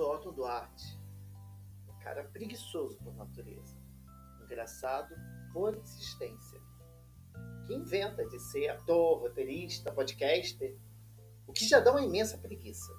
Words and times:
sou 0.00 0.14
Otto 0.14 0.32
Duarte, 0.32 0.98
um 1.86 1.98
cara 1.98 2.24
preguiçoso 2.24 2.96
por 3.00 3.14
natureza, 3.16 3.76
engraçado 4.42 5.14
por 5.52 5.76
insistência, 5.76 6.58
que 7.66 7.74
inventa 7.74 8.26
de 8.26 8.38
ser 8.38 8.68
ator, 8.68 9.20
roteirista, 9.20 9.92
podcaster, 9.92 10.74
o 11.46 11.52
que 11.52 11.68
já 11.68 11.80
dá 11.80 11.90
uma 11.90 12.00
imensa 12.00 12.38
preguiça. 12.38 12.90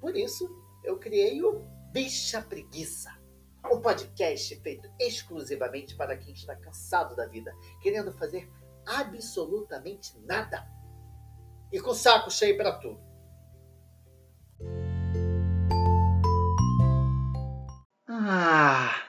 Por 0.00 0.16
isso, 0.16 0.48
eu 0.82 0.98
criei 0.98 1.42
o 1.42 1.60
Bicha 1.92 2.40
Preguiça, 2.40 3.10
um 3.70 3.82
podcast 3.82 4.56
feito 4.62 4.90
exclusivamente 4.98 5.94
para 5.94 6.16
quem 6.16 6.32
está 6.32 6.56
cansado 6.56 7.14
da 7.14 7.26
vida, 7.26 7.54
querendo 7.82 8.14
fazer 8.14 8.50
absolutamente 8.86 10.18
nada 10.20 10.66
e 11.70 11.78
com 11.78 11.92
saco 11.92 12.30
cheio 12.30 12.56
para 12.56 12.78
tudo. 12.78 13.13
Ah, 18.26 19.02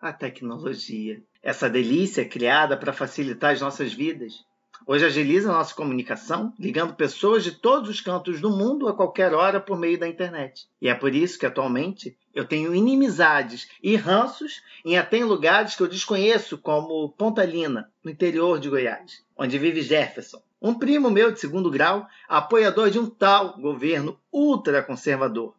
a 0.00 0.12
tecnologia. 0.12 1.20
Essa 1.42 1.68
delícia 1.68 2.24
criada 2.24 2.76
para 2.76 2.92
facilitar 2.92 3.52
as 3.52 3.60
nossas 3.60 3.92
vidas. 3.92 4.44
Hoje 4.86 5.04
agiliza 5.04 5.50
a 5.50 5.54
nossa 5.54 5.74
comunicação, 5.74 6.54
ligando 6.56 6.94
pessoas 6.94 7.42
de 7.42 7.50
todos 7.50 7.90
os 7.90 8.00
cantos 8.00 8.40
do 8.40 8.50
mundo 8.50 8.86
a 8.86 8.94
qualquer 8.94 9.34
hora 9.34 9.58
por 9.58 9.76
meio 9.76 9.98
da 9.98 10.06
internet. 10.06 10.68
E 10.80 10.88
é 10.88 10.94
por 10.94 11.12
isso 11.12 11.36
que 11.36 11.46
atualmente 11.46 12.16
eu 12.32 12.44
tenho 12.44 12.72
inimizades 12.72 13.68
e 13.82 13.96
ranços 13.96 14.62
em 14.84 14.96
até 14.96 15.24
lugares 15.24 15.74
que 15.74 15.82
eu 15.82 15.88
desconheço, 15.88 16.56
como 16.56 17.08
Pontalina, 17.08 17.90
no 18.04 18.10
interior 18.12 18.60
de 18.60 18.68
Goiás, 18.68 19.24
onde 19.36 19.58
vive 19.58 19.82
Jefferson, 19.82 20.40
um 20.62 20.74
primo 20.74 21.10
meu 21.10 21.32
de 21.32 21.40
segundo 21.40 21.72
grau, 21.72 22.06
apoiador 22.28 22.88
de 22.88 23.00
um 23.00 23.10
tal 23.10 23.58
governo 23.58 24.16
ultraconservador. 24.32 25.56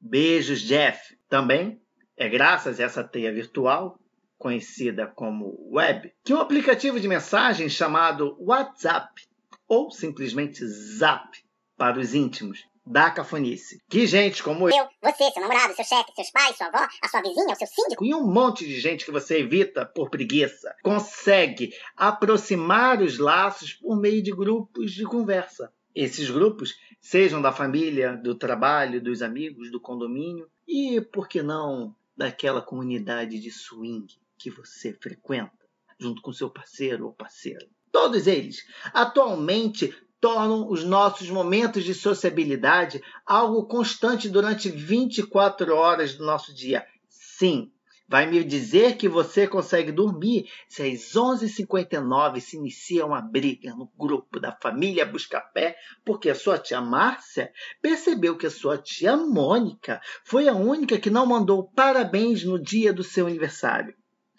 Beijos, 0.00 0.60
Jeff. 0.60 1.18
Também 1.28 1.80
é 2.18 2.28
graças 2.28 2.80
a 2.80 2.84
essa 2.84 3.04
teia 3.04 3.32
virtual, 3.32 3.98
conhecida 4.36 5.06
como 5.06 5.56
web, 5.72 6.12
que 6.24 6.34
um 6.34 6.40
aplicativo 6.40 6.98
de 6.98 7.08
mensagem 7.08 7.68
chamado 7.68 8.36
WhatsApp, 8.40 9.22
ou 9.68 9.90
simplesmente 9.90 10.66
Zap 10.66 11.28
para 11.76 11.98
os 11.98 12.14
íntimos, 12.14 12.66
da 12.84 13.10
cafonice. 13.10 13.82
Que 13.88 14.06
gente 14.06 14.42
como 14.42 14.68
eu, 14.68 14.88
você, 15.02 15.30
seu 15.30 15.42
namorado, 15.42 15.74
seu 15.74 15.84
chefe, 15.84 16.12
seus 16.14 16.30
pais, 16.30 16.56
sua 16.56 16.68
avó, 16.68 16.88
a 17.02 17.08
sua 17.08 17.20
vizinha, 17.20 17.52
o 17.52 17.56
seu 17.56 17.66
síndico 17.66 18.04
e 18.04 18.14
um 18.14 18.26
monte 18.26 18.66
de 18.66 18.80
gente 18.80 19.04
que 19.04 19.12
você 19.12 19.38
evita 19.38 19.84
por 19.84 20.10
preguiça, 20.10 20.74
consegue 20.82 21.70
aproximar 21.96 23.00
os 23.00 23.18
laços 23.18 23.74
por 23.74 24.00
meio 24.00 24.22
de 24.22 24.32
grupos 24.32 24.92
de 24.92 25.04
conversa. 25.04 25.72
Esses 25.94 26.30
grupos, 26.30 26.74
sejam 27.00 27.42
da 27.42 27.52
família, 27.52 28.16
do 28.16 28.34
trabalho, 28.34 29.02
dos 29.02 29.20
amigos, 29.20 29.70
do 29.70 29.80
condomínio 29.80 30.48
e, 30.66 31.00
por 31.00 31.28
que 31.28 31.42
não, 31.42 31.94
daquela 32.18 32.60
comunidade 32.60 33.38
de 33.38 33.48
swing 33.48 34.12
que 34.36 34.50
você 34.50 34.92
frequenta, 34.92 35.52
junto 36.00 36.20
com 36.20 36.32
seu 36.32 36.50
parceiro 36.50 37.06
ou 37.06 37.12
parceira. 37.12 37.64
Todos 37.92 38.26
eles 38.26 38.66
atualmente 38.92 39.96
tornam 40.20 40.68
os 40.68 40.82
nossos 40.82 41.30
momentos 41.30 41.84
de 41.84 41.94
sociabilidade 41.94 43.00
algo 43.24 43.66
constante 43.66 44.28
durante 44.28 44.68
24 44.68 45.72
horas 45.72 46.16
do 46.16 46.26
nosso 46.26 46.52
dia. 46.52 46.84
Sim, 47.08 47.70
Vai 48.10 48.26
me 48.26 48.42
dizer 48.42 48.96
que 48.96 49.06
você 49.06 49.46
consegue 49.46 49.92
dormir. 49.92 50.48
Se 50.66 50.82
às 50.82 51.12
11h59 51.12 52.40
se 52.40 52.56
inicia 52.56 53.04
uma 53.04 53.20
briga 53.20 53.74
no 53.74 53.92
grupo 53.98 54.40
da 54.40 54.50
família 54.50 55.04
Buscapé 55.04 55.76
porque 56.06 56.30
a 56.30 56.34
sua 56.34 56.58
tia 56.58 56.80
Márcia 56.80 57.52
percebeu 57.82 58.38
que 58.38 58.46
a 58.46 58.50
sua 58.50 58.78
tia 58.78 59.14
Mônica 59.14 60.00
foi 60.24 60.48
a 60.48 60.54
única 60.54 60.98
que 60.98 61.10
não 61.10 61.26
mandou 61.26 61.70
parabéns 61.70 62.42
no 62.44 62.58
dia 62.58 62.94
do 62.94 63.04
seu 63.04 63.26
aniversário, 63.26 63.94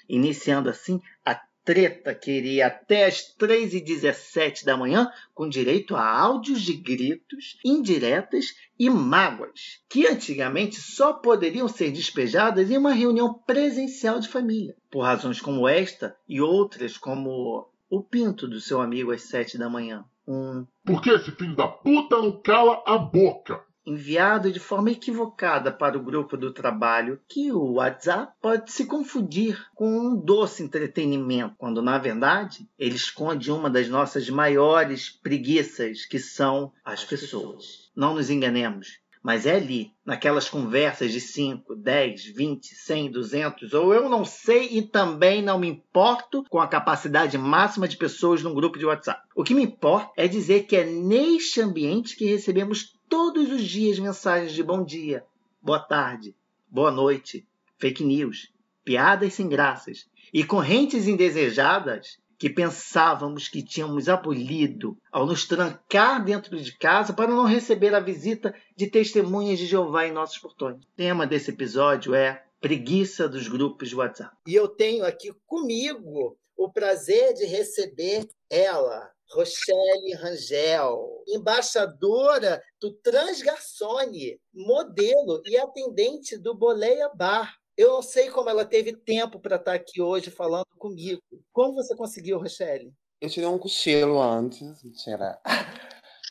iniciando 0.08 0.68
assim 0.68 1.00
a 1.24 1.36
treta 1.70 2.16
que 2.16 2.32
iria 2.32 2.66
até 2.66 3.06
as 3.06 3.22
3h17 3.38 4.66
da 4.66 4.76
manhã, 4.76 5.08
com 5.36 5.48
direito 5.48 5.96
a 5.96 6.04
áudios 6.04 6.64
de 6.64 6.74
gritos, 6.74 7.60
indiretas 7.64 8.56
e 8.80 8.90
mágoas, 8.90 9.80
que 9.88 10.08
antigamente 10.08 10.82
só 10.82 11.14
poderiam 11.14 11.68
ser 11.68 11.92
despejadas 11.92 12.72
em 12.72 12.78
uma 12.78 12.92
reunião 12.92 13.32
presencial 13.46 14.20
de 14.20 14.28
família. 14.28 14.76
Por 14.90 15.02
razões 15.02 15.40
como 15.40 15.70
esta 15.70 16.18
e 16.28 16.42
outras, 16.42 16.98
como 16.98 17.70
o 17.88 18.02
pinto 18.02 18.48
do 18.48 18.60
seu 18.60 18.82
amigo 18.82 19.12
às 19.12 19.22
7 19.22 19.56
da 19.60 19.70
manhã. 19.70 20.04
Um. 20.28 20.66
Por 20.84 21.04
que 21.04 21.12
esse 21.12 21.30
filho 21.30 21.56
da 21.56 21.68
puta 21.68 22.18
não 22.18 22.42
cala 22.42 22.82
a 22.84 22.98
boca? 22.98 23.64
Enviado 23.90 24.52
de 24.52 24.60
forma 24.60 24.92
equivocada 24.92 25.72
para 25.72 25.98
o 25.98 26.04
grupo 26.04 26.38
do 26.38 26.54
trabalho, 26.54 27.20
que 27.28 27.52
o 27.52 27.74
WhatsApp 27.74 28.34
pode 28.42 28.72
se 28.72 28.86
confundir 28.86 29.66
com 29.74 29.90
um 29.90 30.16
doce 30.16 30.64
entretenimento, 30.64 31.56
quando 31.58 31.82
na 31.82 31.98
verdade 31.98 32.70
ele 32.78 32.96
esconde 32.96 33.52
uma 33.52 33.70
das 33.70 33.90
nossas 33.90 34.30
maiores 34.30 35.10
preguiças, 35.10 36.06
que 36.06 36.20
são 36.20 36.72
as 36.86 37.04
pessoas. 37.04 37.90
Não 37.96 38.14
nos 38.14 38.30
enganemos. 38.30 39.00
Mas 39.22 39.46
é 39.46 39.56
ali, 39.56 39.92
naquelas 40.06 40.48
conversas 40.48 41.12
de 41.12 41.20
5, 41.20 41.76
10, 41.76 42.26
20, 42.28 42.68
100, 42.74 43.12
200, 43.12 43.74
ou 43.74 43.94
eu 43.94 44.08
não 44.08 44.24
sei 44.24 44.70
e 44.72 44.82
também 44.82 45.42
não 45.42 45.60
me 45.60 45.68
importo 45.68 46.46
com 46.50 46.60
a 46.60 46.68
capacidade 46.68 47.38
máxima 47.38 47.88
de 47.88 47.98
pessoas 47.98 48.42
num 48.42 48.54
grupo 48.54 48.80
de 48.80 48.86
WhatsApp. 48.86 49.22
O 49.36 49.44
que 49.44 49.54
me 49.54 49.64
importa 49.64 50.12
é 50.16 50.28
dizer 50.28 50.64
que 50.64 50.76
é 50.76 50.86
neste 50.86 51.60
ambiente 51.60 52.16
que 52.16 52.26
recebemos 52.26 52.98
todos 53.10 53.52
os 53.52 53.64
dias 53.64 53.98
mensagens 53.98 54.54
de 54.54 54.62
bom 54.62 54.84
dia, 54.84 55.26
boa 55.60 55.80
tarde, 55.80 56.36
boa 56.70 56.92
noite, 56.92 57.46
fake 57.80 58.04
news, 58.04 58.54
piadas 58.86 59.34
sem 59.34 59.50
graças 59.50 60.08
e 60.32 60.44
correntes 60.44 61.08
indesejadas 61.08 62.20
que 62.38 62.50
pensávamos 62.50 63.48
que 63.48 63.64
tínhamos 63.64 64.08
abolido 64.08 64.96
ao 65.12 65.26
nos 65.26 65.46
trancar 65.46 66.24
dentro 66.24 66.56
de 66.56 66.78
casa 66.78 67.12
para 67.12 67.32
não 67.32 67.46
receber 67.46 67.96
a 67.96 68.00
visita 68.00 68.54
de 68.76 68.86
testemunhas 68.86 69.58
de 69.58 69.66
Jeová 69.66 70.06
em 70.06 70.14
nossos 70.14 70.38
portões. 70.38 70.78
O 70.78 70.88
tema 70.96 71.26
desse 71.26 71.50
episódio 71.50 72.14
é 72.14 72.46
preguiça 72.62 73.28
dos 73.28 73.48
grupos 73.48 73.90
de 73.90 73.96
WhatsApp. 73.96 74.36
E 74.48 74.54
eu 74.54 74.68
tenho 74.68 75.04
aqui 75.04 75.34
comigo 75.48 76.38
o 76.56 76.72
prazer 76.72 77.34
de 77.34 77.46
receber 77.46 78.28
ela, 78.50 79.10
Rochelle 79.32 80.14
Rangel, 80.14 81.24
embaixadora 81.28 82.62
do 82.80 82.92
Transgarçone, 82.94 84.40
modelo 84.54 85.42
e 85.46 85.58
atendente 85.58 86.38
do 86.38 86.56
Boleia 86.56 87.10
Bar. 87.14 87.56
Eu 87.78 87.94
não 87.94 88.02
sei 88.02 88.30
como 88.30 88.50
ela 88.50 88.66
teve 88.66 88.94
tempo 88.94 89.40
para 89.40 89.56
estar 89.56 89.74
aqui 89.74 90.02
hoje 90.02 90.30
falando 90.32 90.66
comigo. 90.78 91.22
Como 91.54 91.76
você 91.76 91.96
conseguiu, 91.96 92.40
Rochelle? 92.40 92.94
Eu 93.22 93.30
tirei 93.30 93.48
um 93.48 93.58
cochilo 93.58 94.22
antes, 94.22 94.84
mentira. 94.84 95.40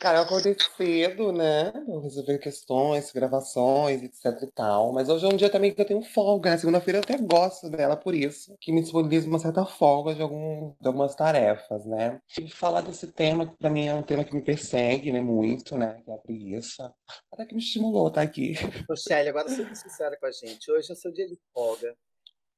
Cara, 0.00 0.18
eu 0.18 0.22
acordei 0.22 0.56
cedo, 0.76 1.32
né? 1.32 1.72
Eu 1.88 2.00
resolvi 2.00 2.38
questões, 2.38 3.10
gravações, 3.10 4.00
etc 4.00 4.42
e 4.42 4.46
tal. 4.52 4.92
Mas 4.92 5.08
hoje 5.08 5.26
é 5.26 5.28
um 5.28 5.36
dia 5.36 5.50
também 5.50 5.74
que 5.74 5.80
eu 5.80 5.84
tenho 5.84 6.02
folga, 6.02 6.50
né? 6.50 6.56
Segunda-feira 6.56 6.98
eu 6.98 7.02
até 7.02 7.18
gosto 7.18 7.68
dela 7.68 7.96
por 7.96 8.14
isso. 8.14 8.56
Que 8.60 8.70
me 8.70 8.80
disponibiliza 8.80 9.26
uma 9.26 9.40
certa 9.40 9.66
folga 9.66 10.14
de, 10.14 10.22
algum, 10.22 10.72
de 10.80 10.86
algumas 10.86 11.16
tarefas, 11.16 11.84
né? 11.84 12.20
E 12.38 12.48
falar 12.48 12.82
desse 12.82 13.08
tema, 13.08 13.48
que 13.48 13.56
pra 13.56 13.70
mim 13.70 13.86
é 13.86 13.94
um 13.94 14.02
tema 14.02 14.22
que 14.22 14.34
me 14.34 14.42
persegue, 14.42 15.10
né? 15.10 15.20
Muito, 15.20 15.76
né? 15.76 16.00
Que 16.04 16.10
é 16.12 16.14
a 16.14 16.18
preguiça. 16.18 16.94
Até 17.32 17.44
que 17.44 17.54
me 17.54 17.60
estimulou 17.60 18.06
estar 18.06 18.22
aqui. 18.22 18.54
Rochelle, 18.88 19.30
agora 19.30 19.48
seja 19.48 19.74
sincera 19.74 20.16
com 20.16 20.26
a 20.26 20.30
gente. 20.30 20.70
Hoje 20.70 20.92
é 20.92 20.94
seu 20.94 21.12
dia 21.12 21.26
de 21.26 21.36
folga. 21.52 21.96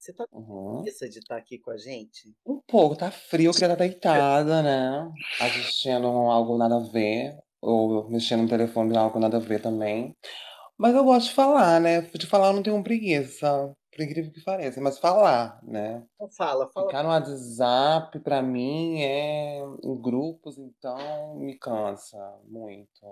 Você 0.01 0.15
tá 0.15 0.27
com 0.31 0.39
uhum. 0.39 0.75
preguiça 0.77 1.07
de 1.11 1.19
estar 1.19 1.37
aqui 1.37 1.59
com 1.59 1.71
a 1.71 1.77
gente? 1.77 2.35
Um 2.47 2.59
pouco, 2.67 2.97
tá 2.97 3.11
frio, 3.11 3.51
eu 3.51 3.53
queria 3.53 3.75
estar 3.75 3.85
deitada, 3.85 4.63
né? 4.63 5.13
Assistindo 5.39 6.07
algo 6.07 6.57
nada 6.57 6.77
a 6.77 6.81
ver. 6.81 7.39
Ou 7.61 8.09
mexendo 8.09 8.45
no 8.45 8.49
telefone 8.49 8.97
algo 8.97 9.19
nada 9.19 9.37
a 9.37 9.41
ver 9.41 9.61
também. 9.61 10.17
Mas 10.79 10.95
eu 10.95 11.05
gosto 11.05 11.29
de 11.29 11.35
falar, 11.35 11.79
né? 11.79 12.01
De 12.01 12.27
falar 12.27 12.47
eu 12.47 12.55
não 12.55 12.63
tenho 12.63 12.83
preguiça. 12.83 13.77
Por 13.95 14.03
incrível 14.03 14.33
que 14.33 14.43
pareça, 14.43 14.81
mas 14.81 14.99
falar, 14.99 15.61
né? 15.63 16.03
Então 16.15 16.31
fala, 16.31 16.67
fala. 16.73 16.87
Ficar 16.87 17.03
no 17.03 17.11
WhatsApp, 17.11 18.19
pra 18.21 18.41
mim, 18.41 19.03
é 19.03 19.59
em 19.85 20.01
grupos, 20.01 20.57
então 20.57 21.37
me 21.37 21.59
cansa 21.59 22.17
muito. 22.49 23.07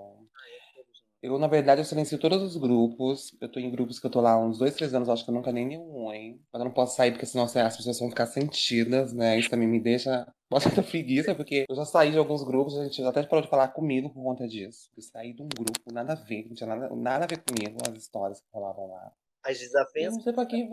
Eu, 1.21 1.37
na 1.37 1.49
verdade, 1.49 1.81
eu 1.81 1.85
silencio 1.85 2.19
todos 2.19 2.41
os 2.43 2.57
grupos. 2.57 3.37
Eu 3.41 3.51
tô 3.51 3.59
em 3.59 3.71
grupos 3.71 3.99
que 3.99 4.07
eu 4.07 4.11
tô 4.11 4.21
lá 4.21 4.33
há 4.33 4.39
uns 4.39 4.59
dois, 4.59 4.75
três 4.75 4.95
anos, 4.95 5.09
acho 5.09 5.25
que 5.25 5.31
eu 5.31 5.35
nunca 5.35 5.51
nem 5.51 5.67
nenhum, 5.67 6.13
hein? 6.13 6.41
Mas 6.53 6.61
eu 6.61 6.65
não 6.65 6.73
posso 6.73 6.95
sair 6.95 7.11
porque 7.11 7.27
senão 7.27 7.45
as 7.45 7.77
pessoas 7.77 7.99
vão 7.99 8.09
ficar 8.09 8.27
sentidas, 8.27 9.13
né? 9.13 9.39
Isso 9.39 9.51
também 9.51 9.67
me 9.67 9.81
deixa 9.81 10.27
bastante 10.51 10.83
preguiça, 10.83 11.35
porque 11.35 11.65
eu 11.69 11.75
já 11.75 11.85
saí 11.85 12.13
de 12.13 12.19
alguns 12.19 12.45
grupos, 12.45 12.79
a 12.79 12.85
gente 12.85 13.03
até 13.03 13.23
parou 13.25 13.43
de 13.43 13.51
falar 13.51 13.69
comigo 13.69 14.11
por 14.11 14.23
conta 14.23 14.47
disso. 14.47 14.91
Eu 14.97 15.03
saí 15.03 15.33
de 15.33 15.43
um 15.43 15.49
grupo, 15.49 15.93
nada 15.93 16.13
a 16.13 16.17
ver, 16.17 16.47
não 16.47 16.55
tinha 16.55 16.69
nada, 16.69 16.95
nada 16.95 17.25
a 17.25 17.29
ver 17.29 17.43
comigo, 17.43 17.79
as 17.89 17.97
histórias 17.97 18.41
que 18.41 18.47
rolavam 18.53 18.89
lá. 18.89 19.13
As 19.45 19.59
desafios? 19.59 20.07
Eu 20.07 20.13
não 20.13 20.21
sei 20.21 20.33
pra 20.33 20.47
quem, 20.47 20.69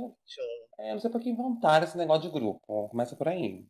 é, 0.78 0.94
não 0.94 1.00
sei 1.00 1.10
pra 1.10 1.20
que 1.20 1.30
inventaram 1.30 1.86
esse 1.86 1.98
negócio 1.98 2.24
de 2.24 2.30
grupo. 2.30 2.90
Começa 2.90 3.16
por 3.16 3.28
aí. 3.28 3.66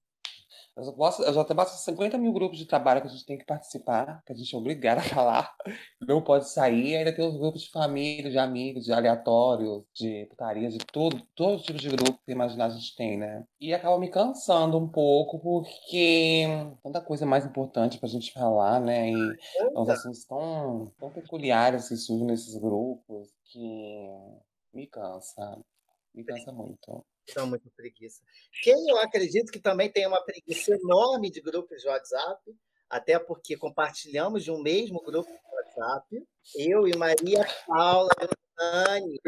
Eu, 0.77 0.83
só 0.83 0.91
posso, 0.91 1.23
eu 1.23 1.33
já 1.33 1.41
até 1.41 1.53
basta 1.53 1.77
50 1.77 2.17
mil 2.17 2.33
grupos 2.33 2.57
de 2.57 2.65
trabalho 2.65 3.01
que 3.01 3.07
a 3.07 3.09
gente 3.09 3.25
tem 3.25 3.37
que 3.37 3.45
participar, 3.45 4.21
que 4.25 4.33
a 4.33 4.35
gente 4.35 4.53
é 4.53 4.57
obrigado 4.57 4.97
a 4.97 5.03
falar. 5.03 5.55
Não 6.01 6.21
pode 6.21 6.49
sair. 6.49 6.97
Ainda 6.97 7.15
tem 7.15 7.25
os 7.25 7.37
grupos 7.37 7.61
de 7.61 7.71
família, 7.71 8.29
de 8.29 8.37
amigos, 8.37 8.83
de 8.83 8.91
aleatórios, 8.91 9.83
de 9.93 10.25
putaria, 10.29 10.67
de 10.69 10.79
tudo. 10.79 11.21
Todo 11.33 11.61
tipo 11.61 11.79
de 11.79 11.89
grupo 11.89 12.19
que 12.25 12.31
imaginar 12.31 12.65
a 12.65 12.69
gente 12.69 12.93
tem, 12.95 13.17
né? 13.17 13.45
E 13.59 13.73
acaba 13.73 13.97
me 13.97 14.09
cansando 14.09 14.77
um 14.77 14.87
pouco, 14.87 15.39
porque 15.39 16.45
tanta 16.83 16.99
coisa 16.99 17.25
mais 17.25 17.45
importante 17.45 17.97
pra 17.97 18.09
gente 18.09 18.33
falar, 18.33 18.81
né? 18.81 19.11
E 19.11 19.15
os 19.73 19.87
assuntos 19.87 20.25
tão, 20.25 20.91
tão 20.99 21.09
peculiares 21.09 21.87
que 21.87 21.95
surgem 21.95 22.27
nesses 22.27 22.57
grupos 22.57 23.29
que 23.45 24.09
me 24.73 24.87
cansa. 24.87 25.57
Me 26.13 26.25
cansa 26.25 26.51
muito. 26.51 27.05
São 27.27 27.47
muito 27.47 27.69
preguiça. 27.71 28.21
Quem 28.61 28.89
eu 28.89 28.97
acredito 28.97 29.51
que 29.51 29.59
também 29.59 29.91
tem 29.91 30.07
uma 30.07 30.23
preguiça 30.23 30.73
enorme 30.73 31.31
de 31.31 31.41
grupos 31.41 31.81
de 31.81 31.87
WhatsApp, 31.87 32.55
até 32.89 33.17
porque 33.17 33.57
compartilhamos 33.57 34.43
de 34.43 34.51
um 34.51 34.61
mesmo 34.61 35.01
grupo 35.01 35.29
de 35.29 35.55
WhatsApp, 35.55 36.27
eu 36.55 36.87
e 36.87 36.95
Maria 36.95 37.45
Paula 37.67 38.09
Dani, 38.57 39.19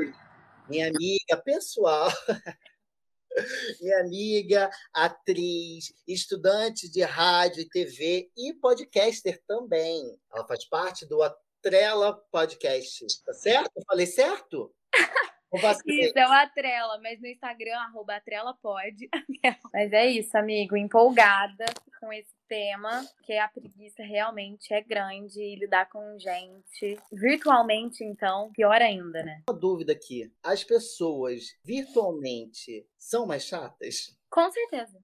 minha 0.70 0.88
amiga 0.88 1.38
pessoal, 1.44 2.08
minha 3.82 4.00
amiga, 4.00 4.70
atriz, 4.94 5.94
estudante 6.08 6.90
de 6.90 7.02
rádio 7.02 7.62
e 7.62 7.70
TV 7.70 8.32
e 8.38 8.54
podcaster 8.54 9.42
também. 9.48 10.18
Ela 10.32 10.46
faz 10.48 10.66
parte 10.66 11.06
do 11.06 11.22
Atrela 11.24 12.14
Podcast, 12.32 13.06
tá 13.24 13.34
certo? 13.34 13.72
Eu 13.76 13.84
falei 13.88 14.06
certo? 14.06 14.74
Isso, 15.86 16.18
é 16.18 16.28
o 16.28 16.32
Atrela, 16.32 17.00
mas 17.02 17.20
no 17.22 17.28
Instagram, 17.28 17.78
arroba 17.78 18.16
Atrela 18.16 18.54
pode. 18.62 19.10
mas 19.74 19.94
é 19.94 20.06
isso, 20.08 20.38
amigo, 20.38 20.76
empolgada 20.76 21.66
com 22.00 22.12
esse 22.12 22.36
tema, 22.48 23.06
que 23.24 23.34
a 23.38 23.48
preguiça 23.48 24.04
realmente 24.04 24.74
é 24.74 24.82
grande 24.82 25.40
e 25.40 25.56
lidar 25.56 25.90
com 25.90 26.18
gente 26.20 26.98
virtualmente, 27.12 28.04
então, 28.04 28.52
pior 28.52 28.82
ainda, 28.82 29.24
né? 29.24 29.42
Uma 29.50 29.58
dúvida 29.58 29.94
aqui: 29.94 30.32
as 30.44 30.64
pessoas 30.64 31.58
virtualmente 31.64 32.86
são 32.98 33.26
mais 33.26 33.44
chatas? 33.44 34.18
Com 34.30 34.52
certeza. 34.52 35.00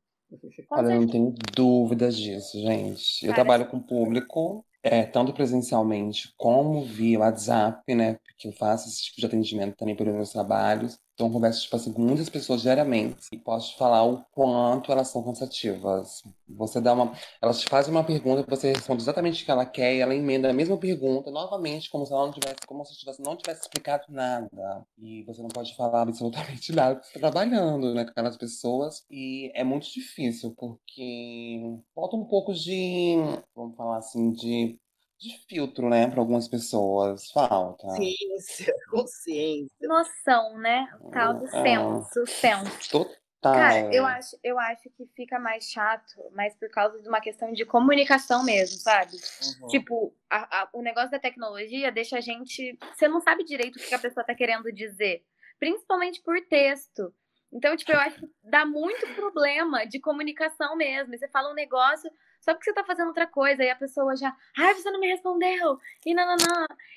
Com 0.67 0.75
Olha, 0.75 0.93
eu 0.93 1.01
não 1.01 1.07
tenho 1.07 1.35
dúvidas 1.55 2.17
disso, 2.17 2.59
gente. 2.59 3.23
Eu 3.23 3.31
Cara, 3.31 3.35
trabalho 3.35 3.69
com 3.69 3.79
público 3.79 4.65
é, 4.83 5.05
tanto 5.05 5.33
presencialmente 5.33 6.33
como 6.37 6.83
via 6.85 7.19
WhatsApp, 7.19 7.95
né? 7.95 8.15
Porque 8.25 8.49
eu 8.49 8.53
faço 8.53 8.89
esse 8.89 9.03
tipo 9.05 9.21
de 9.21 9.25
atendimento 9.27 9.75
também 9.77 9.95
por 9.95 10.05
meus 10.05 10.31
trabalhos. 10.31 10.99
Então, 11.13 11.27
eu 11.27 11.33
converso 11.33 11.61
tipo 11.61 11.75
assim, 11.75 11.93
com 11.93 12.01
muitas 12.01 12.27
pessoas 12.27 12.63
diariamente 12.63 13.27
e 13.31 13.37
posso 13.37 13.71
te 13.71 13.77
falar 13.77 14.03
o 14.03 14.23
quanto 14.31 14.91
elas 14.91 15.09
são 15.09 15.23
cansativas. 15.23 16.23
Você 16.49 16.81
dá 16.81 16.93
uma. 16.93 17.13
Elas 17.41 17.61
te 17.61 17.69
fazem 17.69 17.91
uma 17.93 18.03
pergunta, 18.03 18.43
você 18.49 18.73
responde 18.73 19.03
exatamente 19.03 19.43
o 19.43 19.45
que 19.45 19.51
ela 19.51 19.65
quer 19.65 19.95
e 19.95 19.99
ela 19.99 20.15
emenda 20.15 20.49
a 20.49 20.53
mesma 20.53 20.75
pergunta 20.77 21.29
novamente, 21.29 21.89
como 21.89 22.05
se 22.05 22.13
ela 22.13 22.25
não 22.25 22.33
tivesse, 22.33 22.57
como 22.67 22.83
se 22.83 22.97
tivesse, 22.97 23.21
não 23.21 23.37
tivesse 23.37 23.61
explicado 23.61 24.05
nada. 24.09 24.85
E 24.97 25.23
você 25.23 25.41
não 25.41 25.49
pode 25.49 25.75
falar 25.75 26.01
absolutamente 26.01 26.71
nada, 26.73 27.01
você 27.01 27.17
está 27.17 27.19
trabalhando 27.19 27.93
né, 27.93 28.05
com 28.05 28.11
aquelas 28.11 28.35
pessoas. 28.37 29.05
E 29.09 29.51
é 29.53 29.63
muito 29.63 29.91
difícil, 29.91 30.55
porque 30.57 31.61
falta 31.93 32.15
um 32.15 32.25
pouco 32.25 32.53
de. 32.53 33.17
Vamos 33.55 33.75
falar 33.75 33.97
assim, 33.97 34.31
de 34.31 34.79
de 35.23 35.37
filtro, 35.47 35.89
né, 35.89 36.07
para 36.07 36.19
algumas 36.19 36.47
pessoas. 36.47 37.31
Falta. 37.31 37.89
Ciência, 37.91 38.73
consciência. 38.91 39.87
Noção, 39.87 40.57
né? 40.57 40.87
O 40.99 41.09
tal 41.09 41.35
do 41.35 41.45
é. 41.45 41.49
senso, 41.49 42.27
senso. 42.27 42.89
Total. 42.91 43.53
Cara, 43.53 43.93
eu 43.93 44.05
acho, 44.05 44.37
eu 44.43 44.59
acho 44.59 44.89
que 44.91 45.05
fica 45.15 45.39
mais 45.39 45.65
chato, 45.69 46.13
mas 46.33 46.55
por 46.55 46.69
causa 46.69 47.01
de 47.01 47.07
uma 47.07 47.19
questão 47.19 47.51
de 47.51 47.65
comunicação 47.65 48.43
mesmo, 48.43 48.77
sabe? 48.77 49.17
Uhum. 49.61 49.67
Tipo, 49.67 50.15
a, 50.29 50.61
a, 50.61 50.69
o 50.73 50.81
negócio 50.81 51.11
da 51.11 51.19
tecnologia 51.19 51.91
deixa 51.91 52.17
a 52.17 52.21
gente. 52.21 52.77
Você 52.93 53.07
não 53.07 53.19
sabe 53.21 53.43
direito 53.43 53.77
o 53.77 53.79
que 53.79 53.95
a 53.95 53.99
pessoa 53.99 54.25
tá 54.25 54.35
querendo 54.35 54.71
dizer. 54.71 55.23
Principalmente 55.59 56.21
por 56.21 56.39
texto. 56.47 57.13
Então, 57.51 57.75
tipo, 57.77 57.91
eu 57.91 57.99
acho 57.99 58.19
que 58.19 58.29
dá 58.43 58.65
muito 58.65 59.05
problema 59.13 59.85
de 59.85 59.99
comunicação 59.99 60.75
mesmo. 60.75 61.15
Você 61.15 61.27
fala 61.27 61.51
um 61.51 61.55
negócio, 61.55 62.09
só 62.43 62.53
porque 62.53 62.65
você 62.65 62.73
tá 62.73 62.83
fazendo 62.83 63.07
outra 63.07 63.25
coisa, 63.25 63.63
e 63.63 63.69
a 63.69 63.75
pessoa 63.75 64.15
já, 64.17 64.35
ai, 64.57 64.73
você 64.73 64.91
não 64.91 64.99
me 64.99 65.07
respondeu, 65.07 65.79
e 66.05 66.13
não. 66.13 66.35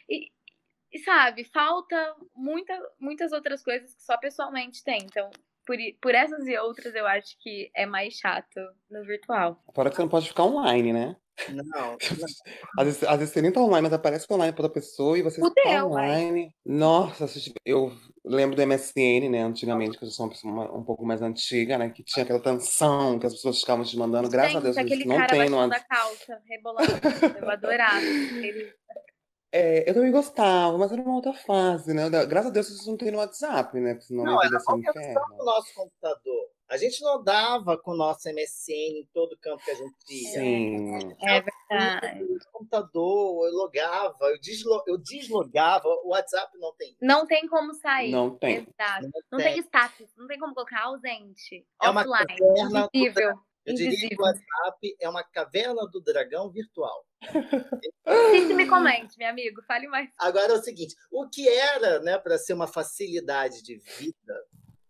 E, 0.09 0.33
e 0.93 0.99
sabe, 0.99 1.45
falta 1.45 2.17
muita, 2.35 2.77
muitas 2.99 3.31
outras 3.31 3.63
coisas 3.63 3.95
que 3.95 4.03
só 4.03 4.17
pessoalmente 4.19 4.83
tem. 4.83 4.99
Então, 5.05 5.31
por, 5.65 5.77
por 6.01 6.15
essas 6.15 6.47
e 6.49 6.59
outras, 6.59 6.95
eu 6.97 7.07
acho 7.07 7.39
que 7.39 7.71
é 7.75 7.87
mais 7.87 8.15
chato 8.15 8.61
no 8.91 9.05
virtual. 9.05 9.63
Fora 9.73 9.89
que 9.89 9.97
você 9.97 10.03
não 10.03 10.09
pode 10.09 10.29
ficar 10.29 10.45
online, 10.45 10.93
né? 10.93 11.17
Não. 11.53 11.97
Às 12.79 12.85
vezes, 12.87 13.05
às 13.05 13.19
vezes 13.19 13.35
você 13.35 13.43
nem 13.43 13.53
tá 13.53 13.61
online, 13.61 13.83
mas 13.83 13.93
aparece 13.93 14.27
online 14.31 14.53
pra 14.53 14.65
outra 14.65 14.81
pessoa 14.81 15.19
e 15.19 15.23
você 15.23 15.41
está 15.41 15.85
online. 15.85 16.55
Nossa, 16.65 17.27
eu 17.65 17.93
lembro 18.25 18.57
do 18.57 18.67
MSN, 18.67 19.29
né, 19.31 19.43
antigamente, 19.43 19.99
que 19.99 20.05
eu 20.05 20.11
sou 20.11 20.27
uma 20.27 20.33
pessoa 20.33 20.77
um 20.77 20.83
pouco 20.83 21.05
mais 21.05 21.23
antiga, 21.23 21.79
né, 21.79 21.91
que 21.91 22.03
tinha 22.03 22.25
aquela 22.25 22.41
tensão 22.41 23.19
que 23.19 23.27
as 23.27 23.35
pessoas 23.35 23.61
ficavam 23.61 23.85
te 23.85 23.97
mandando. 23.97 24.29
Graças 24.29 24.53
tem, 24.53 24.61
a 24.61 24.65
Deus, 24.65 24.77
aquele 24.79 25.05
não 25.05 25.17
cara 25.17 25.29
tem 25.29 25.51
no 25.51 25.69
da 25.69 25.81
calça, 25.81 26.41
rebolando. 26.49 26.93
eu 27.41 27.51
adorava. 27.51 28.01
Ele... 28.01 28.73
É, 29.53 29.89
eu 29.89 29.95
também 29.95 30.11
gostava, 30.11 30.77
mas 30.77 30.93
era 30.93 31.01
uma 31.01 31.15
outra 31.15 31.33
fase, 31.33 31.95
né? 31.95 32.11
Graças 32.27 32.51
a 32.51 32.53
Deus 32.53 32.69
isso 32.69 32.91
não 32.91 32.97
tem 32.97 33.11
no 33.11 33.19
WhatsApp, 33.19 33.79
né? 33.79 33.95
Porque 33.95 34.07
senão 34.07 34.25
não, 34.25 34.43
era 34.43 34.59
uma 34.69 34.79
inferno. 34.79 35.21
no 35.31 35.45
nosso 35.45 35.75
computador. 35.75 36.56
A 36.69 36.77
gente 36.77 37.01
não 37.01 37.23
dava 37.23 37.79
com 37.79 37.93
o 37.93 37.97
nosso 37.97 38.29
MSN 38.29 39.01
em 39.01 39.09
todo 39.15 39.39
campo 39.39 39.65
que 39.65 39.71
a 39.71 39.75
gente 39.75 39.95
ia. 40.11 40.41
Sim. 40.41 41.17
É 41.23 41.41
verdade. 41.41 42.25
No 42.25 42.39
computador, 42.53 43.47
eu 43.47 43.55
logava, 43.55 44.27
eu, 44.31 44.41
deslo 44.41 44.83
eu 44.87 44.99
deslogava. 44.99 45.89
O 46.05 46.09
WhatsApp 46.09 46.59
não 46.59 46.75
tem. 46.75 46.97
Não 47.01 47.27
tem 47.27 47.47
como 47.47 47.73
sair. 47.75 48.11
Não 48.11 48.37
tem. 48.37 48.57
Exato. 48.57 49.03
Não, 49.03 49.11
não 49.33 49.39
tem. 49.39 49.55
tem. 49.55 49.63
status, 49.63 50.09
não 50.17 50.27
tem 50.27 50.39
como 50.41 50.55
colocar 50.55 50.85
ausente. 50.85 51.65
É 51.81 51.89
offline, 51.89 52.09
uma 52.09 52.27
caverna 52.27 52.89
invisível. 52.93 53.39
Eu 53.65 53.75
diria 53.75 54.09
que 54.09 54.15
o 54.17 54.23
WhatsApp 54.23 54.97
é 55.01 55.09
uma 55.09 55.25
caverna 55.25 55.87
do 55.89 56.01
dragão 56.01 56.51
virtual. 56.51 57.05
Assiste 58.07 58.55
me 58.55 58.67
comente, 58.69 59.19
meu 59.19 59.29
amigo, 59.29 59.61
fale 59.67 59.89
mais. 59.89 60.09
Agora 60.19 60.53
é 60.53 60.57
o 60.57 60.63
seguinte: 60.63 60.95
o 61.11 61.29
que 61.29 61.49
era 61.49 62.01
né, 62.01 62.17
para 62.17 62.39
ser 62.39 62.53
uma 62.53 62.69
facilidade 62.69 63.63
de 63.63 63.77
vida 63.77 64.45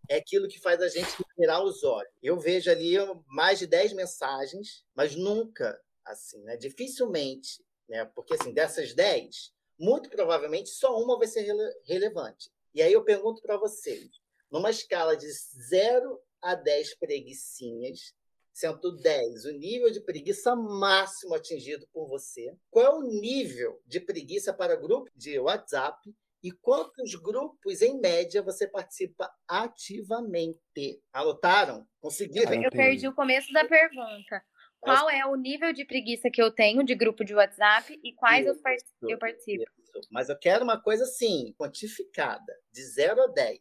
é 0.08 0.17
aquilo 0.17 0.48
que 0.48 0.60
faz 0.60 0.81
a 0.81 0.89
gente 0.89 1.08
virar 1.36 1.63
os 1.63 1.82
olhos. 1.84 2.13
Eu 2.22 2.39
vejo 2.39 2.70
ali 2.70 2.94
mais 3.27 3.58
de 3.58 3.67
10 3.67 3.93
mensagens, 3.93 4.84
mas 4.94 5.15
nunca 5.15 5.81
assim, 6.05 6.41
né? 6.43 6.56
Dificilmente, 6.56 7.65
né? 7.89 8.05
Porque 8.15 8.34
assim, 8.34 8.53
dessas 8.53 8.93
10, 8.94 9.53
muito 9.79 10.08
provavelmente 10.08 10.70
só 10.70 10.96
uma 11.01 11.19
vai 11.19 11.27
ser 11.27 11.43
rele 11.43 11.72
relevante. 11.84 12.51
E 12.75 12.82
aí 12.82 12.93
eu 12.93 13.05
pergunto 13.05 13.43
para 13.43 13.56
vocês, 13.56 14.08
numa 14.51 14.70
escala 14.70 15.17
de 15.17 15.27
0 15.31 16.20
a 16.41 16.55
10 16.55 16.94
preguiçinhas, 16.96 18.15
sendo 18.53 18.96
10 18.96 19.44
o 19.44 19.53
nível 19.53 19.91
de 19.91 20.01
preguiça 20.01 20.55
máximo 20.55 21.34
atingido 21.34 21.86
por 21.93 22.06
você, 22.06 22.55
qual 22.70 22.86
é 22.86 22.91
o 22.91 23.03
nível 23.03 23.81
de 23.84 24.01
preguiça 24.01 24.53
para 24.53 24.77
grupo 24.77 25.10
de 25.15 25.39
WhatsApp 25.39 26.15
e 26.46 26.53
quantos 26.62 27.17
grupos, 27.17 27.82
em 27.82 27.98
média, 27.98 28.41
você 28.41 28.69
participa 28.69 29.29
ativamente? 29.48 31.03
Anotaram? 31.12 31.84
Conseguiram? 32.00 32.62
Eu 32.62 32.70
perdi 32.70 33.08
o 33.08 33.12
começo 33.12 33.53
da 33.53 33.65
pergunta. 33.65 34.41
Qual 34.79 35.10
é 35.10 35.26
o 35.26 35.34
nível 35.34 35.72
de 35.72 35.84
preguiça 35.84 36.31
que 36.31 36.41
eu 36.41 36.53
tenho 36.53 36.84
de 36.84 36.94
grupo 36.94 37.24
de 37.24 37.34
WhatsApp 37.34 37.98
e 38.00 38.15
quais 38.15 38.46
isso, 38.46 38.60
eu 39.03 39.19
participo? 39.19 39.65
Isso. 39.96 40.08
Mas 40.08 40.29
eu 40.29 40.38
quero 40.38 40.62
uma 40.62 40.81
coisa 40.81 41.03
assim, 41.03 41.53
quantificada, 41.58 42.56
de 42.70 42.84
0 42.84 43.22
a 43.22 43.26
10. 43.26 43.60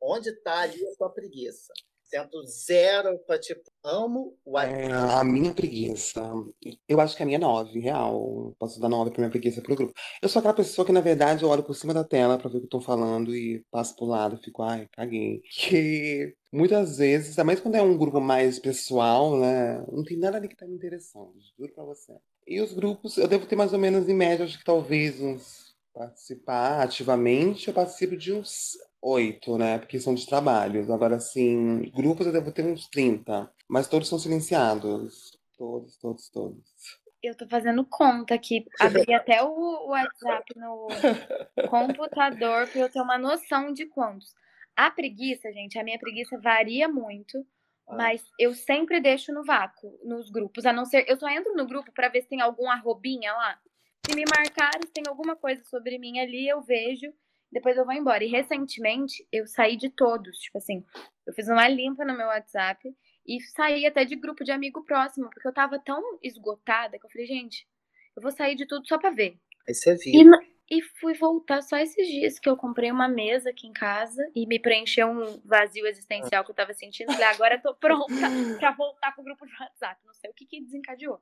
Onde 0.00 0.28
está 0.28 0.60
ali 0.60 0.86
a 0.86 0.94
sua 0.94 1.10
preguiça? 1.10 1.72
Sendo 2.10 2.42
zero 2.44 3.20
para 3.20 3.38
tipo, 3.38 3.62
amo 3.84 4.36
o 4.44 4.58
é, 4.58 4.90
A 4.90 5.22
minha 5.22 5.54
preguiça. 5.54 6.20
Eu 6.88 7.00
acho 7.00 7.16
que 7.16 7.22
a 7.22 7.26
minha 7.26 7.38
é 7.38 7.40
nove, 7.40 7.78
real. 7.78 8.52
Posso 8.58 8.80
dar 8.80 8.88
nove 8.88 9.12
pra 9.12 9.20
minha 9.20 9.30
preguiça 9.30 9.62
pro 9.62 9.76
grupo. 9.76 9.94
Eu 10.20 10.28
sou 10.28 10.40
aquela 10.40 10.52
pessoa 10.52 10.84
que, 10.84 10.90
na 10.90 11.00
verdade, 11.00 11.44
eu 11.44 11.48
olho 11.48 11.62
por 11.62 11.72
cima 11.76 11.94
da 11.94 12.02
tela 12.02 12.36
pra 12.36 12.50
ver 12.50 12.56
o 12.56 12.60
que 12.62 12.66
eu 12.66 12.70
tô 12.70 12.80
falando 12.80 13.32
e 13.32 13.64
passo 13.70 13.94
pro 13.94 14.06
lado, 14.06 14.36
fico, 14.42 14.60
ai, 14.60 14.88
caguei. 14.90 15.40
Que 15.52 16.34
muitas 16.52 16.98
vezes, 16.98 17.36
mais 17.44 17.60
quando 17.60 17.76
é 17.76 17.82
um 17.82 17.96
grupo 17.96 18.20
mais 18.20 18.58
pessoal, 18.58 19.38
né? 19.38 19.78
Não 19.92 20.02
tem 20.02 20.18
nada 20.18 20.36
ali 20.36 20.48
que 20.48 20.56
tá 20.56 20.66
me 20.66 20.74
interessando, 20.74 21.32
juro 21.56 21.72
pra 21.72 21.84
você. 21.84 22.12
E 22.44 22.60
os 22.60 22.72
grupos, 22.72 23.18
eu 23.18 23.28
devo 23.28 23.46
ter 23.46 23.54
mais 23.54 23.72
ou 23.72 23.78
menos, 23.78 24.08
em 24.08 24.14
média, 24.14 24.44
acho 24.44 24.58
que 24.58 24.64
talvez 24.64 25.20
uns 25.20 25.70
participar 25.94 26.82
ativamente, 26.82 27.68
eu 27.68 27.74
participo 27.74 28.16
de 28.16 28.32
uns 28.32 28.76
oito, 29.02 29.56
né? 29.56 29.78
Porque 29.78 29.98
são 29.98 30.14
de 30.14 30.26
trabalhos. 30.26 30.90
Agora, 30.90 31.16
assim, 31.16 31.90
grupos 31.94 32.26
eu 32.26 32.32
devo 32.32 32.52
ter 32.52 32.64
uns 32.64 32.88
30. 32.88 33.50
Mas 33.68 33.88
todos 33.88 34.08
são 34.08 34.18
silenciados. 34.18 35.38
Todos, 35.56 35.96
todos, 35.98 36.28
todos. 36.30 36.64
Eu 37.22 37.36
tô 37.36 37.46
fazendo 37.48 37.84
conta 37.84 38.34
aqui. 38.34 38.66
Abri 38.78 39.12
até 39.14 39.42
o 39.42 39.88
WhatsApp 39.88 40.44
no 40.56 40.88
computador 41.68 42.66
para 42.68 42.80
eu 42.80 42.90
ter 42.90 43.00
uma 43.00 43.18
noção 43.18 43.72
de 43.72 43.86
quantos. 43.86 44.34
A 44.74 44.90
preguiça, 44.90 45.52
gente, 45.52 45.78
a 45.78 45.84
minha 45.84 45.98
preguiça 45.98 46.38
varia 46.40 46.88
muito. 46.88 47.46
Ah. 47.86 47.96
Mas 47.96 48.24
eu 48.38 48.54
sempre 48.54 49.00
deixo 49.00 49.32
no 49.32 49.44
vácuo, 49.44 49.98
nos 50.02 50.30
grupos, 50.30 50.64
a 50.64 50.72
não 50.72 50.86
ser. 50.86 51.04
Eu 51.08 51.18
só 51.18 51.28
entro 51.28 51.54
no 51.54 51.66
grupo 51.66 51.92
pra 51.92 52.08
ver 52.08 52.22
se 52.22 52.28
tem 52.28 52.40
algum 52.40 52.70
arrobinha 52.70 53.32
lá. 53.32 53.58
Se 54.06 54.14
me 54.14 54.24
marcaram, 54.34 54.80
se 54.82 54.92
tem 54.92 55.04
alguma 55.06 55.36
coisa 55.36 55.62
sobre 55.64 55.98
mim 55.98 56.18
ali, 56.18 56.48
eu 56.48 56.62
vejo, 56.62 57.12
depois 57.52 57.76
eu 57.76 57.84
vou 57.84 57.94
embora. 57.94 58.22
E 58.24 58.28
recentemente 58.28 59.26
eu 59.32 59.46
saí 59.46 59.76
de 59.76 59.90
todos, 59.90 60.38
tipo 60.38 60.58
assim, 60.58 60.84
eu 61.26 61.32
fiz 61.34 61.48
uma 61.48 61.68
limpa 61.68 62.04
no 62.04 62.16
meu 62.16 62.26
WhatsApp 62.26 62.94
e 63.26 63.40
saí 63.40 63.86
até 63.86 64.04
de 64.04 64.16
grupo 64.16 64.44
de 64.44 64.52
amigo 64.52 64.84
próximo, 64.84 65.28
porque 65.30 65.46
eu 65.46 65.52
tava 65.54 65.78
tão 65.78 66.02
esgotada 66.22 66.98
que 66.98 67.06
eu 67.06 67.10
falei, 67.10 67.26
gente, 67.26 67.66
eu 68.16 68.22
vou 68.22 68.30
sair 68.30 68.54
de 68.54 68.66
tudo 68.66 68.86
só 68.86 68.98
pra 68.98 69.10
ver. 69.10 69.36
Aí 69.68 69.74
você 69.74 69.94
E, 69.96 70.22
viu. 70.22 70.24
n- 70.24 70.50
e 70.70 70.82
fui 71.00 71.14
voltar 71.14 71.62
só 71.62 71.76
esses 71.76 72.06
dias 72.06 72.38
que 72.38 72.48
eu 72.48 72.56
comprei 72.56 72.90
uma 72.92 73.08
mesa 73.08 73.50
aqui 73.50 73.66
em 73.66 73.72
casa 73.72 74.22
e 74.34 74.46
me 74.46 74.58
preencheu 74.58 75.08
um 75.08 75.40
vazio 75.44 75.86
existencial 75.86 76.44
que 76.44 76.50
eu 76.50 76.54
tava 76.54 76.72
sentindo. 76.74 77.12
Falei, 77.12 77.26
agora 77.26 77.54
eu 77.56 77.60
tô 77.62 77.74
pronta 77.74 78.06
pra 78.60 78.70
voltar 78.72 79.12
pro 79.12 79.24
grupo 79.24 79.44
de 79.46 79.52
WhatsApp. 79.60 80.00
Não 80.06 80.14
sei 80.14 80.30
o 80.30 80.34
que 80.34 80.46
que 80.46 80.60
desencadeou. 80.60 81.20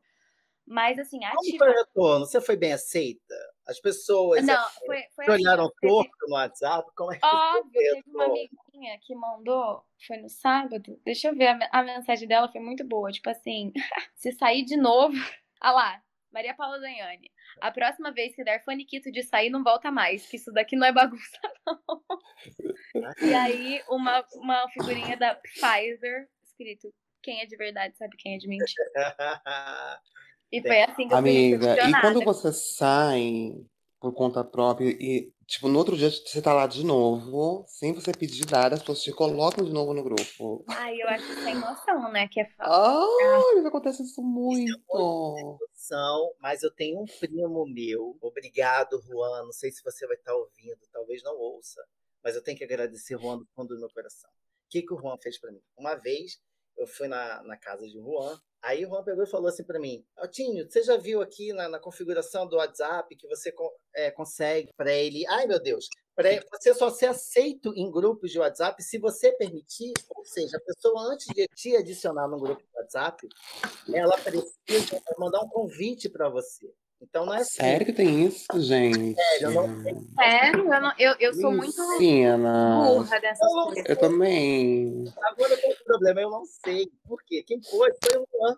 Mas 0.66 0.98
assim, 0.98 1.18
Como 1.20 1.38
ativa. 1.40 1.64
foi 1.64 1.70
o 1.70 1.76
retorno? 1.76 2.26
Você 2.26 2.40
foi 2.42 2.56
bem 2.56 2.74
aceita? 2.74 3.27
As 3.68 3.78
pessoas 3.80 4.46
Não, 4.46 4.68
foi, 4.86 5.02
foi 5.14 5.24
te 5.26 5.30
assim, 5.30 5.42
olharam 5.42 5.68
teve- 5.80 5.92
torto 5.92 6.16
no 6.26 6.34
WhatsApp? 6.34 6.90
Como 6.96 7.12
é 7.12 7.18
que 7.18 7.26
Óbvio, 7.26 7.70
foi 7.72 7.82
teve 7.82 8.02
uma 8.10 8.24
amiguinha 8.24 8.98
que 9.02 9.14
mandou, 9.14 9.84
foi 10.06 10.16
no 10.16 10.28
sábado. 10.30 10.98
Deixa 11.04 11.28
eu 11.28 11.34
ver, 11.36 11.48
a, 11.48 11.54
me- 11.54 11.68
a 11.70 11.82
mensagem 11.82 12.26
dela 12.26 12.50
foi 12.50 12.60
muito 12.62 12.82
boa. 12.86 13.10
Tipo 13.12 13.28
assim, 13.28 13.72
se 14.16 14.32
sair 14.32 14.64
de 14.64 14.76
novo. 14.76 15.14
Ah 15.60 15.72
lá, 15.72 16.00
Maria 16.32 16.54
Paula 16.54 16.78
Zanhani. 16.78 17.28
A 17.60 17.72
próxima 17.72 18.12
vez 18.12 18.32
que 18.32 18.44
der 18.44 18.64
faniquito 18.64 19.10
de 19.10 19.24
sair, 19.24 19.50
não 19.50 19.64
volta 19.64 19.90
mais, 19.90 20.24
que 20.24 20.36
isso 20.36 20.52
daqui 20.52 20.76
não 20.76 20.86
é 20.86 20.92
bagunça, 20.92 21.40
não. 21.66 22.04
E 23.28 23.34
aí, 23.34 23.82
uma, 23.88 24.24
uma 24.34 24.68
figurinha 24.70 25.16
da 25.16 25.34
Pfizer, 25.34 26.28
escrito: 26.44 26.94
quem 27.20 27.40
é 27.40 27.46
de 27.46 27.56
verdade 27.56 27.96
sabe 27.96 28.16
quem 28.16 28.36
é 28.36 28.38
de 28.38 28.46
mentira. 28.46 28.88
E 30.50 30.62
foi 30.62 30.82
assim 30.82 31.06
que 31.06 31.14
eu 31.14 31.18
fui 31.18 31.30
Amiga, 31.30 31.56
e 31.56 31.58
recepcionada. 31.58 32.00
quando 32.00 32.24
você 32.24 32.52
sai 32.52 33.52
por 34.00 34.12
conta 34.12 34.44
própria 34.44 34.88
e, 34.88 35.32
tipo, 35.46 35.68
no 35.68 35.78
outro 35.78 35.96
dia 35.96 36.10
você 36.10 36.40
tá 36.40 36.54
lá 36.54 36.66
de 36.66 36.84
novo, 36.84 37.64
sem 37.66 37.92
você 37.92 38.12
pedir 38.12 38.46
nada, 38.50 38.74
as 38.76 38.80
pessoas 38.80 39.02
te 39.02 39.12
colocam 39.12 39.64
de 39.64 39.72
novo 39.72 39.92
no 39.92 40.02
grupo. 40.02 40.64
Ai, 40.68 41.00
eu 41.00 41.08
acho 41.08 41.26
sem 41.42 41.54
noção, 41.56 42.10
né? 42.12 42.28
Que 42.28 42.40
é 42.40 42.44
fa- 42.56 42.64
Ai, 42.64 43.66
acontece 43.66 44.02
isso 44.02 44.22
muito. 44.22 44.78
São, 45.74 46.32
mas 46.40 46.62
eu 46.62 46.70
tenho 46.70 47.00
um 47.00 47.06
primo 47.06 47.66
meu. 47.66 48.16
Obrigado, 48.20 49.00
Juan. 49.02 49.44
Não 49.44 49.52
sei 49.52 49.70
se 49.70 49.82
você 49.82 50.06
vai 50.06 50.16
estar 50.16 50.34
ouvindo, 50.34 50.78
talvez 50.92 51.22
não 51.22 51.36
ouça, 51.36 51.82
mas 52.22 52.36
eu 52.36 52.42
tenho 52.42 52.56
que 52.56 52.64
agradecer 52.64 53.18
Juan 53.18 53.38
do 53.38 53.46
fundo 53.54 53.74
do 53.74 53.80
meu 53.80 53.90
coração. 53.90 54.30
O 54.30 54.68
que, 54.70 54.82
que 54.82 54.94
o 54.94 54.98
Juan 55.00 55.16
fez 55.18 55.38
para 55.38 55.50
mim? 55.50 55.60
Uma 55.76 55.94
vez 55.94 56.38
eu 56.76 56.86
fui 56.86 57.08
na, 57.08 57.42
na 57.42 57.56
casa 57.56 57.86
de 57.86 57.94
Juan, 57.98 58.38
aí 58.62 58.84
o 58.84 58.88
Juan 58.88 59.04
pegou 59.04 59.24
e 59.24 59.26
falou 59.26 59.48
assim 59.48 59.64
para 59.64 59.78
mim: 59.78 60.04
Altinho, 60.16 60.68
você 60.68 60.82
já 60.82 60.96
viu 60.96 61.20
aqui 61.20 61.52
na, 61.52 61.68
na 61.68 61.78
configuração 61.78 62.46
do 62.46 62.56
WhatsApp 62.56 63.14
que 63.16 63.28
você 63.28 63.52
é, 63.94 64.10
consegue 64.10 64.70
para 64.76 64.92
ele? 64.92 65.26
Ai, 65.26 65.46
meu 65.46 65.60
Deus, 65.60 65.88
pra 66.14 66.28
você 66.52 66.74
só 66.74 66.90
ser 66.90 67.06
aceito 67.06 67.72
em 67.74 67.90
grupos 67.90 68.30
de 68.30 68.38
WhatsApp 68.38 68.82
se 68.82 68.98
você 68.98 69.32
permitir, 69.32 69.92
ou 70.14 70.24
seja, 70.24 70.56
a 70.56 70.60
pessoa 70.60 71.12
antes 71.12 71.26
de 71.28 71.46
te 71.54 71.76
adicionar 71.76 72.28
no 72.28 72.38
grupo 72.38 72.62
de 72.62 72.78
WhatsApp, 72.78 73.28
ela 73.92 74.16
precisa 74.18 75.00
mandar 75.18 75.40
um 75.42 75.48
convite 75.48 76.08
para 76.08 76.28
você. 76.28 76.72
Então 77.00 77.24
não 77.24 77.34
é 77.34 77.38
assim. 77.38 77.54
Sério 77.56 77.86
que 77.86 77.92
tem 77.92 78.24
isso, 78.26 78.44
gente? 78.60 79.14
Sério, 79.14 79.46
eu 79.46 79.50
não 79.52 79.82
sei. 79.82 79.94
Sério, 80.16 80.72
eu, 80.74 80.80
não- 80.80 80.92
eu, 80.98 81.14
eu 81.20 81.34
sou 81.34 81.52
muito 81.52 81.80
Ensina. 81.94 82.84
burra 82.86 83.18
dessas 83.20 83.50
Eu 83.50 83.64
coisas. 83.64 83.84
Eu 83.88 83.96
também. 83.96 85.04
Agora 85.22 85.52
eu 85.54 85.60
tenho 85.60 85.74
um 85.74 85.84
problema, 85.84 86.20
eu 86.20 86.30
não 86.30 86.44
sei. 86.44 86.88
Por 87.06 87.22
quê? 87.24 87.44
Quem 87.46 87.62
foi? 87.62 87.90
Foi 88.02 88.20
o 88.20 88.26
Juan. 88.32 88.56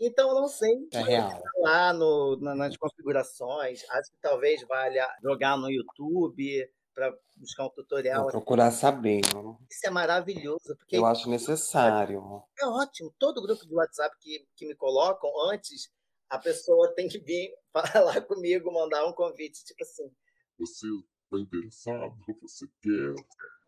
Então 0.00 0.28
eu 0.28 0.34
não 0.34 0.48
sei. 0.48 0.88
É 0.92 1.00
real. 1.00 1.42
Lá 1.60 1.92
no, 1.92 2.36
na- 2.40 2.54
nas 2.54 2.76
configurações, 2.76 3.80
acho 3.90 4.10
que 4.10 4.18
talvez 4.20 4.60
valha 4.66 5.08
jogar 5.22 5.56
no 5.56 5.70
YouTube 5.70 6.68
para 6.94 7.14
buscar 7.36 7.66
um 7.66 7.70
tutorial. 7.70 8.22
Vou 8.22 8.30
procurar 8.32 8.72
saber. 8.72 9.20
Isso 9.20 9.86
é 9.86 9.90
maravilhoso, 9.90 10.76
porque 10.78 10.96
Eu 10.96 11.06
acho 11.06 11.30
necessário. 11.30 12.42
é 12.60 12.66
ótimo. 12.66 13.14
Todo 13.20 13.40
grupo 13.40 13.64
de 13.64 13.72
WhatsApp 13.74 14.14
que, 14.20 14.44
que 14.56 14.66
me 14.66 14.74
colocam, 14.74 15.30
antes 15.50 15.88
a 16.28 16.38
pessoa 16.38 16.92
tem 16.94 17.08
que 17.08 17.18
vir 17.18 17.50
falar 17.86 18.20
comigo, 18.26 18.72
mandar 18.72 19.06
um 19.06 19.12
convite, 19.12 19.64
tipo 19.64 19.82
assim. 19.82 20.10
Você 20.58 20.86
tá 21.30 21.38
interessado? 21.38 22.16
Você 22.42 22.66
quer? 22.82 23.14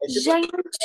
É 0.02 0.06
tipo, 0.06 0.20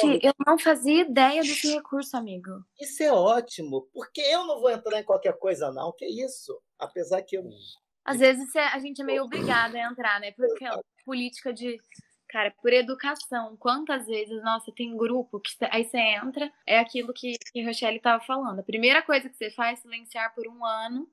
Gente, 0.02 0.26
eu 0.26 0.34
não 0.46 0.60
fazia 0.60 1.02
ideia 1.02 1.42
desse 1.42 1.74
recurso, 1.74 2.18
amigo. 2.18 2.52
Isso 2.80 3.02
é 3.02 3.12
ótimo, 3.12 3.90
porque 3.94 4.20
eu 4.22 4.46
não 4.46 4.60
vou 4.60 4.70
entrar 4.70 5.00
em 5.00 5.06
qualquer 5.06 5.38
coisa, 5.40 5.72
não. 5.72 5.94
Que 5.94 6.06
isso? 6.06 6.60
Apesar 6.78 7.22
que 7.22 7.38
eu. 7.38 7.44
Às 8.04 8.20
vezes 8.20 8.54
a 8.56 8.78
gente 8.80 9.02
é 9.02 9.06
meio 9.06 9.24
obrigada 9.24 9.78
a 9.78 9.90
entrar, 9.90 10.20
né? 10.20 10.32
Porque 10.34 10.66
é 10.66 10.72
política 11.06 11.54
de. 11.54 11.78
Cara, 12.28 12.52
por 12.62 12.74
educação. 12.74 13.56
Quantas 13.56 14.06
vezes, 14.08 14.44
nossa, 14.44 14.72
tem 14.76 14.98
grupo 14.98 15.40
que 15.40 15.52
cê- 15.52 15.70
aí 15.72 15.86
você 15.86 15.98
entra, 15.98 16.52
é 16.68 16.78
aquilo 16.80 17.14
que, 17.14 17.38
que 17.38 17.62
a 17.62 17.66
Rochelle 17.66 18.02
tava 18.02 18.22
falando. 18.26 18.60
A 18.60 18.64
primeira 18.64 19.02
coisa 19.02 19.30
que 19.30 19.38
você 19.38 19.50
faz 19.52 19.80
é 19.80 19.82
silenciar 19.84 20.34
por 20.36 20.46
um 20.48 20.66
ano. 20.66 21.10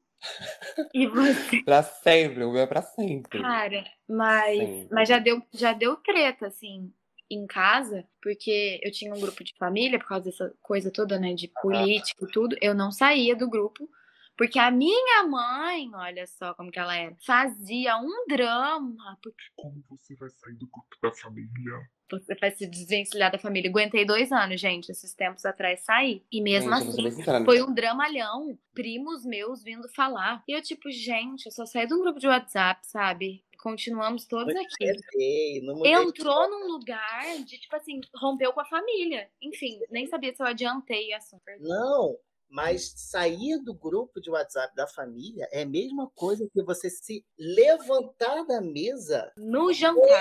E 0.94 1.06
você. 1.06 1.62
Pra 1.64 1.82
sempre, 1.82 2.44
o 2.44 2.52
meu 2.52 2.62
é 2.62 2.66
pra 2.66 2.82
sempre. 2.82 3.40
Cara, 3.40 3.84
mas, 4.08 4.58
Sim. 4.58 4.88
mas 4.90 5.08
já 5.08 5.18
deu, 5.18 5.42
já 5.52 5.72
deu 5.72 5.96
treta, 5.96 6.46
assim, 6.46 6.92
em 7.30 7.46
casa, 7.46 8.06
porque 8.22 8.80
eu 8.82 8.90
tinha 8.92 9.12
um 9.12 9.20
grupo 9.20 9.42
de 9.42 9.54
família, 9.58 9.98
por 9.98 10.06
causa 10.06 10.26
dessa 10.26 10.52
coisa 10.60 10.90
toda, 10.90 11.18
né, 11.18 11.34
de 11.34 11.48
política 11.60 12.24
e 12.24 12.30
tudo, 12.30 12.56
eu 12.60 12.74
não 12.74 12.92
saía 12.92 13.34
do 13.34 13.48
grupo, 13.48 13.88
porque 14.36 14.58
a 14.58 14.70
minha 14.70 15.24
mãe, 15.24 15.90
olha 15.94 16.26
só 16.26 16.54
como 16.54 16.70
que 16.70 16.78
ela 16.78 16.96
era, 16.96 17.16
fazia 17.24 17.96
um 17.98 18.26
drama, 18.28 19.18
porque 19.22 19.42
Como 19.56 19.82
você 19.88 20.14
vai 20.16 20.30
sair 20.30 20.54
do 20.54 20.66
grupo 20.66 20.96
da 21.02 21.12
família? 21.12 21.88
você 22.18 22.34
vai 22.34 22.50
se 22.50 22.66
desvencilhar 22.66 23.32
da 23.32 23.38
família. 23.38 23.70
Aguentei 23.70 24.04
dois 24.04 24.30
anos, 24.32 24.60
gente, 24.60 24.90
esses 24.90 25.14
tempos 25.14 25.44
atrás 25.44 25.80
saí. 25.80 26.22
E 26.30 26.42
mesmo 26.42 26.70
Gente, 26.76 26.88
assim, 26.88 27.10
sincera, 27.10 27.44
foi 27.44 27.62
um 27.62 27.72
dramalhão. 27.72 28.58
Primos 28.74 29.24
meus 29.24 29.62
vindo 29.62 29.88
falar. 29.88 30.42
E 30.46 30.52
eu, 30.52 30.62
tipo, 30.62 30.90
gente, 30.90 31.46
eu 31.46 31.52
só 31.52 31.64
saí 31.64 31.86
de 31.86 31.94
um 31.94 32.00
grupo 32.00 32.20
de 32.20 32.28
WhatsApp, 32.28 32.86
sabe? 32.86 33.44
Continuamos 33.62 34.26
todos 34.26 34.54
aqui. 34.54 34.92
Ei, 35.14 35.60
não 35.62 35.76
mudei. 35.76 35.92
Entrou 35.92 36.50
num 36.50 36.72
lugar 36.72 37.22
de, 37.44 37.58
tipo 37.58 37.76
assim, 37.76 38.00
rompeu 38.16 38.52
com 38.52 38.60
a 38.60 38.64
família. 38.64 39.30
Enfim, 39.40 39.78
nem 39.90 40.06
sabia 40.06 40.34
se 40.34 40.42
eu 40.42 40.46
adiantei 40.46 41.12
o 41.12 41.16
assunto. 41.16 41.42
Não, 41.60 42.16
mas 42.52 42.92
sair 42.96 43.58
do 43.58 43.72
grupo 43.72 44.20
de 44.20 44.30
WhatsApp 44.30 44.76
da 44.76 44.86
família 44.86 45.48
é 45.50 45.62
a 45.62 45.66
mesma 45.66 46.10
coisa 46.14 46.46
que 46.52 46.62
você 46.62 46.90
se 46.90 47.24
levantar 47.38 48.44
da 48.44 48.60
mesa 48.60 49.32
No 49.38 49.72
jantar. 49.72 50.20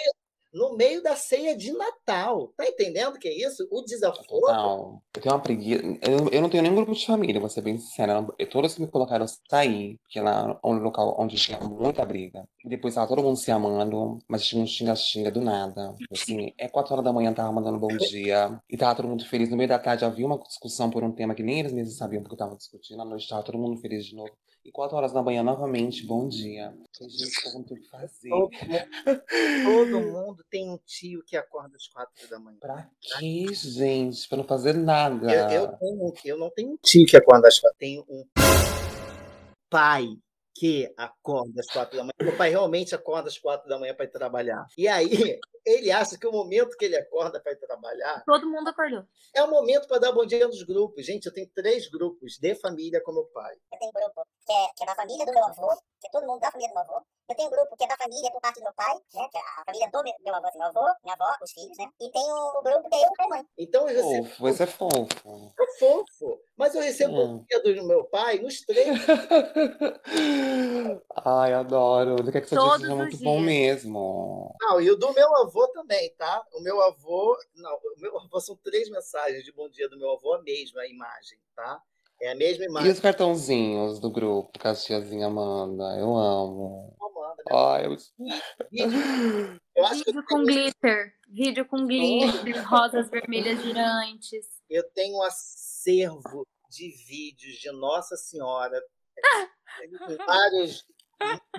No 0.53 0.75
meio 0.75 1.01
da 1.01 1.15
ceia 1.15 1.55
de 1.55 1.71
Natal. 1.71 2.51
Tá 2.57 2.65
entendendo 2.65 3.15
o 3.15 3.19
que 3.19 3.27
é 3.27 3.47
isso? 3.47 3.67
O 3.71 3.81
desaforo. 3.83 4.27
Total. 4.27 5.01
Eu 5.15 5.21
tenho 5.21 5.35
uma 5.35 5.41
preguiça. 5.41 5.81
Eu, 6.01 6.29
eu 6.29 6.41
não 6.41 6.49
tenho 6.49 6.63
nenhum 6.63 6.75
grupo 6.75 6.93
de 6.93 7.05
família, 7.05 7.39
vou 7.39 7.49
ser 7.49 7.61
bem 7.61 7.77
sincera. 7.77 8.25
Eu- 8.37 8.49
Todos 8.49 8.73
que 8.75 8.81
me 8.81 8.87
colocaram 8.87 9.25
sair, 9.49 9.97
porque 10.03 10.19
lá 10.19 10.59
é 10.63 10.67
um 10.67 10.73
local 10.79 11.15
onde 11.17 11.35
tinha 11.37 11.59
muita 11.59 12.05
briga. 12.05 12.47
E 12.65 12.69
depois 12.69 12.95
tava 12.95 13.07
todo 13.07 13.23
mundo 13.23 13.37
se 13.37 13.49
amando, 13.51 14.19
mas 14.27 14.45
tinha 14.45 14.61
um 14.61 14.67
xinga-xinga 14.67 15.31
do 15.31 15.41
nada. 15.41 15.95
Assim, 16.11 16.53
é 16.57 16.67
quatro 16.67 16.93
horas 16.93 17.05
da 17.05 17.13
manhã, 17.13 17.33
tava 17.33 17.51
mandando 17.51 17.79
bom 17.79 17.87
dia. 17.97 18.61
E 18.69 18.75
tava 18.77 18.95
todo 18.95 19.07
mundo 19.07 19.25
feliz. 19.25 19.49
No 19.49 19.57
meio 19.57 19.69
da 19.69 19.79
tarde 19.79 20.03
havia 20.05 20.25
uma 20.25 20.37
discussão 20.39 20.89
por 20.89 21.03
um 21.03 21.11
tema 21.11 21.33
que 21.33 21.43
nem 21.43 21.59
eles 21.59 21.71
mesmos 21.73 21.97
sabiam 21.97 22.21
porque 22.21 22.33
eu 22.35 22.39
tava 22.39 22.55
discutindo. 22.55 23.01
À 23.01 23.05
noite 23.05 23.27
tava 23.27 23.43
todo 23.43 23.57
mundo 23.57 23.79
feliz 23.79 24.05
de 24.05 24.15
novo. 24.15 24.31
E 24.63 24.71
quatro 24.71 24.95
horas 24.95 25.11
da 25.11 25.23
manhã, 25.23 25.41
novamente, 25.41 26.05
bom 26.05 26.27
dia. 26.27 26.71
Gente, 27.01 27.65
que 27.65 27.87
fazer. 27.89 28.29
Todo 28.29 28.51
mundo, 28.51 29.23
todo 29.63 30.01
mundo 30.01 30.45
tem 30.51 30.69
um 30.69 30.77
tio 30.85 31.23
que 31.25 31.35
acorda 31.35 31.75
às 31.75 31.87
quatro 31.87 32.29
da 32.29 32.37
manhã. 32.39 32.57
Pra 32.59 32.87
quê, 32.99 33.47
gente? 33.53 34.27
Pra 34.29 34.37
não 34.37 34.43
fazer 34.45 34.73
nada. 34.73 35.31
Eu, 35.31 35.63
eu, 35.63 35.77
tenho- 35.77 36.13
eu 36.25 36.37
não 36.37 36.49
tenho 36.51 36.71
um 36.73 36.77
tio 36.83 37.05
que 37.07 37.17
acorda 37.17 37.47
às 37.47 37.59
quatro. 37.59 37.77
Tenho 37.79 38.05
um 38.07 38.23
pai 39.67 40.05
que 40.53 40.93
acorda 40.95 41.59
às 41.59 41.67
quatro 41.67 41.97
da 41.97 42.03
manhã. 42.03 42.11
Meu 42.21 42.37
pai 42.37 42.51
realmente 42.51 42.93
acorda 42.93 43.29
às 43.29 43.39
quatro 43.39 43.67
da 43.67 43.79
manhã 43.79 43.95
para 43.95 44.05
ir 44.05 44.09
trabalhar. 44.11 44.67
E 44.77 44.87
aí, 44.87 45.39
ele 45.65 45.91
acha 45.91 46.17
que 46.17 46.27
o 46.27 46.31
momento 46.31 46.75
que 46.77 46.85
ele 46.85 46.97
acorda 46.97 47.39
para 47.39 47.51
ir 47.51 47.57
trabalhar 47.57 48.23
Todo 48.25 48.49
mundo 48.49 48.67
acordou. 48.69 49.03
é 49.35 49.43
o 49.43 49.49
momento 49.49 49.87
para 49.87 49.99
dar 49.99 50.11
bom 50.11 50.25
dia 50.25 50.47
nos 50.47 50.63
grupos. 50.63 51.05
Gente, 51.05 51.25
eu 51.27 51.33
tenho 51.33 51.49
três 51.53 51.87
grupos 51.89 52.37
de 52.39 52.55
família 52.55 53.01
com 53.03 53.11
meu 53.11 53.25
pai. 53.25 53.55
Eu 53.71 53.79
tenho 53.79 53.89
um 53.89 53.93
grupo 53.93 54.25
que 54.45 54.51
é, 54.53 54.67
que 54.75 54.83
é 54.83 54.85
da 54.85 54.95
família 54.95 55.25
do 55.25 55.31
meu 55.31 55.45
avô, 55.45 55.69
que 55.99 56.07
é 56.07 56.09
todo 56.11 56.25
mundo 56.25 56.39
da 56.39 56.51
família 56.51 56.69
do 56.69 56.73
meu 56.75 56.83
avô. 56.83 57.05
Eu 57.29 57.35
tenho 57.35 57.47
um 57.47 57.51
grupo 57.51 57.77
que 57.77 57.83
é 57.83 57.87
da 57.87 57.95
família 57.95 58.31
por 58.31 58.41
parte 58.41 58.59
do 58.59 58.63
meu 58.63 58.73
pai, 58.73 58.93
né? 59.13 59.27
Que 59.31 59.37
é 59.37 59.41
a 59.41 59.63
família 59.65 59.89
do 59.89 60.03
meu, 60.03 60.13
meu 60.19 60.35
avô, 60.35 60.47
assim, 60.47 60.57
meu 60.57 60.67
avô, 60.67 60.93
minha 61.03 61.15
avó, 61.15 61.35
os 61.41 61.51
filhos, 61.51 61.77
né? 61.77 61.85
E 62.01 62.11
tem 62.11 62.23
o 62.23 62.61
grupo 62.61 62.89
que 62.89 62.95
é 62.95 63.03
eu 63.05 63.09
com 63.15 63.23
a 63.23 63.27
mãe. 63.29 63.45
Então 63.57 63.87
eu 63.89 63.95
recebo 63.95 64.25
Fofo, 64.27 64.43
vai 64.43 64.53
ser 64.53 64.67
fofo. 64.67 65.53
É 65.59 65.79
fofo. 65.79 66.41
Mas 66.61 66.75
eu 66.75 66.81
recebo 66.83 67.13
Hum. 67.19 67.37
bom 67.39 67.45
dia 67.49 67.59
do 67.75 67.87
meu 67.87 68.03
pai 68.03 68.37
nos 68.37 68.61
três. 68.61 68.87
Ai, 71.25 71.53
adoro. 71.53 72.23
Quer 72.31 72.41
que 72.41 72.49
seu 72.49 72.57
dia 72.59 72.67
Todos 72.67 72.81
seja 72.81 72.93
os 72.93 72.97
muito 72.99 73.17
bom 73.17 73.37
dias. 73.37 73.45
mesmo. 73.45 74.55
Não, 74.61 74.79
e 74.79 74.91
o 74.91 74.95
do 74.95 75.11
meu 75.11 75.35
avô 75.37 75.67
também, 75.69 76.13
tá? 76.19 76.45
O 76.53 76.61
meu 76.61 76.79
avô. 76.83 77.35
Não, 77.55 77.71
o 77.73 77.99
meu 77.99 78.15
avô 78.19 78.39
são 78.39 78.55
três 78.57 78.87
mensagens 78.91 79.43
de 79.43 79.51
bom 79.51 79.67
dia 79.69 79.89
do 79.89 79.97
meu 79.97 80.11
avô, 80.11 80.35
a 80.35 80.41
mesma 80.43 80.85
imagem, 80.85 81.39
tá? 81.55 81.81
É 82.21 82.31
a 82.33 82.35
mesma 82.35 82.63
E 82.65 82.67
imagem. 82.67 82.91
os 82.91 82.99
cartãozinhos 82.99 83.99
do 83.99 84.11
grupo 84.11 84.51
que 84.59 84.67
a 84.67 84.75
tiazinha 84.75 85.31
manda? 85.31 85.97
Eu 85.97 86.15
amo. 86.15 86.95
Amanda, 87.01 87.37
né? 87.37 87.51
Ai, 87.51 87.85
eu... 87.87 87.97
Vídeo- 88.71 89.59
Eu 89.73 89.85
acho 89.85 90.03
que 90.03 90.09
eu 90.09 90.13
Vídeo 90.13 90.27
com 90.27 90.35
tenho, 90.43 90.45
glitter. 90.45 91.13
Vídeo 91.27 91.65
com 91.65 91.87
glitter, 91.87 92.69
rosas 92.69 93.09
vermelhas 93.09 93.61
girantes. 93.61 94.45
eu 94.69 94.83
tenho 94.91 95.17
um 95.17 95.21
acervo 95.81 96.45
de 96.69 96.89
vídeos 97.07 97.55
de 97.55 97.71
Nossa 97.71 98.15
Senhora, 98.15 98.79
várias 100.25 100.85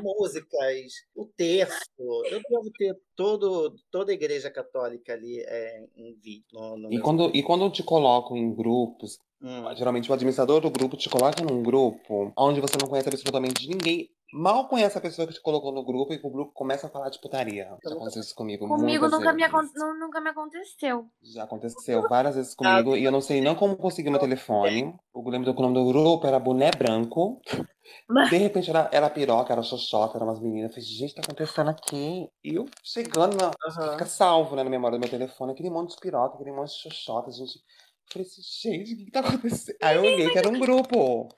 músicas, 0.01 0.93
o 1.15 1.27
terço. 1.27 1.91
Eu 1.99 2.41
devo 2.49 2.71
ter 2.77 2.97
todo, 3.17 3.75
toda 3.91 4.11
a 4.13 4.15
igreja 4.15 4.51
católica 4.51 5.13
ali 5.13 5.41
é, 5.41 5.85
em 5.97 6.15
vídeo. 6.15 6.45
No, 6.53 6.77
no 6.77 6.89
E 6.93 6.95
meu- 6.97 7.03
quando, 7.03 7.31
e 7.37 7.43
quando 7.43 7.71
te 7.71 7.83
colocam 7.83 8.37
em 8.37 8.55
grupos, 8.55 9.19
Hum. 9.41 9.75
geralmente 9.75 10.09
o 10.09 10.15
administrador 10.15 10.61
do 10.61 10.71
grupo 10.71 10.97
te 10.97 11.11
coloca 11.11 11.43
num 11.43 11.65
grupo 11.65 12.33
onde 12.39 12.61
você 12.61 12.75
não 12.81 12.89
conhece 12.89 13.09
absolutamente 13.09 13.67
ninguém. 13.69 14.09
Mal 14.33 14.67
conhece 14.67 14.97
a 14.97 15.01
pessoa 15.01 15.29
que 15.29 15.35
te 15.35 15.43
colocou 15.43 15.71
no 15.73 15.85
grupo 15.85 16.13
e 16.15 16.17
o 16.23 16.31
grupo 16.31 16.53
começa 16.53 16.87
a 16.87 16.91
falar 16.91 17.11
de 17.11 17.21
putaria. 17.21 17.77
Já 17.85 17.91
aconteceu 17.93 18.23
isso 18.23 18.35
comigo 18.35 18.67
Comigo 18.67 19.07
nunca 19.09 19.33
me, 19.33 19.43
acon- 19.45 19.69
nu- 19.77 19.99
nunca 19.99 20.21
me 20.23 20.31
aconteceu. 20.31 21.07
Já 21.23 21.45
aconteceu 21.45 22.09
várias 22.09 22.35
vezes 22.37 22.55
comigo 22.55 22.97
e 22.97 23.05
eu 23.05 23.13
não 23.13 23.21
sei 23.21 23.43
não 23.43 23.55
como 23.55 23.77
conseguir 23.77 24.09
meu 24.09 24.19
telefone. 24.19 24.95
Eu 25.15 25.23
lembro 25.29 25.53
que 25.53 25.61
o 25.61 25.63
nome 25.63 25.75
do 25.75 25.85
grupo 25.87 26.27
era 26.27 26.39
Boné 26.39 26.71
Branco. 26.71 27.43
De 28.31 28.37
repente 28.39 28.71
era, 28.71 28.89
era 28.93 29.11
piroca, 29.11 29.53
era 29.53 29.63
xoxota, 29.63 30.17
eram 30.17 30.27
umas 30.29 30.41
meninas. 30.41 30.71
Eu 30.71 30.75
falei, 30.77 30.85
gente, 30.89 31.13
o 31.13 31.15
tá 31.17 31.23
acontecendo 31.23 31.69
aqui? 31.71 32.29
E 32.43 32.55
eu 32.55 32.65
chegando 32.83 33.37
na. 33.37 33.51
Aham. 33.69 33.93
Fica 33.93 34.07
salvo 34.07 34.57
né, 34.57 34.63
na 34.65 34.71
memória 34.71 34.97
do 34.97 35.01
meu 35.01 35.11
telefone, 35.11 35.53
aquele 35.53 35.69
monte 35.69 35.91
de 35.91 36.01
piroca, 36.01 36.37
aquele 36.37 36.53
monte 36.53 36.69
de 36.71 36.79
xoxota, 36.83 37.31
gente. 37.31 37.57
Eu 37.59 38.13
falei 38.13 38.27
assim, 38.29 38.43
gente, 38.43 38.95
o 38.95 38.97
que, 38.97 39.05
que 39.07 39.11
tá 39.11 39.21
acontecendo? 39.21 39.77
Aí 39.83 39.97
eu 39.97 40.03
olhei 40.05 40.31
que 40.31 40.39
era 40.39 40.49
um 40.49 40.59
grupo. 40.59 41.29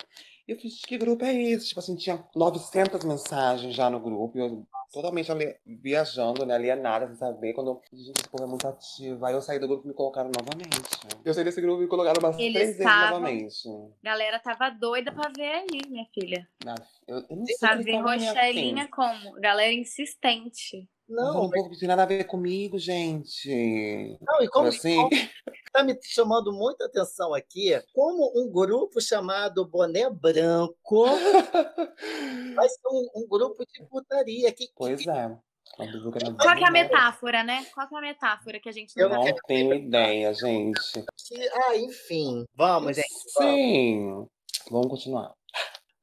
E 0.47 0.53
eu 0.53 0.57
falei, 0.57 0.71
gente, 0.71 0.87
que 0.87 0.99
grupo 0.99 1.25
é 1.25 1.35
esse? 1.35 1.69
Tipo 1.69 1.81
assim, 1.81 1.97
tinha 1.97 2.23
900 2.37 3.03
mensagens 3.05 3.75
já 3.75 3.89
no 3.89 3.99
grupo. 3.99 4.37
E 4.37 4.41
eu 4.43 4.67
totalmente 4.93 5.33
ali, 5.33 5.57
viajando, 5.67 6.45
né, 6.45 6.55
alienada, 6.55 7.07
sem 7.07 7.17
saber. 7.17 7.55
Quando 7.55 7.71
eu, 7.71 7.81
gente, 7.93 8.21
esse 8.21 8.29
povo 8.29 8.45
é 8.45 8.47
muito 8.47 8.69
ativo. 8.69 9.25
Aí 9.25 9.33
eu 9.35 9.41
saí 9.41 9.59
do 9.59 9.67
grupo 9.67 9.85
e 9.87 9.89
me 9.89 9.95
colocaram 9.95 10.31
novamente. 10.31 10.79
Eu 11.25 11.33
saí 11.33 11.45
desse 11.45 11.61
grupo 11.63 11.81
e 11.81 11.85
me 11.85 11.89
colocaram 11.89 12.21
umas 12.21 12.39
Eles 12.39 12.53
três 12.53 12.77
vezes 12.77 12.85
novamente. 12.85 13.69
Galera 14.03 14.39
tava 14.39 14.69
doida 14.71 15.11
pra 15.13 15.31
ver 15.35 15.51
aí, 15.51 15.81
minha 15.89 16.07
filha. 16.15 16.47
Na- 16.63 16.75
Eu, 17.09 17.25
eu 17.31 17.37
não 17.37 17.47
sei 17.47 17.57
Pra 17.59 17.75
ver 17.77 17.97
Rochelinha 18.01 18.83
afim. 18.83 18.91
como? 18.91 19.33
Galera 19.41 19.73
insistente. 19.73 20.77
Era 21.09 21.23
Não, 21.23 21.45
um 21.45 21.51
povo 21.51 21.71
que 21.71 21.77
tinha 21.77 21.89
nada 21.89 22.03
a 22.03 22.07
ver 22.07 22.25
comigo, 22.25 22.79
gente. 22.79 24.19
não, 24.21 24.43
e 24.43 24.49
como 24.49 24.69
assim. 24.69 24.97
está 25.75 25.83
me 25.83 25.99
chamando 26.01 26.53
muita 26.53 26.85
atenção 26.87 27.35
aqui, 27.35 27.73
como 27.93 28.33
um 28.37 28.49
grupo 28.49 29.01
chamado 29.01 29.67
Boné 29.67 30.09
Branco 30.09 31.05
vai 32.55 32.69
ser 32.69 32.89
um, 32.89 33.11
um 33.17 33.29
grupo 33.29 33.67
de 33.67 33.85
putaria. 33.87 34.53
Que, 34.53 34.69
Pois 34.77 35.05
é. 35.05 35.37
Eu 35.79 36.13
quero 36.13 36.37
Qual 36.37 36.57
que 36.57 36.63
é 36.63 36.69
a 36.69 36.71
metáfora, 36.71 37.43
né? 37.43 37.67
Qual 37.75 37.89
que 37.89 37.95
é 37.97 37.99
a 37.99 38.01
metáfora 38.01 38.61
que 38.61 38.69
a 38.69 38.73
gente 38.73 38.93
Eu 38.97 39.09
não 39.09 39.25
tá? 39.25 39.31
Não 39.31 39.37
tenho 39.49 39.75
ideia, 39.75 40.33
gente. 40.33 41.05
que- 41.27 41.49
ah, 41.49 41.77
enfim, 41.77 42.45
vamos, 42.55 42.95
gente. 42.95 43.09
vamos. 43.37 43.55
Sim. 43.55 44.29
Vamos 44.71 44.87
continuar. 44.89 45.35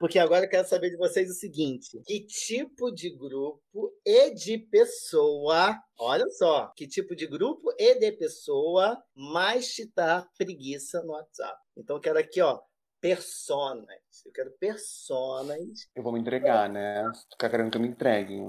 Porque 0.01 0.17
agora 0.17 0.46
eu 0.46 0.50
quero 0.50 0.67
saber 0.67 0.89
de 0.89 0.98
vocês 0.98 1.29
o 1.29 1.36
seguinte: 1.36 2.01
que 2.08 2.25
tipo 2.25 2.91
de 2.91 3.15
grupo 3.15 3.93
e 4.03 4.34
de 4.34 4.58
pessoa, 4.58 5.79
olha 6.00 6.27
só, 6.31 6.74
que 6.75 6.88
tipo 6.88 7.15
de 7.15 7.27
grupo 7.27 7.72
e 7.77 7.93
de 7.93 8.12
pessoa 8.12 8.98
mais 9.15 9.67
te 9.67 9.88
dá 9.96 10.27
preguiça 10.36 11.03
no 11.03 11.12
WhatsApp? 11.12 11.55
Então 11.77 11.98
eu 11.98 12.01
quero 12.01 12.17
aqui, 12.17 12.41
ó, 12.41 12.60
personas. 12.99 13.86
Eu 14.26 14.32
quero 14.32 14.52
personas. 14.60 15.60
Eu 15.95 16.02
vou 16.02 16.12
me 16.12 16.19
entregar, 16.19 16.67
né? 16.67 17.04
Tu 17.30 17.34
Ficar 17.34 17.52
querendo 17.52 17.69
que 17.69 17.78
eu 17.78 17.82
me 17.82 17.89
entregue. 17.89 18.39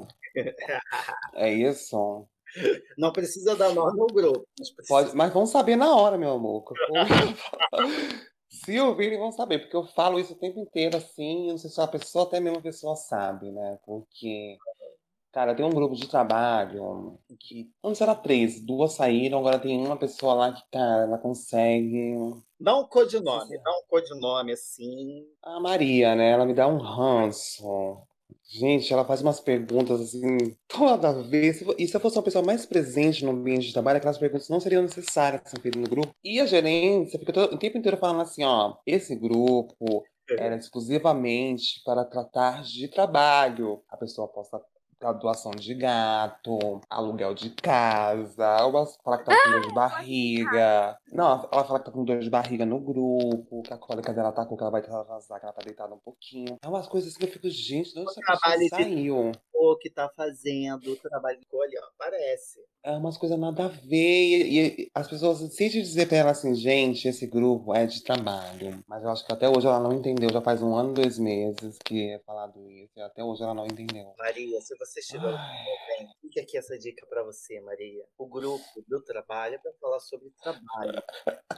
É 1.34 1.52
isso? 1.52 2.26
Não 2.96 3.12
precisa 3.12 3.54
dar 3.54 3.74
nome 3.74 4.00
ao 4.00 4.06
grupo. 4.06 4.48
Mas 4.58 4.70
precisa 4.70 4.94
Pode, 4.94 5.14
mas 5.14 5.32
vão 5.34 5.44
saber 5.44 5.76
na 5.76 5.94
hora, 5.94 6.16
meu 6.16 6.30
amor. 6.30 6.64
Se 8.64 8.78
ouvirem, 8.80 9.18
vão 9.18 9.32
saber, 9.32 9.58
porque 9.58 9.74
eu 9.74 9.84
falo 9.84 10.20
isso 10.20 10.34
o 10.34 10.38
tempo 10.38 10.60
inteiro 10.60 10.96
assim, 10.96 11.48
não 11.48 11.58
sei 11.58 11.68
se 11.68 11.80
a 11.80 11.86
pessoa, 11.86 12.24
até 12.24 12.38
mesmo 12.38 12.58
a 12.58 12.62
pessoa 12.62 12.94
sabe, 12.94 13.50
né? 13.50 13.78
Porque, 13.84 14.56
cara, 15.32 15.54
tem 15.54 15.64
um 15.64 15.70
grupo 15.70 15.96
de 15.96 16.08
trabalho 16.08 17.18
que 17.40 17.68
antes 17.82 18.00
era 18.00 18.14
três, 18.14 18.60
duas 18.64 18.92
saíram, 18.92 19.40
agora 19.40 19.58
tem 19.58 19.84
uma 19.84 19.96
pessoa 19.96 20.34
lá 20.34 20.52
que, 20.52 20.62
cara, 20.70 21.02
ela 21.02 21.18
consegue. 21.18 22.14
Dá 22.60 22.78
um 22.78 22.86
codinome, 22.86 23.58
dá 23.58 23.70
um 23.70 23.82
codinome 23.88 24.52
assim. 24.52 25.26
A 25.42 25.58
Maria, 25.58 26.14
né? 26.14 26.30
Ela 26.30 26.46
me 26.46 26.54
dá 26.54 26.68
um 26.68 26.78
ranço. 26.78 28.00
Gente, 28.54 28.92
ela 28.92 29.04
faz 29.04 29.22
umas 29.22 29.40
perguntas 29.40 29.98
assim, 30.00 30.54
toda 30.68 31.22
vez. 31.22 31.62
E 31.78 31.88
se 31.88 31.96
eu 31.96 32.00
fosse 32.00 32.16
uma 32.18 32.22
pessoa 32.22 32.44
mais 32.44 32.66
presente 32.66 33.24
no 33.24 33.30
ambiente 33.30 33.66
de 33.68 33.72
trabalho, 33.72 33.96
aquelas 33.96 34.18
perguntas 34.18 34.48
não 34.50 34.60
seriam 34.60 34.82
necessárias 34.82 35.40
ser 35.46 35.58
feitas 35.60 35.80
no 35.80 35.88
grupo. 35.88 36.14
E 36.22 36.38
a 36.38 36.44
gerência 36.44 37.18
fica 37.18 37.32
todo- 37.32 37.54
o 37.54 37.58
tempo 37.58 37.78
inteiro 37.78 37.96
falando 37.96 38.20
assim, 38.20 38.44
ó, 38.44 38.76
esse 38.86 39.16
grupo 39.16 40.04
era 40.38 40.56
exclusivamente 40.56 41.82
para 41.84 42.04
tratar 42.04 42.62
de 42.62 42.88
trabalho. 42.88 43.82
A 43.88 43.96
pessoa 43.96 44.28
posta 44.28 44.60
a 45.06 45.12
doação 45.12 45.52
de 45.52 45.74
gato, 45.74 46.80
aluguel 46.88 47.34
de 47.34 47.50
casa, 47.50 48.44
ela 48.44 48.86
fala 49.04 49.18
que 49.18 49.24
tá 49.24 49.44
com 49.44 49.50
dor 49.50 49.60
de 49.60 49.74
barriga. 49.74 50.98
Não, 51.12 51.48
ela 51.52 51.64
fala 51.64 51.78
que 51.78 51.84
tá 51.86 51.92
com 51.92 52.04
dor 52.04 52.20
de 52.20 52.30
barriga 52.30 52.64
no 52.64 52.80
grupo, 52.80 53.62
que 53.62 53.72
a 53.72 53.78
cólica 53.78 54.12
dela 54.12 54.32
tá 54.32 54.44
com 54.44 54.56
que 54.56 54.62
ela 54.62 54.70
vai 54.70 54.80
atrasar, 54.80 55.38
que 55.38 55.46
ela 55.46 55.52
tá 55.52 55.62
deitada 55.64 55.94
um 55.94 55.98
pouquinho. 55.98 56.58
É 56.62 56.68
umas 56.68 56.88
coisas 56.88 57.16
que 57.16 57.24
eu 57.24 57.28
fico, 57.28 57.48
gente, 57.48 57.92
de 57.92 58.00
onde 58.00 58.10
essa 58.10 58.20
pessoa 58.20 58.68
saiu? 58.70 59.32
O 59.54 59.76
que 59.76 59.90
tá 59.90 60.08
fazendo 60.08 60.92
o 60.92 60.96
trabalho 60.96 61.38
olha, 61.52 61.80
ó, 61.82 61.90
parece. 61.96 62.58
É 62.84 62.90
umas 62.92 63.16
coisas 63.16 63.38
nada 63.38 63.66
a 63.66 63.68
ver. 63.68 63.96
E, 63.96 64.82
e 64.82 64.90
as 64.94 65.08
pessoas, 65.08 65.38
te 65.54 65.68
dizer 65.68 66.08
pra 66.08 66.16
ela 66.18 66.30
assim, 66.32 66.54
gente, 66.54 67.06
esse 67.06 67.26
grupo 67.26 67.74
é 67.74 67.86
de 67.86 68.02
trabalho. 68.02 68.82
Mas 68.88 69.04
eu 69.04 69.10
acho 69.10 69.24
que 69.24 69.32
até 69.32 69.48
hoje 69.48 69.66
ela 69.66 69.78
não 69.78 69.92
entendeu. 69.92 70.30
Já 70.32 70.40
faz 70.40 70.62
um 70.62 70.74
ano, 70.74 70.92
dois 70.92 71.18
meses 71.18 71.78
que 71.84 72.10
é 72.10 72.18
falado 72.20 72.68
isso. 72.70 72.92
E 72.96 73.00
até 73.00 73.22
hoje 73.22 73.42
ela 73.42 73.54
não 73.54 73.66
entendeu. 73.66 74.12
Maria, 74.18 74.60
se 74.60 74.76
você 74.76 75.00
estiver 75.00 75.32
fica 76.32 76.40
aqui 76.40 76.56
essa 76.56 76.78
dica 76.78 77.06
para 77.06 77.22
você, 77.22 77.60
Maria. 77.60 78.04
O 78.16 78.26
grupo 78.26 78.64
do 78.88 79.02
trabalho 79.02 79.56
é 79.56 79.58
para 79.58 79.72
falar 79.74 80.00
sobre 80.00 80.30
trabalho. 80.42 81.02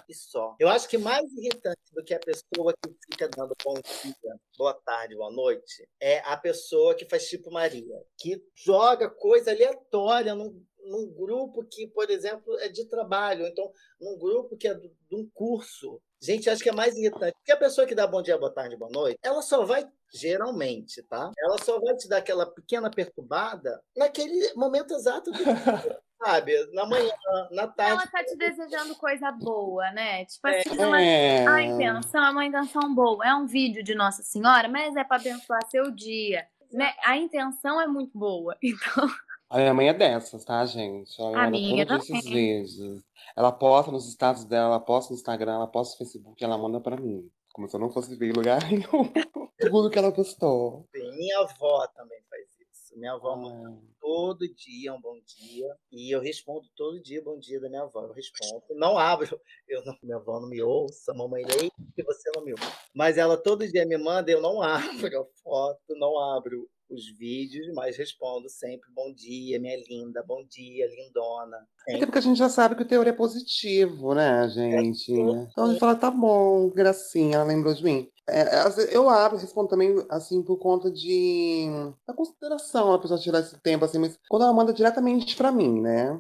E 0.09 0.15
só. 0.15 0.57
Eu 0.59 0.69
acho 0.69 0.89
que 0.89 0.99
mais 0.99 1.25
irritante 1.33 1.81
do 1.93 2.03
que 2.05 2.13
a 2.13 2.19
pessoa 2.19 2.75
que 2.83 2.95
fica 3.11 3.29
dando 3.29 3.55
bom 3.65 3.75
dia, 3.75 4.37
boa 4.59 4.75
tarde, 4.75 5.15
boa 5.15 5.31
noite, 5.31 5.89
é 6.01 6.19
a 6.21 6.37
pessoa 6.37 6.95
que 6.95 7.09
faz 7.09 7.29
tipo 7.29 7.51
Maria, 7.51 8.03
que 8.19 8.45
joga 8.55 9.09
coisa 9.09 9.53
aleatória 9.53 10.35
num, 10.35 10.63
num 10.85 11.11
grupo 11.13 11.65
que, 11.65 11.87
por 11.89 12.11
exemplo, 12.11 12.59
é 12.61 12.69
de 12.69 12.85
trabalho, 12.87 13.47
então 13.47 13.71
num 14.01 14.19
grupo 14.19 14.57
que 14.57 14.69
é 14.69 14.75
do- 14.75 14.89
de 15.09 15.17
um 15.17 15.29
curso. 15.35 16.01
Gente, 16.23 16.49
acho 16.49 16.63
que 16.63 16.69
é 16.71 16.73
mais 16.73 16.97
irritante. 16.97 17.35
Porque 17.39 17.53
a 17.53 17.57
pessoa 17.57 17.87
que 17.87 17.95
dá 17.95 18.07
bom 18.07 18.23
dia, 18.23 18.39
boa 18.39 18.53
tarde, 18.53 18.77
boa 18.77 18.91
noite, 18.91 19.19
ela 19.23 19.43
só 19.43 19.65
vai, 19.65 19.87
geralmente, 20.13 21.03
tá? 21.03 21.31
Ela 21.39 21.59
só 21.59 21.79
vai 21.81 21.95
te 21.97 22.09
dar 22.09 22.19
aquela 22.19 22.47
pequena 22.47 22.91
perturbada 22.91 23.83
naquele 23.97 24.53
momento 24.55 24.95
exato 24.95 25.31
do 25.31 25.37
dia, 25.37 25.45
sabe? 26.19 26.67
Na 26.73 26.87
manhã, 26.87 27.13
na 27.51 27.67
tarde. 27.69 27.93
Ela 28.03 28.07
tá 28.07 28.25
te 28.25 28.37
desejando 28.37 28.95
coisa 28.97 29.31
boa, 29.33 29.91
né? 29.93 30.25
Tipo 30.25 30.49
É. 30.49 30.61
assim, 30.61 30.81
É. 30.95 31.47
A 31.47 31.63
intenção 31.63 32.25
é 32.25 32.31
uma 32.31 32.45
intenção 32.47 32.95
boa. 32.95 33.27
É 33.27 33.35
um 33.35 33.47
vídeo 33.47 33.83
de 33.85 33.95
Nossa 33.95 34.23
Senhora, 34.23 34.67
mas 34.69 34.97
é 34.97 35.05
para 35.05 35.17
abençoar 35.21 35.61
seu 35.71 35.91
dia. 35.91 36.47
Né? 36.73 36.93
A 37.05 37.17
intenção 37.19 37.81
é 37.81 37.87
muito 37.87 38.19
boa. 38.19 38.57
Então, 38.65 39.07
A 39.51 39.59
minha 39.59 39.75
mãe 39.75 39.89
é 39.89 39.95
dessas, 39.95 40.45
tá, 40.45 40.65
gente? 40.65 41.21
Ela 41.21 41.29
A 41.31 41.33
manda 41.45 41.51
minha 41.51 41.87
todos 41.87 42.09
esses 42.11 42.25
vídeos. 42.25 43.03
Ela 43.37 43.53
posta 43.53 43.91
nos 43.93 44.09
status 44.09 44.45
dela, 44.45 44.67
ela 44.67 44.81
posta 44.81 45.13
no 45.13 45.19
Instagram, 45.19 45.55
ela 45.55 45.67
posta 45.67 45.95
no 45.95 45.99
Facebook, 45.99 46.43
ela 46.43 46.59
manda 46.59 46.81
pra 46.81 46.97
mim. 46.97 47.31
Como 47.53 47.69
se 47.69 47.77
eu 47.77 47.81
não 47.81 47.91
fosse 47.91 48.17
ver 48.17 48.31
em 48.31 48.33
lugar 48.33 48.59
nenhum. 48.69 49.13
Tudo 49.61 49.91
que 49.91 49.99
ela 49.99 50.13
postou. 50.13 50.89
Minha 50.93 51.41
avó 51.41 51.87
também 51.95 52.21
faz 52.29 52.49
isso. 52.73 52.99
Minha 52.99 53.13
avó 53.13 53.37
manda 53.37 53.69
Ai. 53.69 53.79
todo 54.01 54.49
dia 54.55 54.93
um 54.93 55.01
bom 55.01 55.15
dia. 55.25 55.69
E 55.93 56.15
eu 56.15 56.21
respondo 56.21 56.67
todo 56.75 57.01
dia 57.01 57.23
bom 57.23 57.39
dia 57.39 57.61
da 57.61 57.69
minha 57.69 57.83
avó. 57.83 58.03
Eu 58.03 58.13
respondo. 58.13 58.63
Não 58.71 58.99
abro. 58.99 59.41
Eu 59.69 59.85
não, 59.85 59.97
minha 60.03 60.17
avó 60.17 60.41
não 60.41 60.49
me 60.49 60.61
ouça, 60.63 61.15
mamãe 61.15 61.45
leite, 61.45 61.73
que 61.95 62.03
você 62.03 62.31
não 62.35 62.45
me 62.45 62.53
ouça. 62.53 62.73
Mas 62.93 63.19
ela 63.19 63.37
todo 63.37 63.67
dia 63.71 63.87
me 63.87 63.97
manda, 63.97 64.31
eu 64.31 64.41
não 64.41 64.61
abro 64.61 65.21
a 65.21 65.25
foto, 65.43 65.81
não 65.97 66.19
abro 66.19 66.69
os 66.89 67.09
vídeos, 67.17 67.67
mas 67.75 67.97
respondo 67.97 68.49
sempre 68.49 68.91
bom 68.95 69.13
dia, 69.13 69.59
minha 69.59 69.77
linda, 69.89 70.23
bom 70.27 70.45
dia, 70.45 70.87
lindona. 70.89 71.57
Até 71.89 72.05
porque 72.07 72.19
a 72.19 72.23
gente 72.23 72.39
já 72.39 72.49
sabe 72.49 72.75
que 72.77 72.83
o 72.83 72.87
teor 72.87 73.07
é 73.07 73.13
positivo, 73.13 74.15
né, 74.15 74.49
gente? 74.49 75.13
Então 75.13 75.65
a 75.65 75.69
gente 75.71 75.81
fala, 75.81 75.97
tá 75.97 76.11
bom, 76.11 76.69
gracinha, 76.71 77.37
ela 77.37 77.45
lembrou 77.45 77.75
de 77.75 77.83
mim. 77.83 78.09
É, 78.29 78.65
eu 78.91 79.09
abro, 79.11 79.37
respondo 79.37 79.69
também, 79.69 79.95
assim, 80.09 80.43
por 80.43 80.57
conta 80.59 80.91
de. 80.91 81.67
da 82.07 82.15
consideração 82.15 82.93
a 82.93 82.99
pessoa 82.99 83.21
tirar 83.21 83.41
esse 83.41 83.61
tempo, 83.61 83.85
assim, 83.85 83.99
mas 83.99 84.19
quando 84.31 84.43
ela 84.45 84.53
manda 84.53 84.73
diretamente 84.73 85.37
pra 85.37 85.53
mim, 85.53 85.81
né? 85.81 86.13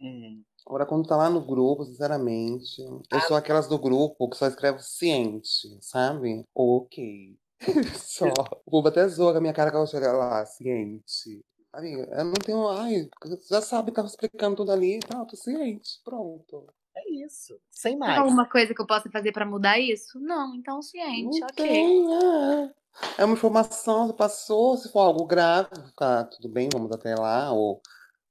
Uhum. 0.00 0.42
Agora, 0.66 0.86
quando 0.86 1.06
tá 1.06 1.16
lá 1.16 1.28
no 1.28 1.44
grupo, 1.44 1.84
sinceramente, 1.84 2.80
eu 2.80 3.02
Ah. 3.10 3.20
sou 3.22 3.36
aquelas 3.36 3.66
do 3.66 3.78
grupo 3.78 4.28
que 4.30 4.36
só 4.36 4.46
escreve 4.46 4.78
ciente, 4.82 5.68
sabe? 5.80 6.44
Ok. 6.54 7.36
só. 7.94 8.32
O 8.66 8.70
povo 8.70 8.88
até 8.88 9.06
zoa 9.08 9.32
com 9.32 9.38
a 9.38 9.40
minha 9.40 9.52
cara 9.52 9.70
quando 9.70 9.88
chega 9.90 10.12
lá, 10.12 10.44
ciente. 10.46 11.44
Amiga, 11.72 12.08
eu 12.12 12.24
não 12.24 12.34
tenho. 12.34 12.68
Ai, 12.68 13.08
já 13.48 13.60
sabe, 13.60 13.92
tava 13.92 14.08
explicando 14.08 14.56
tudo 14.56 14.72
ali 14.72 14.96
e 14.96 15.00
tal, 15.00 15.26
tô 15.26 15.36
ciente, 15.36 16.00
pronto. 16.04 16.66
É 16.96 17.10
isso, 17.24 17.60
sem 17.70 17.92
Tem 17.92 17.98
mais. 17.98 18.18
alguma 18.18 18.48
coisa 18.48 18.74
que 18.74 18.80
eu 18.80 18.86
possa 18.86 19.08
fazer 19.10 19.32
pra 19.32 19.46
mudar 19.46 19.78
isso? 19.78 20.18
Não, 20.18 20.54
então 20.54 20.82
ciente, 20.82 21.40
Não 21.40 21.46
ok. 21.46 21.66
tem, 21.66 22.14
é. 22.14 22.74
É 23.18 23.24
uma 23.24 23.34
informação, 23.34 24.06
você 24.08 24.12
passou, 24.12 24.76
se 24.76 24.90
for 24.90 25.00
algo 25.00 25.24
grave, 25.24 25.70
tá, 25.96 26.24
tudo 26.24 26.48
bem, 26.48 26.68
vamos 26.72 26.90
até 26.90 27.14
lá, 27.14 27.52
ou 27.52 27.80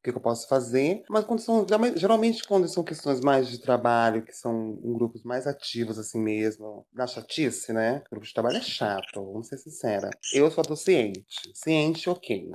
que, 0.04 0.12
que 0.12 0.18
eu 0.18 0.22
posso 0.22 0.48
fazer. 0.48 1.04
Mas 1.10 1.26
quando 1.26 1.40
são, 1.40 1.66
geralmente 1.96 2.44
quando 2.48 2.68
são 2.68 2.84
questões 2.84 3.20
mais 3.22 3.50
de 3.50 3.60
trabalho, 3.62 4.24
que 4.24 4.34
são 4.34 4.76
grupos 4.82 5.24
mais 5.24 5.48
ativos 5.48 5.98
assim 5.98 6.22
mesmo, 6.22 6.86
da 6.94 7.08
chatice, 7.08 7.74
né? 7.74 8.04
Grupo 8.12 8.26
de 8.26 8.34
trabalho 8.34 8.58
é 8.58 8.62
chato, 8.62 9.24
vamos 9.24 9.48
ser 9.48 9.58
sincera. 9.58 10.10
Eu 10.34 10.50
só 10.52 10.62
tô 10.62 10.76
ciente. 10.76 11.26
Ciente, 11.54 12.10
ok. 12.10 12.50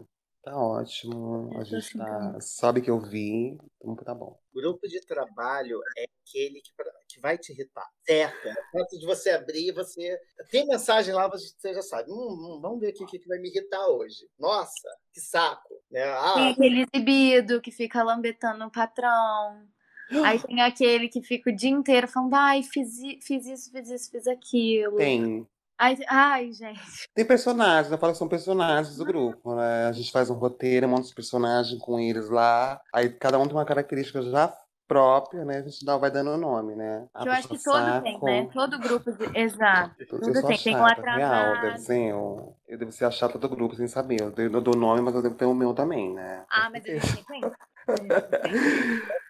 Tá 0.44 0.56
ótimo, 0.56 1.50
a 1.58 1.64
gente 1.64 1.76
assim 1.76 1.98
tá, 1.98 2.38
sabe 2.38 2.82
que 2.82 2.90
eu 2.90 3.00
vi, 3.00 3.56
então 3.80 3.96
tá 3.96 4.14
bom. 4.14 4.38
Grupo 4.54 4.86
de 4.86 5.00
trabalho 5.06 5.80
é 5.96 6.04
aquele 6.22 6.60
que, 6.60 6.70
pra- 6.76 6.92
que 7.08 7.18
vai 7.18 7.38
te 7.38 7.52
irritar. 7.52 7.88
Certo. 8.04 8.48
Antes 8.74 8.98
de 9.00 9.06
você 9.06 9.30
abrir, 9.30 9.72
você. 9.72 10.18
Tem 10.50 10.66
mensagem 10.66 11.14
lá, 11.14 11.28
você 11.28 11.72
já 11.72 11.80
sabe. 11.80 12.10
Hum, 12.10 12.14
hum, 12.56 12.60
vamos 12.60 12.78
ver 12.78 12.88
aqui 12.88 13.02
o 13.02 13.06
que 13.06 13.18
que 13.18 13.26
vai 13.26 13.38
me 13.38 13.48
irritar 13.48 13.86
hoje. 13.88 14.28
Nossa, 14.38 14.88
que 15.12 15.20
saco. 15.20 15.74
Né? 15.90 16.02
Tem 16.02 16.12
Ah, 16.12 16.50
aquele 16.50 16.84
exibido 16.94 17.60
que 17.62 17.70
fica 17.70 18.02
lambetando 18.02 18.66
o 18.66 18.70
patrão. 18.70 19.66
Aí 20.24 20.38
tem 20.42 20.60
aquele 20.60 21.08
que 21.08 21.22
fica 21.22 21.50
o 21.50 21.56
dia 21.56 21.70
inteiro 21.70 22.06
falando, 22.06 22.34
ai, 22.34 22.62
fiz, 22.62 22.98
fiz 23.22 23.46
isso, 23.46 23.72
fiz 23.72 23.88
isso, 23.88 24.10
fiz 24.10 24.26
aquilo. 24.26 24.96
Tem. 24.98 25.48
Ai, 25.78 25.96
ai, 26.08 26.52
gente. 26.52 26.80
Tem 27.14 27.24
personagens, 27.24 27.90
eu 27.90 27.98
falo 27.98 28.12
que 28.12 28.18
são 28.18 28.28
personagens 28.28 28.96
do 28.96 29.04
grupo, 29.04 29.54
né? 29.56 29.86
A 29.88 29.92
gente 29.92 30.12
faz 30.12 30.30
um 30.30 30.34
roteiro, 30.34 30.88
monta 30.88 31.02
os 31.02 31.14
personagens 31.14 31.78
com 31.80 31.98
eles 31.98 32.28
lá. 32.30 32.80
Aí 32.92 33.08
cada 33.10 33.38
um 33.38 33.46
tem 33.46 33.56
uma 33.56 33.64
característica 33.64 34.22
já 34.22 34.52
própria, 34.86 35.44
né? 35.44 35.58
A 35.58 35.62
gente 35.62 35.84
dá, 35.84 35.96
vai 35.96 36.10
dando 36.10 36.30
o 36.30 36.36
nome, 36.36 36.76
né? 36.76 37.06
Que 37.20 37.26
eu 37.28 37.32
acho 37.32 37.48
que 37.48 37.62
todo 37.62 38.02
tem, 38.02 38.20
né? 38.22 38.48
Todo 38.52 38.78
grupo 38.78 39.10
de... 39.10 39.36
Exato. 39.38 39.94
Eu 39.98 40.06
Tudo 40.06 40.46
tem. 40.46 40.58
Tem 40.58 40.76
um 40.76 40.78
chata, 40.88 41.00
real, 41.02 41.34
atrasado. 41.54 41.72
desenho. 41.72 42.54
Eu 42.68 42.78
devo 42.78 42.92
ser 42.92 43.06
a 43.06 43.10
chata 43.10 43.38
do 43.38 43.48
grupo 43.48 43.74
sem 43.74 43.88
saber. 43.88 44.20
Eu 44.20 44.30
dou- 44.30 44.44
eu 44.44 44.60
dou 44.60 44.76
nome, 44.76 45.00
mas 45.00 45.14
eu 45.14 45.22
devo 45.22 45.34
ter 45.34 45.46
o 45.46 45.54
meu 45.54 45.74
também, 45.74 46.12
né? 46.14 46.44
Ah, 46.50 46.68
mas 46.70 46.84
a 46.84 46.88
gente 46.88 47.24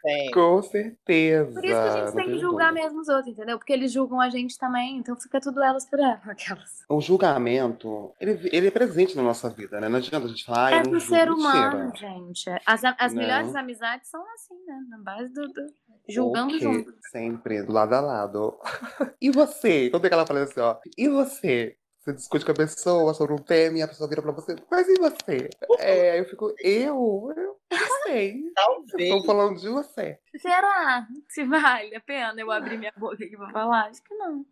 tem. 0.03 0.31
Com 0.33 0.63
certeza. 0.63 1.53
Por 1.53 1.65
isso 1.65 1.75
que 1.75 1.89
a 1.89 2.05
gente 2.07 2.15
tem 2.17 2.27
que 2.27 2.39
julgar 2.39 2.69
dúvida. 2.69 2.85
mesmo 2.87 3.01
os 3.01 3.09
outros, 3.09 3.29
entendeu? 3.29 3.59
Porque 3.59 3.73
eles 3.73 3.93
julgam 3.93 4.21
a 4.21 4.29
gente 4.29 4.59
também, 4.59 4.97
então 4.99 5.17
fica 5.17 5.41
tudo 5.41 5.63
elas 5.63 5.85
por 5.89 5.99
elas. 5.99 6.21
Aquelas. 6.29 6.71
O 6.89 7.01
julgamento, 7.01 8.13
ele, 8.21 8.49
ele 8.53 8.67
é 8.69 8.71
presente 8.71 9.17
na 9.17 9.23
nossa 9.23 9.49
vida, 9.51 9.81
né? 9.81 9.89
Não 9.89 9.99
adianta 9.99 10.27
a 10.27 10.29
gente 10.29 10.45
falar, 10.45 10.69
ah, 10.69 10.77
É 10.77 10.83
do 10.83 11.01
ser 11.01 11.31
humano, 11.31 11.85
Mentira. 11.87 12.09
gente. 12.09 12.51
As, 12.67 12.83
as 12.85 13.13
Não. 13.13 13.23
melhores 13.23 13.55
amizades 13.55 14.09
são 14.09 14.23
assim, 14.35 14.55
né? 14.67 14.81
Na 14.91 14.99
base 14.99 15.33
do. 15.33 15.47
do- 15.49 15.85
julgando 16.07 16.59
junto. 16.59 16.93
Sempre, 17.11 17.63
do 17.63 17.73
lado 17.73 17.95
a 17.95 18.01
lado. 18.01 18.59
E 19.23 19.31
você? 19.31 19.89
Quando 19.89 20.05
é 20.05 20.09
que 20.09 20.15
ela 20.15 20.27
fala 20.27 20.43
assim, 20.43 20.61
ó? 20.61 20.77
E 20.99 21.09
você? 21.09 21.77
Você 22.05 22.13
discute 22.13 22.45
com 22.45 22.53
a 22.53 22.55
pessoa 22.55 23.15
sobre 23.15 23.33
um 23.33 23.39
tema 23.39 23.79
e 23.79 23.83
a 23.83 23.89
pessoa 23.89 24.07
vira 24.07 24.21
pra 24.21 24.31
você, 24.31 24.55
mas 24.71 24.87
e 24.87 24.95
você? 24.97 25.49
É, 25.79 26.11
aí 26.11 26.19
eu 26.19 26.27
fico, 26.27 26.55
eu? 26.59 27.33
Eu 27.35 27.59
não 27.71 28.03
sei. 28.03 28.43
Talvez. 28.55 29.09
Estão 29.09 29.25
falando 29.25 29.59
de 29.59 29.71
você. 29.71 30.19
Será? 30.37 31.09
Se 31.31 31.45
vale 31.45 31.97
a 31.97 32.01
pena 32.03 32.39
eu 32.39 32.51
abrir 32.51 32.77
minha 32.77 32.93
boca 32.95 33.15
aqui 33.15 33.35
pra 33.35 33.51
falar? 33.51 33.87
Acho 33.87 34.03
que 34.03 34.15
não. 34.17 34.45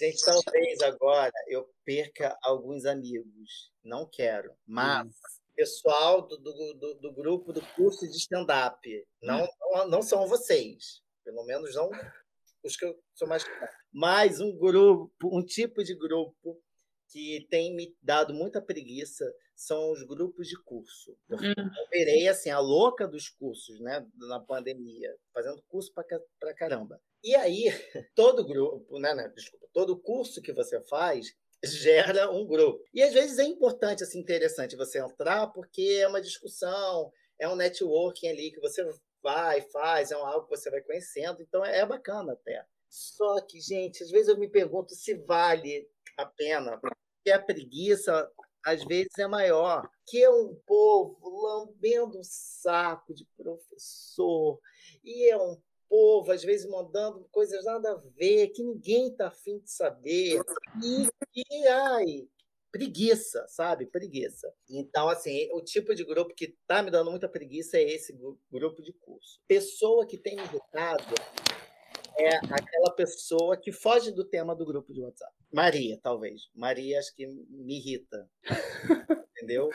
Gente, 0.00 0.24
talvez 0.24 0.82
agora 0.82 1.30
eu 1.46 1.70
perca 1.84 2.36
alguns 2.42 2.84
amigos. 2.84 3.72
Não 3.84 4.04
quero. 4.04 4.52
Mas, 4.66 5.06
pessoal 5.54 6.22
do, 6.22 6.36
do, 6.36 6.74
do, 6.74 6.94
do 6.94 7.12
grupo 7.12 7.52
do 7.52 7.62
curso 7.76 8.08
de 8.08 8.16
stand-up, 8.16 9.06
não, 9.22 9.48
não, 9.60 9.88
não 9.88 10.02
são 10.02 10.26
vocês. 10.26 11.00
Pelo 11.24 11.44
menos 11.44 11.76
não 11.76 11.90
os 12.64 12.76
que 12.76 12.84
eu 12.84 12.98
sou 13.14 13.28
mais. 13.28 13.44
Mas 13.92 14.40
um 14.40 14.58
grupo, 14.58 15.08
um 15.32 15.44
tipo 15.44 15.84
de 15.84 15.94
grupo 15.94 16.60
que 17.08 17.46
tem 17.50 17.74
me 17.74 17.96
dado 18.02 18.34
muita 18.34 18.60
preguiça 18.60 19.24
são 19.56 19.90
os 19.92 20.02
grupos 20.02 20.46
de 20.48 20.56
curso. 20.62 21.16
Eu 21.28 21.38
Hum. 21.40 21.88
virei 21.90 22.28
assim, 22.28 22.50
a 22.50 22.58
louca 22.60 23.06
dos 23.08 23.28
cursos, 23.28 23.80
né? 23.80 24.06
Na 24.16 24.40
pandemia, 24.40 25.16
fazendo 25.32 25.62
curso 25.68 25.92
pra 25.94 26.54
caramba. 26.54 27.00
E 27.22 27.34
aí, 27.34 27.64
todo 28.14 28.46
grupo, 28.46 28.98
né, 28.98 29.14
né, 29.14 29.28
desculpa, 29.34 29.66
todo 29.72 29.98
curso 30.00 30.40
que 30.42 30.52
você 30.52 30.80
faz 30.82 31.34
gera 31.64 32.30
um 32.30 32.46
grupo. 32.46 32.84
E 32.94 33.02
às 33.02 33.12
vezes 33.12 33.38
é 33.38 33.44
importante, 33.44 34.02
assim, 34.04 34.20
interessante 34.20 34.76
você 34.76 35.00
entrar, 35.00 35.48
porque 35.48 35.98
é 36.00 36.06
uma 36.08 36.20
discussão, 36.20 37.12
é 37.38 37.48
um 37.48 37.56
networking 37.56 38.28
ali 38.28 38.52
que 38.52 38.60
você 38.60 38.84
vai, 39.22 39.60
faz, 39.62 40.10
é 40.12 40.14
algo 40.14 40.44
que 40.46 40.56
você 40.56 40.70
vai 40.70 40.80
conhecendo, 40.82 41.42
então 41.42 41.64
é 41.64 41.84
bacana 41.84 42.32
até. 42.34 42.64
Só 42.88 43.40
que, 43.42 43.60
gente, 43.60 44.02
às 44.02 44.10
vezes 44.10 44.28
eu 44.28 44.38
me 44.38 44.48
pergunto 44.48 44.94
se 44.94 45.14
vale 45.14 45.86
a 46.18 46.26
pena, 46.26 46.76
porque 46.78 47.30
a 47.30 47.40
preguiça 47.40 48.30
às 48.64 48.84
vezes 48.84 49.16
é 49.18 49.26
maior, 49.26 49.88
que 50.06 50.22
é 50.22 50.28
um 50.28 50.54
povo 50.66 51.16
lambendo 51.46 52.18
um 52.18 52.24
saco 52.24 53.14
de 53.14 53.24
professor, 53.36 54.60
e 55.02 55.30
é 55.30 55.38
um 55.38 55.56
povo, 55.88 56.32
às 56.32 56.42
vezes, 56.42 56.68
mandando 56.68 57.26
coisas 57.30 57.64
nada 57.64 57.92
a 57.92 57.96
ver, 58.16 58.48
que 58.48 58.62
ninguém 58.62 59.08
está 59.08 59.28
afim 59.28 59.58
de 59.60 59.70
saber, 59.70 60.42
e, 60.82 61.08
e 61.34 61.68
ai, 61.68 62.28
preguiça, 62.70 63.46
sabe? 63.48 63.86
Preguiça. 63.86 64.52
Então, 64.68 65.08
assim, 65.08 65.48
o 65.52 65.62
tipo 65.62 65.94
de 65.94 66.04
grupo 66.04 66.34
que 66.34 66.46
está 66.46 66.82
me 66.82 66.90
dando 66.90 67.10
muita 67.10 67.28
preguiça 67.28 67.78
é 67.78 67.82
esse 67.82 68.12
gru- 68.12 68.38
grupo 68.50 68.82
de 68.82 68.92
curso. 68.92 69.40
Pessoa 69.46 70.06
que 70.06 70.18
tem 70.18 70.36
me 70.36 70.42
irritado 70.42 71.14
é 72.18 72.36
aquela 72.36 72.90
pessoa 72.94 73.56
que 73.56 73.70
foge 73.70 74.10
do 74.10 74.24
tema 74.24 74.54
do 74.54 74.66
grupo 74.66 74.92
de 74.92 75.00
WhatsApp. 75.00 75.32
Maria, 75.52 75.98
talvez. 76.02 76.50
Maria, 76.54 76.98
acho 76.98 77.14
que 77.14 77.26
me 77.26 77.78
irrita. 77.78 78.28
Entendeu? 79.38 79.70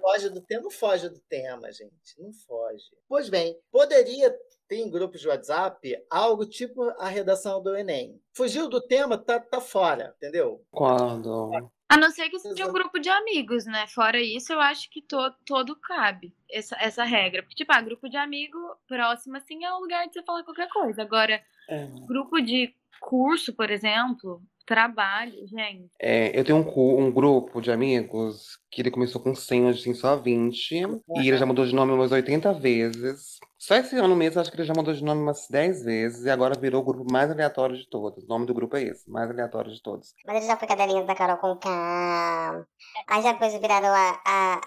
Foge 0.00 0.30
do 0.30 0.40
tema, 0.40 0.62
não 0.62 0.70
foge 0.70 1.08
do 1.08 1.18
tema, 1.28 1.72
gente. 1.72 2.18
Não 2.18 2.32
foge. 2.32 2.84
Pois 3.08 3.28
bem, 3.28 3.58
poderia 3.70 4.34
ter 4.68 4.76
em 4.76 4.88
grupos 4.88 5.20
de 5.20 5.28
WhatsApp 5.28 6.06
algo 6.08 6.46
tipo 6.46 6.84
a 6.98 7.08
redação 7.08 7.60
do 7.60 7.76
Enem. 7.76 8.22
Fugiu 8.32 8.68
do 8.68 8.80
tema, 8.80 9.18
tá, 9.18 9.40
tá 9.40 9.60
fora, 9.60 10.14
entendeu? 10.16 10.64
Quando? 10.70 11.50
A 11.90 11.96
não 11.96 12.10
ser 12.10 12.30
que 12.30 12.38
seja 12.38 12.54
um 12.54 12.68
Exato. 12.68 12.72
grupo 12.72 12.98
de 13.00 13.08
amigos, 13.08 13.66
né? 13.66 13.86
Fora 13.88 14.20
isso, 14.20 14.52
eu 14.52 14.60
acho 14.60 14.88
que 14.90 15.02
to, 15.02 15.32
todo 15.44 15.74
cabe 15.74 16.32
essa, 16.50 16.76
essa 16.80 17.04
regra. 17.04 17.42
Porque, 17.42 17.56
tipo, 17.56 17.72
ah, 17.72 17.80
grupo 17.80 18.08
de 18.08 18.16
amigo 18.16 18.58
próximo, 18.86 19.36
assim, 19.36 19.64
é 19.64 19.72
o 19.72 19.80
lugar 19.80 20.06
de 20.06 20.14
você 20.14 20.22
falar 20.22 20.44
qualquer 20.44 20.68
coisa. 20.68 21.02
Agora, 21.02 21.42
É. 21.68 21.86
grupo 22.06 22.40
de 22.40 22.72
curso, 23.00 23.54
por 23.54 23.70
exemplo, 23.70 24.40
trabalho, 24.70 25.34
gente. 25.48 25.90
É, 26.00 26.38
eu 26.38 26.44
tenho 26.44 26.58
um, 26.58 27.00
um 27.00 27.10
grupo 27.10 27.60
de 27.60 27.72
amigos 27.72 28.56
que 28.70 28.80
ele 28.80 28.90
começou 28.90 29.20
com 29.20 29.34
100, 29.34 29.66
hoje 29.66 29.82
tem 29.82 29.94
só 29.94 30.16
20. 30.16 30.72
E 31.16 31.28
ele 31.28 31.36
já 31.36 31.44
mudou 31.44 31.66
de 31.66 31.74
nome 31.74 31.92
umas 31.92 32.12
80 32.12 32.52
vezes. 32.54 33.40
Só 33.58 33.74
esse 33.74 33.96
ano 33.96 34.14
mesmo, 34.14 34.40
acho 34.40 34.48
que 34.48 34.56
ele 34.56 34.64
já 34.64 34.72
mudou 34.72 34.94
de 34.94 35.02
nome 35.02 35.22
umas 35.22 35.48
10 35.48 35.84
vezes. 35.84 36.24
E 36.24 36.30
agora 36.30 36.58
virou 36.58 36.82
o 36.82 36.84
grupo 36.84 37.12
mais 37.12 37.28
aleatório 37.30 37.76
de 37.76 37.88
todos. 37.90 38.22
O 38.22 38.28
nome 38.28 38.46
do 38.46 38.54
grupo 38.54 38.76
é 38.76 38.84
esse, 38.84 39.10
mais 39.10 39.28
aleatório 39.28 39.72
de 39.72 39.82
todos. 39.82 40.14
Mas 40.24 40.36
ele 40.36 40.46
já 40.46 40.56
foi 40.56 40.68
cadelinha 40.68 41.02
da 41.02 41.16
Carol 41.16 41.38
com 41.38 41.56
K. 41.56 42.64
Aí 43.08 43.22
já 43.22 43.32
depois 43.32 43.52
viraram 43.60 43.88
a, 43.88 44.20
a, 44.24 44.60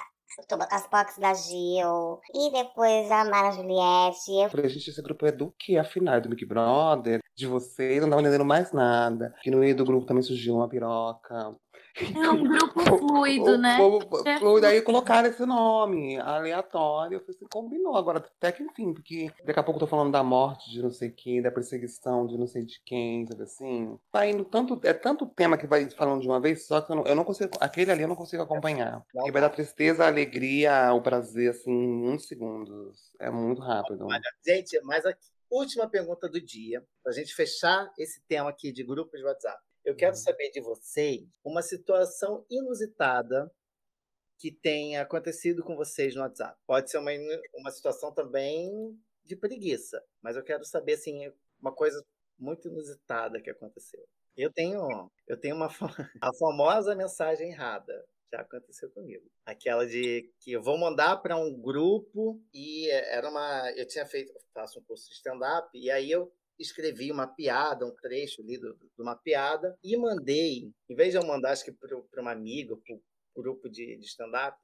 as 0.69 0.87
boxes 0.87 1.17
da 1.17 1.33
Gil. 1.33 2.19
E 2.33 2.51
depois 2.51 3.09
a 3.11 3.25
Mara 3.25 3.51
Juliette. 3.51 4.31
Eu 4.43 4.49
falei, 4.49 4.69
gente, 4.69 4.89
esse 4.89 5.01
grupo 5.01 5.25
é 5.25 5.31
do 5.31 5.53
que? 5.57 5.77
Afinal, 5.77 6.15
é 6.15 6.21
do 6.21 6.29
Big 6.29 6.45
Brother, 6.45 7.21
de 7.35 7.47
vocês, 7.47 8.01
não 8.01 8.09
tava 8.09 8.21
entendendo 8.21 8.45
mais 8.45 8.71
nada. 8.71 9.33
Que 9.41 9.51
no 9.51 9.57
meio 9.57 9.75
do 9.75 9.85
grupo 9.85 10.05
também 10.05 10.23
surgiu 10.23 10.55
uma 10.55 10.69
piroca. 10.69 11.55
É 11.95 12.29
um 12.29 12.43
grupo 12.43 12.79
fluido, 12.97 13.57
né? 13.57 13.77
O, 13.79 13.99
fluido, 14.39 14.65
aí 14.65 14.81
colocaram 14.81 15.29
esse 15.29 15.45
nome, 15.45 16.17
aleatório. 16.17 17.17
Eu 17.17 17.19
falei 17.19 17.35
assim, 17.35 17.45
combinou 17.51 17.95
agora, 17.95 18.17
até 18.17 18.51
que 18.51 18.63
enfim, 18.63 18.93
porque 18.93 19.31
daqui 19.45 19.59
a 19.59 19.63
pouco 19.63 19.77
eu 19.77 19.81
tô 19.81 19.87
falando 19.87 20.11
da 20.11 20.23
morte 20.23 20.71
de 20.71 20.81
não 20.81 20.89
sei 20.89 21.11
quem, 21.11 21.41
da 21.41 21.51
perseguição 21.51 22.25
de 22.25 22.37
não 22.37 22.47
sei 22.47 22.65
de 22.65 22.81
quem, 22.83 23.27
sabe 23.27 23.43
assim. 23.43 23.99
Tá 24.11 24.25
indo 24.25 24.43
tanto, 24.43 24.79
é 24.83 24.93
tanto 24.93 25.27
tema 25.27 25.57
que 25.57 25.67
vai 25.67 25.87
falando 25.91 26.21
de 26.21 26.27
uma 26.27 26.39
vez 26.39 26.65
só 26.65 26.81
que 26.81 26.91
eu 26.91 26.95
não, 26.95 27.05
eu 27.05 27.15
não 27.15 27.23
consigo, 27.23 27.51
aquele 27.59 27.91
ali 27.91 28.01
eu 28.01 28.07
não 28.07 28.15
consigo 28.15 28.41
acompanhar. 28.41 29.03
Porque 29.11 29.31
vai 29.31 29.41
dar 29.41 29.49
tristeza, 29.49 30.03
a 30.03 30.07
alegria, 30.07 30.91
o 30.93 31.01
prazer, 31.01 31.51
assim, 31.51 31.71
em 31.71 32.09
uns 32.09 32.27
segundos. 32.27 33.11
É 33.19 33.29
muito 33.29 33.61
rápido. 33.61 34.05
Olha, 34.05 34.21
gente, 34.45 34.79
mas 34.83 35.05
a 35.05 35.13
última 35.49 35.87
pergunta 35.87 36.27
do 36.27 36.41
dia, 36.41 36.83
pra 37.03 37.13
gente 37.13 37.35
fechar 37.35 37.91
esse 37.99 38.21
tema 38.27 38.49
aqui 38.49 38.71
de 38.71 38.83
grupos 38.83 39.19
de 39.19 39.25
WhatsApp. 39.25 39.61
Eu 39.83 39.95
quero 39.95 40.15
saber 40.15 40.49
de 40.51 40.61
vocês 40.61 41.27
uma 41.43 41.61
situação 41.61 42.45
inusitada 42.49 43.51
que 44.37 44.51
tenha 44.51 45.01
acontecido 45.01 45.63
com 45.63 45.75
vocês 45.75 46.15
no 46.15 46.21
WhatsApp. 46.21 46.57
Pode 46.65 46.89
ser 46.89 46.97
uma, 46.97 47.11
uma 47.53 47.71
situação 47.71 48.13
também 48.13 48.97
de 49.23 49.35
preguiça, 49.35 50.03
mas 50.21 50.35
eu 50.35 50.43
quero 50.43 50.63
saber 50.65 50.93
assim 50.93 51.31
uma 51.59 51.73
coisa 51.73 52.03
muito 52.39 52.67
inusitada 52.67 53.41
que 53.41 53.49
aconteceu. 53.49 54.05
Eu 54.35 54.51
tenho, 54.51 55.11
eu 55.27 55.37
tenho 55.37 55.55
uma 55.55 55.67
a 56.21 56.33
famosa 56.33 56.95
mensagem 56.95 57.51
errada. 57.51 58.05
Já 58.31 58.41
aconteceu 58.41 58.89
comigo. 58.89 59.29
Aquela 59.45 59.85
de 59.85 60.33
que 60.39 60.53
eu 60.53 60.61
vou 60.61 60.77
mandar 60.77 61.17
para 61.17 61.37
um 61.37 61.53
grupo 61.53 62.41
e 62.51 62.89
era 62.89 63.29
uma, 63.29 63.71
eu 63.73 63.87
tinha 63.87 64.05
feito, 64.07 64.33
faço 64.53 64.79
um 64.79 64.83
curso 64.83 65.07
de 65.07 65.13
stand 65.13 65.39
up 65.59 65.69
e 65.73 65.91
aí 65.91 66.09
eu 66.09 66.33
escrevi 66.59 67.11
uma 67.11 67.27
piada, 67.27 67.85
um 67.85 67.95
trecho 67.95 68.41
ali 68.41 68.59
de 68.59 69.01
uma 69.01 69.15
piada 69.15 69.77
e 69.83 69.97
mandei, 69.97 70.71
em 70.89 70.95
vez 70.95 71.11
de 71.11 71.17
eu 71.17 71.25
mandar 71.25 71.51
acho 71.51 71.65
que 71.65 71.71
para 71.71 72.21
uma 72.21 72.31
amiga, 72.31 72.75
para 72.75 72.95
um 72.95 73.01
grupo 73.35 73.69
de, 73.69 73.97
de 73.97 74.05
stand-up, 74.05 74.57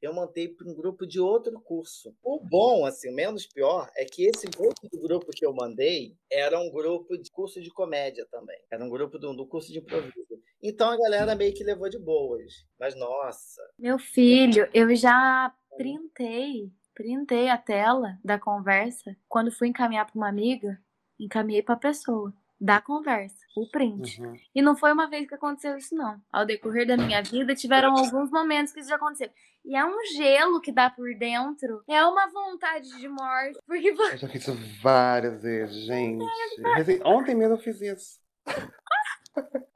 eu 0.00 0.12
mandei 0.12 0.48
para 0.48 0.68
um 0.68 0.74
grupo 0.74 1.06
de 1.06 1.18
outro 1.18 1.58
curso. 1.60 2.14
O 2.22 2.38
bom, 2.38 2.84
assim, 2.84 3.10
menos 3.10 3.46
pior, 3.46 3.90
é 3.96 4.04
que 4.04 4.26
esse 4.26 4.46
grupo 4.46 4.86
do 4.92 5.00
grupo 5.00 5.32
que 5.34 5.46
eu 5.46 5.54
mandei 5.54 6.14
era 6.30 6.60
um 6.60 6.70
grupo 6.70 7.16
de 7.16 7.30
curso 7.30 7.60
de 7.60 7.70
comédia 7.70 8.26
também. 8.30 8.58
Era 8.70 8.84
um 8.84 8.90
grupo 8.90 9.18
do, 9.18 9.34
do 9.34 9.46
curso 9.46 9.72
de 9.72 9.78
improviso. 9.78 10.14
Então 10.62 10.90
a 10.90 10.96
galera 10.96 11.34
meio 11.34 11.54
que 11.54 11.64
levou 11.64 11.88
de 11.88 11.98
boas. 11.98 12.66
Mas 12.78 12.94
nossa. 12.94 13.62
Meu 13.78 13.98
filho, 13.98 14.68
eu 14.74 14.94
já 14.94 15.54
printei, 15.76 16.70
printei 16.94 17.48
a 17.48 17.56
tela 17.56 18.18
da 18.22 18.38
conversa 18.38 19.16
quando 19.26 19.50
fui 19.50 19.68
encaminhar 19.68 20.04
para 20.04 20.16
uma 20.16 20.28
amiga 20.28 20.78
encaminhei 21.18 21.62
para 21.62 21.74
a 21.74 21.78
pessoa 21.78 22.32
da 22.60 22.80
conversa, 22.80 23.36
o 23.56 23.68
print. 23.68 24.22
Uhum. 24.22 24.36
E 24.54 24.62
não 24.62 24.76
foi 24.76 24.92
uma 24.92 25.08
vez 25.08 25.28
que 25.28 25.34
aconteceu 25.34 25.76
isso, 25.76 25.94
não. 25.94 26.20
Ao 26.32 26.46
decorrer 26.46 26.86
da 26.86 26.96
minha 26.96 27.22
vida, 27.22 27.54
tiveram 27.54 27.96
alguns 27.96 28.30
momentos 28.30 28.72
que 28.72 28.80
isso 28.80 28.88
já 28.88 28.96
aconteceu. 28.96 29.30
E 29.64 29.76
é 29.76 29.84
um 29.84 29.96
gelo 30.16 30.60
que 30.60 30.72
dá 30.72 30.88
por 30.90 31.14
dentro. 31.18 31.82
É 31.88 32.04
uma 32.04 32.26
vontade 32.28 32.88
de 32.98 33.08
morte. 33.08 33.58
Porque... 33.66 33.88
Eu 33.88 34.16
já 34.16 34.28
fiz 34.28 34.42
isso 34.42 34.56
várias 34.82 35.42
vezes, 35.42 35.84
gente. 35.84 36.24
Ontem 37.04 37.34
mesmo 37.34 37.54
eu 37.54 37.58
fiz 37.58 37.80
isso. 37.80 38.18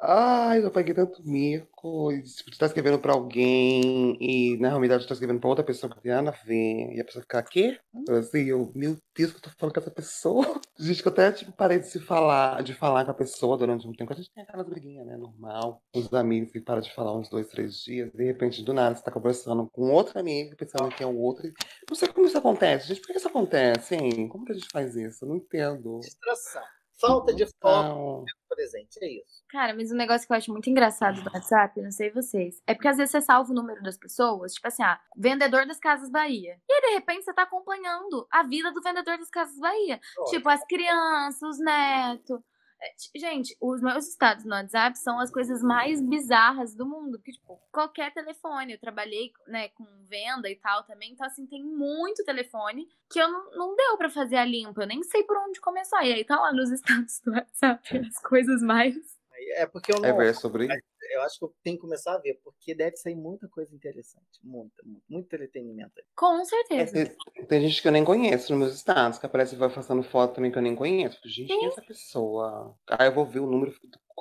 Ai, 0.01 0.64
eu 0.64 0.71
paguei 0.71 0.94
tanto 0.94 1.23
mico. 1.27 2.12
E, 2.12 2.23
tipo, 2.23 2.51
tu 2.51 2.59
tá 2.59 2.66
escrevendo 2.66 2.99
pra 2.99 3.12
alguém 3.12 4.16
e 4.21 4.57
na 4.59 4.68
realidade 4.68 5.05
tu 5.05 5.09
tá 5.09 5.14
escrevendo 5.14 5.40
pra 5.40 5.49
outra 5.49 5.64
pessoa 5.64 5.90
que 5.90 5.97
não 5.97 6.03
tem 6.03 6.12
nada 6.12 6.31
a 6.31 6.44
ver. 6.47 6.94
E 6.94 7.01
a 7.01 7.05
pessoa 7.05 7.23
fica, 7.23 7.42
quê? 7.42 7.79
Assim, 8.11 8.44
eu, 8.44 8.71
meu 8.75 8.97
Deus, 9.16 9.33
que 9.33 9.38
eu 9.38 9.42
tô 9.42 9.51
falando 9.59 9.75
com 9.75 9.81
essa 9.81 9.90
pessoa. 9.90 10.61
Gente, 10.79 11.03
que 11.03 11.09
eu 11.09 11.12
até 11.12 11.33
tipo, 11.33 11.53
parei 11.53 11.81
de 11.81 11.88
se 11.88 11.99
falar, 11.99 12.62
de 12.62 12.75
falar 12.75 13.05
com 13.05 13.11
a 13.11 13.14
pessoa 13.14 13.59
durante 13.59 13.87
um 13.88 13.92
tempo. 13.92 14.12
A 14.12 14.16
gente 14.16 14.31
tem 14.33 14.44
aquelas 14.44 14.68
briguinhas, 14.68 15.05
né? 15.05 15.16
Normal. 15.16 15.83
Os 15.94 16.12
amigos 16.14 16.53
que 16.53 16.61
param 16.61 16.81
de 16.81 16.94
falar 16.94 17.16
uns 17.16 17.29
dois, 17.29 17.49
três 17.49 17.75
dias. 17.83 18.12
De 18.12 18.25
repente, 18.25 18.62
do 18.62 18.73
nada, 18.73 18.94
você 18.94 19.03
tá 19.03 19.11
conversando 19.11 19.68
com 19.73 19.90
outro 19.90 20.18
amigo, 20.18 20.57
pensando 20.57 20.88
que 20.94 21.03
é 21.03 21.07
o 21.07 21.18
outro. 21.18 21.42
Não 21.88 21.97
sei 21.97 22.09
como 22.09 22.27
isso 22.27 22.38
acontece, 22.38 22.88
gente. 22.88 23.01
Por 23.01 23.09
que 23.09 23.18
isso 23.18 23.29
acontece, 23.29 23.97
hein? 23.97 24.29
Como 24.29 24.44
que 24.44 24.53
a 24.53 24.55
gente 24.55 24.68
faz 24.71 24.94
isso? 24.94 25.25
Eu 25.25 25.31
não 25.31 25.37
entendo. 25.37 25.99
Distração. 26.01 26.62
Falta 27.01 27.33
de 27.33 27.47
foco 27.61 28.25
presente, 28.59 28.99
é 29.01 29.07
isso. 29.07 29.44
Cara, 29.49 29.73
mas 29.73 29.92
um 29.92 29.97
negócio 29.97 30.27
que 30.27 30.33
eu 30.33 30.37
acho 30.37 30.51
muito 30.51 30.68
engraçado 30.68 31.23
do 31.23 31.31
WhatsApp, 31.33 31.81
não 31.81 31.92
sei 31.92 32.11
vocês, 32.11 32.61
é 32.66 32.75
porque 32.75 32.88
às 32.88 32.97
vezes 32.97 33.12
você 33.12 33.21
salva 33.21 33.53
o 33.53 33.55
número 33.55 33.81
das 33.83 33.97
pessoas, 33.97 34.55
tipo 34.55 34.66
assim, 34.66 34.83
ah, 34.83 35.01
vendedor 35.16 35.64
das 35.64 35.79
Casas 35.79 36.11
Bahia. 36.11 36.61
E 36.68 36.73
aí, 36.73 36.81
de 36.81 36.94
repente, 36.94 37.25
você 37.25 37.33
tá 37.33 37.42
acompanhando 37.42 38.27
a 38.31 38.42
vida 38.42 38.73
do 38.73 38.83
vendedor 38.83 39.16
das 39.16 39.31
Casas 39.31 39.59
Bahia. 39.59 40.01
Tipo, 40.29 40.49
as 40.49 40.64
crianças, 40.66 41.42
os 41.42 41.59
netos. 41.61 42.40
É, 42.81 43.19
gente, 43.19 43.57
os 43.61 43.81
meus 43.81 44.07
status 44.07 44.45
no 44.45 44.53
WhatsApp 44.53 44.97
são 44.99 45.19
as 45.19 45.31
coisas 45.31 45.62
mais 45.62 46.01
bizarras 46.01 46.75
do 46.75 46.87
mundo. 46.87 47.19
Porque, 47.19 47.33
tipo, 47.33 47.61
qualquer 47.73 48.12
telefone. 48.12 48.75
Eu 48.75 48.81
trabalhei, 48.81 49.33
né, 49.47 49.69
com 49.71 49.85
venda 50.09 50.49
e 50.49 50.57
tal 50.57 50.85
também. 50.85 51.12
Então, 51.12 51.27
assim, 51.27 51.47
tem 51.47 51.64
muito 51.64 52.25
telefone 52.25 52.88
que 53.11 53.21
eu 53.21 53.31
não, 53.31 53.51
não 53.53 53.77
deu 53.77 53.97
para 53.97 54.11
fazer 54.11 54.37
a 54.37 54.45
limpa. 54.45 54.83
Eu 54.83 54.87
nem 54.87 55.03
sei 55.03 55.25
por 55.25 55.37
onde 55.37 55.61
começar. 55.61 56.05
E 56.05 56.12
aí 56.12 56.25
tá 56.25 56.41
lá 56.41 56.53
nos 56.53 56.71
status 56.73 57.21
do 57.25 57.33
WhatsApp 57.33 57.99
as 57.99 58.19
coisas 58.23 58.62
mais. 58.62 59.17
É 59.55 59.66
porque 59.66 59.92
eu 59.92 60.01
não. 60.01 60.09
É 60.09 60.12
ver 60.12 60.35
sobre 60.35 60.66
isso 60.66 60.98
eu 61.11 61.22
acho 61.22 61.38
que 61.38 61.44
eu 61.44 61.55
tenho 61.62 61.77
que 61.77 61.83
começar 61.83 62.14
a 62.14 62.18
ver, 62.18 62.40
porque 62.44 62.74
deve 62.74 62.96
sair 62.96 63.14
muita 63.14 63.48
coisa 63.48 63.74
interessante. 63.74 64.27
Muita, 64.42 64.83
muito, 64.85 65.03
muito 65.09 65.27
entretenimento. 65.27 65.92
Com 66.14 66.44
certeza. 66.44 66.98
É, 66.98 67.05
tem, 67.05 67.46
tem, 67.46 67.61
gente 67.68 67.83
que 67.83 67.88
eu 67.88 67.92
nem 67.92 68.05
conheço 68.05 68.53
nos 68.53 68.61
meus 68.61 68.74
estados, 68.74 69.18
que 69.18 69.27
aparece 69.27 69.55
e 69.55 69.59
vai 69.59 69.72
passando 69.72 70.03
foto 70.03 70.35
também 70.35 70.51
que 70.51 70.59
eu 70.59 70.62
nem 70.62 70.74
conheço. 70.74 71.18
Gente, 71.24 71.48
quem 71.48 71.64
é 71.64 71.68
essa 71.68 71.83
pessoa? 71.83 72.74
Aí 72.88 73.09
eu 73.09 73.14
vou 73.14 73.24
ver 73.24 73.40
o 73.40 73.46
número, 73.46 73.74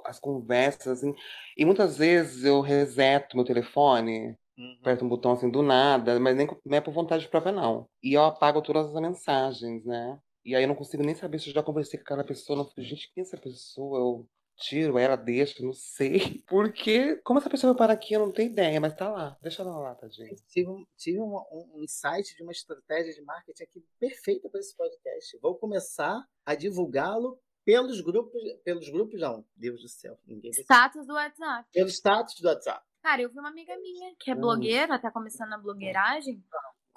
as 0.06 0.20
conversas, 0.20 1.00
assim. 1.00 1.14
E 1.56 1.66
muitas 1.66 1.98
vezes 1.98 2.44
eu 2.44 2.62
reseto 2.62 3.36
meu 3.36 3.46
telefone. 3.46 4.38
Uhum. 4.58 4.78
Aperto 4.82 5.06
um 5.06 5.10
botão 5.10 5.34
assim 5.34 5.52
do 5.52 5.62
nada, 5.62 6.20
mas 6.20 6.36
nem, 6.36 6.48
nem 6.66 6.78
é 6.78 6.82
por 6.82 6.92
vontade 6.92 7.28
própria, 7.28 7.52
não. 7.52 7.88
E 8.02 8.14
eu 8.14 8.24
apago 8.24 8.60
todas 8.62 8.88
as 8.88 9.02
mensagens, 9.02 9.86
né? 9.86 10.20
E 10.44 10.56
aí 10.56 10.64
eu 10.64 10.68
não 10.68 10.74
consigo 10.74 11.04
nem 11.04 11.14
saber 11.14 11.40
se 11.40 11.50
eu 11.50 11.54
já 11.54 11.62
conversei 11.62 12.00
com 12.00 12.06
aquela 12.06 12.24
pessoa. 12.24 12.58
Não, 12.58 12.84
gente, 12.84 13.12
quem 13.14 13.22
é 13.22 13.28
essa 13.28 13.38
pessoa? 13.38 14.00
Eu 14.00 14.28
tiro 14.58 14.98
ela, 14.98 15.16
deixa, 15.16 15.64
não 15.64 15.74
sei. 15.74 16.44
Porque, 16.48 17.16
como 17.18 17.40
essa 17.40 17.50
pessoa 17.50 17.74
vai 17.74 17.78
parar 17.78 17.94
aqui, 17.94 18.14
eu 18.14 18.20
não 18.20 18.32
tenho 18.32 18.52
ideia, 18.52 18.80
mas 18.82 18.96
tá 18.96 19.10
lá. 19.10 19.38
Deixa 19.42 19.62
ela 19.62 19.78
lá, 19.78 19.96
tadinho. 19.96 20.36
Tive, 20.48 20.70
um, 20.70 20.86
tive 20.98 21.20
um, 21.20 21.38
um 21.52 21.84
insight 21.84 22.36
de 22.36 22.44
uma 22.44 22.52
estratégia 22.52 23.14
de 23.14 23.22
marketing 23.22 23.64
aqui 23.64 23.86
perfeita 24.00 24.50
para 24.50 24.60
esse 24.60 24.76
podcast. 24.76 25.38
Vou 25.42 25.56
começar 25.56 26.22
a 26.46 26.56
divulgá-lo 26.56 27.40
pelos 27.64 28.02
grupos, 28.02 28.42
pelos 28.64 28.90
grupos 28.90 29.20
não, 29.20 29.46
Deus 29.56 29.82
do 29.82 29.90
céu, 29.90 30.18
ninguém 30.26 30.52
Status 30.52 31.06
do 31.06 31.14
WhatsApp. 31.14 31.68
Pelo 31.74 31.90
status 31.90 32.40
do 32.40 32.48
WhatsApp. 32.48 32.86
Cara, 33.04 33.22
eu 33.22 33.30
vi 33.30 33.40
uma 33.40 33.50
amiga 33.50 33.78
minha 33.78 34.16
que 34.20 34.32
é 34.32 34.34
hum. 34.34 34.40
blogueira, 34.40 35.00
tá 35.00 35.12
começando 35.12 35.54
a 35.54 35.58
blogueiragem 35.58 36.42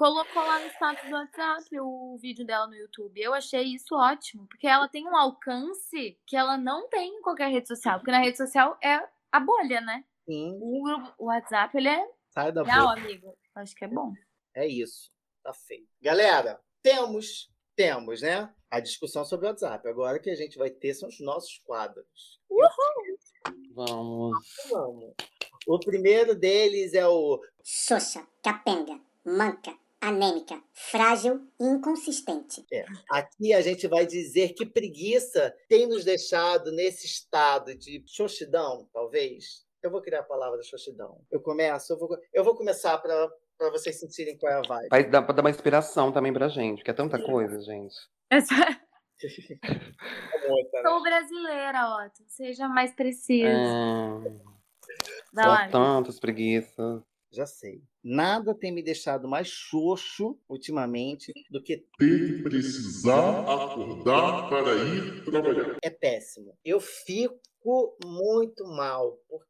colocou 0.00 0.42
lá 0.42 0.58
no 0.60 0.66
status 0.68 1.10
do 1.10 1.14
WhatsApp 1.14 1.78
o 1.78 2.16
vídeo 2.16 2.42
dela 2.42 2.66
no 2.66 2.74
YouTube. 2.74 3.20
Eu 3.20 3.34
achei 3.34 3.64
isso 3.64 3.94
ótimo, 3.94 4.46
porque 4.46 4.66
ela 4.66 4.88
tem 4.88 5.06
um 5.06 5.14
alcance 5.14 6.18
que 6.26 6.34
ela 6.34 6.56
não 6.56 6.88
tem 6.88 7.18
em 7.18 7.20
qualquer 7.20 7.50
rede 7.50 7.68
social, 7.68 7.98
porque 7.98 8.10
na 8.10 8.20
rede 8.20 8.38
social 8.38 8.78
é 8.82 8.98
a 9.30 9.38
bolha, 9.38 9.82
né? 9.82 10.02
Sim. 10.24 10.58
O, 10.58 10.82
grupo, 10.82 11.14
o 11.18 11.26
WhatsApp, 11.26 11.76
ele 11.76 11.90
é 11.90 12.08
Sai 12.30 12.50
da 12.50 12.62
real, 12.62 12.86
bolha. 12.88 13.02
amigo. 13.02 13.36
Acho 13.54 13.74
que 13.74 13.84
é 13.84 13.88
bom. 13.88 14.14
É 14.54 14.66
isso. 14.66 15.12
Tá 15.42 15.52
feio. 15.52 15.86
Galera, 16.00 16.58
temos, 16.82 17.52
temos, 17.76 18.22
né? 18.22 18.50
A 18.70 18.80
discussão 18.80 19.22
sobre 19.22 19.44
o 19.44 19.50
WhatsApp. 19.50 19.86
Agora 19.86 20.16
o 20.16 20.20
que 20.22 20.30
a 20.30 20.34
gente 20.34 20.56
vai 20.56 20.70
ter 20.70 20.94
são 20.94 21.10
os 21.10 21.20
nossos 21.20 21.58
quadros. 21.58 22.40
Uhul! 22.48 23.18
Vamos. 23.74 24.38
Vamos. 24.70 25.14
O 25.66 25.78
primeiro 25.78 26.34
deles 26.34 26.94
é 26.94 27.06
o 27.06 27.38
Xoxa, 27.62 28.26
capenga, 28.42 28.98
manca, 29.22 29.76
anêmica, 30.00 30.62
frágil 30.72 31.40
e 31.60 31.64
inconsistente. 31.64 32.64
É. 32.72 32.84
Aqui 33.10 33.52
a 33.52 33.60
gente 33.60 33.86
vai 33.86 34.06
dizer 34.06 34.54
que 34.54 34.64
preguiça 34.64 35.54
tem 35.68 35.86
nos 35.86 36.04
deixado 36.04 36.72
nesse 36.72 37.06
estado 37.06 37.74
de 37.76 38.02
xoxidão, 38.06 38.88
talvez. 38.92 39.64
Eu 39.82 39.90
vou 39.90 40.00
criar 40.02 40.20
a 40.20 40.24
palavra 40.24 40.62
xoxidão. 40.62 41.24
Eu 41.30 41.40
começo, 41.40 41.92
eu 41.92 41.98
vou, 41.98 42.08
eu 42.32 42.44
vou 42.44 42.54
começar 42.54 42.96
para 42.98 43.28
para 43.60 43.70
vocês 43.70 44.00
sentirem 44.00 44.38
qual 44.38 44.50
é 44.50 44.56
a 44.56 44.62
vibe. 44.62 44.88
Vai 44.88 45.10
dar, 45.10 45.20
dar 45.20 45.42
uma 45.42 45.50
inspiração 45.50 46.10
também 46.10 46.32
pra 46.32 46.48
gente, 46.48 46.82
que 46.82 46.90
é 46.90 46.94
tanta 46.94 47.22
coisa, 47.22 47.60
gente. 47.60 47.94
Essa... 48.30 48.54
É 49.22 50.88
Sou 50.88 51.02
brasileira, 51.02 52.06
Otto. 52.06 52.24
Seja 52.26 52.66
mais 52.66 52.94
preciso. 52.94 53.44
É... 53.44 54.40
São 55.34 55.70
tantas 55.70 56.18
preguiças. 56.18 57.02
Já 57.30 57.44
sei. 57.44 57.82
Nada 58.02 58.54
tem 58.54 58.72
me 58.72 58.82
deixado 58.82 59.28
mais 59.28 59.48
xoxo 59.48 60.38
ultimamente 60.48 61.32
do 61.50 61.62
que 61.62 61.84
ter 61.98 62.36
que 62.36 62.42
precisar 62.42 63.40
acordar 63.40 64.48
para 64.48 64.74
ir 64.74 65.24
trabalhar. 65.24 65.76
É 65.82 65.90
péssimo. 65.90 66.56
Eu 66.64 66.80
fico 66.80 67.96
muito 68.02 68.64
mal, 68.64 69.18
porque 69.28 69.49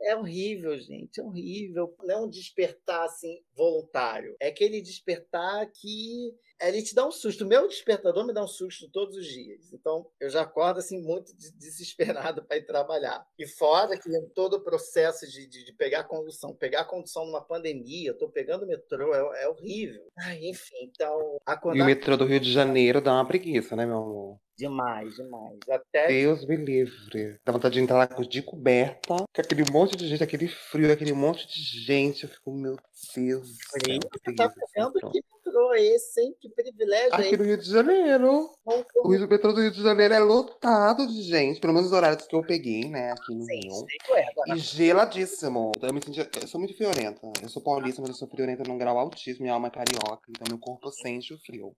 é 0.00 0.16
horrível, 0.16 0.78
gente, 0.78 1.20
é 1.20 1.22
horrível. 1.22 1.94
Não 2.04 2.14
é 2.14 2.18
um 2.18 2.28
despertar 2.28 3.04
assim 3.04 3.40
voluntário. 3.54 4.36
É 4.40 4.48
aquele 4.48 4.80
despertar 4.80 5.66
que 5.72 6.34
ele 6.60 6.82
te 6.82 6.94
dá 6.94 7.06
um 7.06 7.10
susto. 7.10 7.44
O 7.44 7.48
meu 7.48 7.68
despertador 7.68 8.26
me 8.26 8.32
dá 8.32 8.42
um 8.42 8.48
susto 8.48 8.88
todos 8.90 9.16
os 9.16 9.26
dias. 9.26 9.72
Então, 9.72 10.06
eu 10.20 10.28
já 10.28 10.42
acordo 10.42 10.78
assim 10.78 11.00
muito 11.00 11.32
desesperado 11.36 12.42
para 12.46 12.56
ir 12.56 12.66
trabalhar. 12.66 13.26
E 13.38 13.46
fora 13.46 13.98
que 13.98 14.08
todo 14.34 14.54
o 14.54 14.60
processo 14.60 15.26
de, 15.28 15.46
de, 15.46 15.64
de, 15.64 15.72
pegar 15.72 16.04
condução, 16.04 16.54
pegar 16.54 16.84
condução 16.84 17.26
numa 17.26 17.42
pandemia, 17.42 18.10
eu 18.10 18.18
tô 18.18 18.28
pegando 18.28 18.66
metrô, 18.66 19.14
é, 19.14 19.44
é 19.44 19.48
horrível. 19.48 20.06
Ai, 20.18 20.44
enfim, 20.44 20.76
então. 20.82 21.38
Acordar... 21.46 21.78
E 21.78 21.82
o 21.82 21.86
metrô 21.86 22.16
do 22.16 22.24
Rio 22.24 22.40
de 22.40 22.52
Janeiro 22.52 23.00
dá 23.00 23.12
uma 23.12 23.26
preguiça, 23.26 23.76
né, 23.76 23.86
meu 23.86 23.98
amor? 23.98 24.40
Demais, 24.58 25.14
demais. 25.14 25.58
Até... 25.70 26.08
Deus 26.08 26.44
me 26.44 26.56
livre. 26.56 27.38
Dá 27.44 27.52
vontade 27.52 27.74
de 27.74 27.80
entrar 27.80 27.96
lá 27.96 28.06
de 28.06 28.42
coberta, 28.42 29.16
com 29.16 29.40
aquele 29.40 29.70
monte 29.70 29.96
de 29.96 30.08
gente, 30.08 30.22
aquele 30.22 30.48
frio, 30.48 30.92
aquele 30.92 31.12
monte 31.12 31.46
de 31.46 31.62
gente. 31.84 32.24
Eu 32.24 32.28
fico, 32.28 32.52
meu 32.52 32.76
Deus. 33.14 33.56
Frio? 33.70 34.00
Você 34.12 34.34
tá 34.34 34.52
vendo 34.74 34.92
que 35.12 35.22
metrô 35.48 35.74
é 35.74 35.82
esse, 35.82 36.20
hein? 36.20 36.34
Que 36.40 36.48
privilégio 36.48 37.14
Aqui 37.14 37.36
no 37.36 37.44
Rio 37.44 37.56
de 37.56 37.70
Janeiro. 37.70 38.50
O 38.96 39.12
Rio, 39.12 39.28
metrô 39.28 39.52
do 39.52 39.60
Rio 39.60 39.70
de 39.70 39.80
Janeiro 39.80 40.14
é 40.14 40.18
lotado 40.18 41.06
de 41.06 41.22
gente, 41.22 41.60
pelo 41.60 41.72
menos 41.72 41.88
os 41.88 41.96
horários 41.96 42.26
que 42.26 42.34
eu 42.34 42.42
peguei, 42.42 42.88
né, 42.88 43.12
aqui 43.12 43.34
no 43.34 43.44
Sim, 43.44 43.60
Rio. 43.60 43.86
agora... 44.32 44.56
E 44.56 44.58
geladíssimo. 44.58 45.70
Eu, 45.80 45.94
me 45.94 46.02
senti, 46.02 46.18
eu 46.18 46.48
sou 46.48 46.60
muito 46.60 46.76
friorenta. 46.76 47.20
Eu 47.40 47.48
sou 47.48 47.62
paulista, 47.62 48.00
mas 48.00 48.10
eu 48.10 48.16
sou 48.16 48.28
friorenta 48.28 48.64
num 48.66 48.76
grau 48.76 48.98
altíssimo. 48.98 49.42
Minha 49.42 49.54
alma 49.54 49.68
é 49.68 49.70
carioca, 49.70 50.22
então 50.28 50.46
meu 50.48 50.58
corpo 50.58 50.90
sente 50.90 51.32
o 51.32 51.38
frio. 51.38 51.76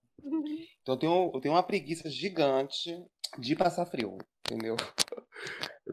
Então 0.82 0.94
eu 0.94 0.98
tenho, 0.98 1.30
eu 1.34 1.40
tenho 1.40 1.54
uma 1.54 1.62
preguiça 1.62 2.08
gigante 2.08 3.02
de 3.38 3.54
passar 3.54 3.86
frio, 3.86 4.18
entendeu? 4.46 4.76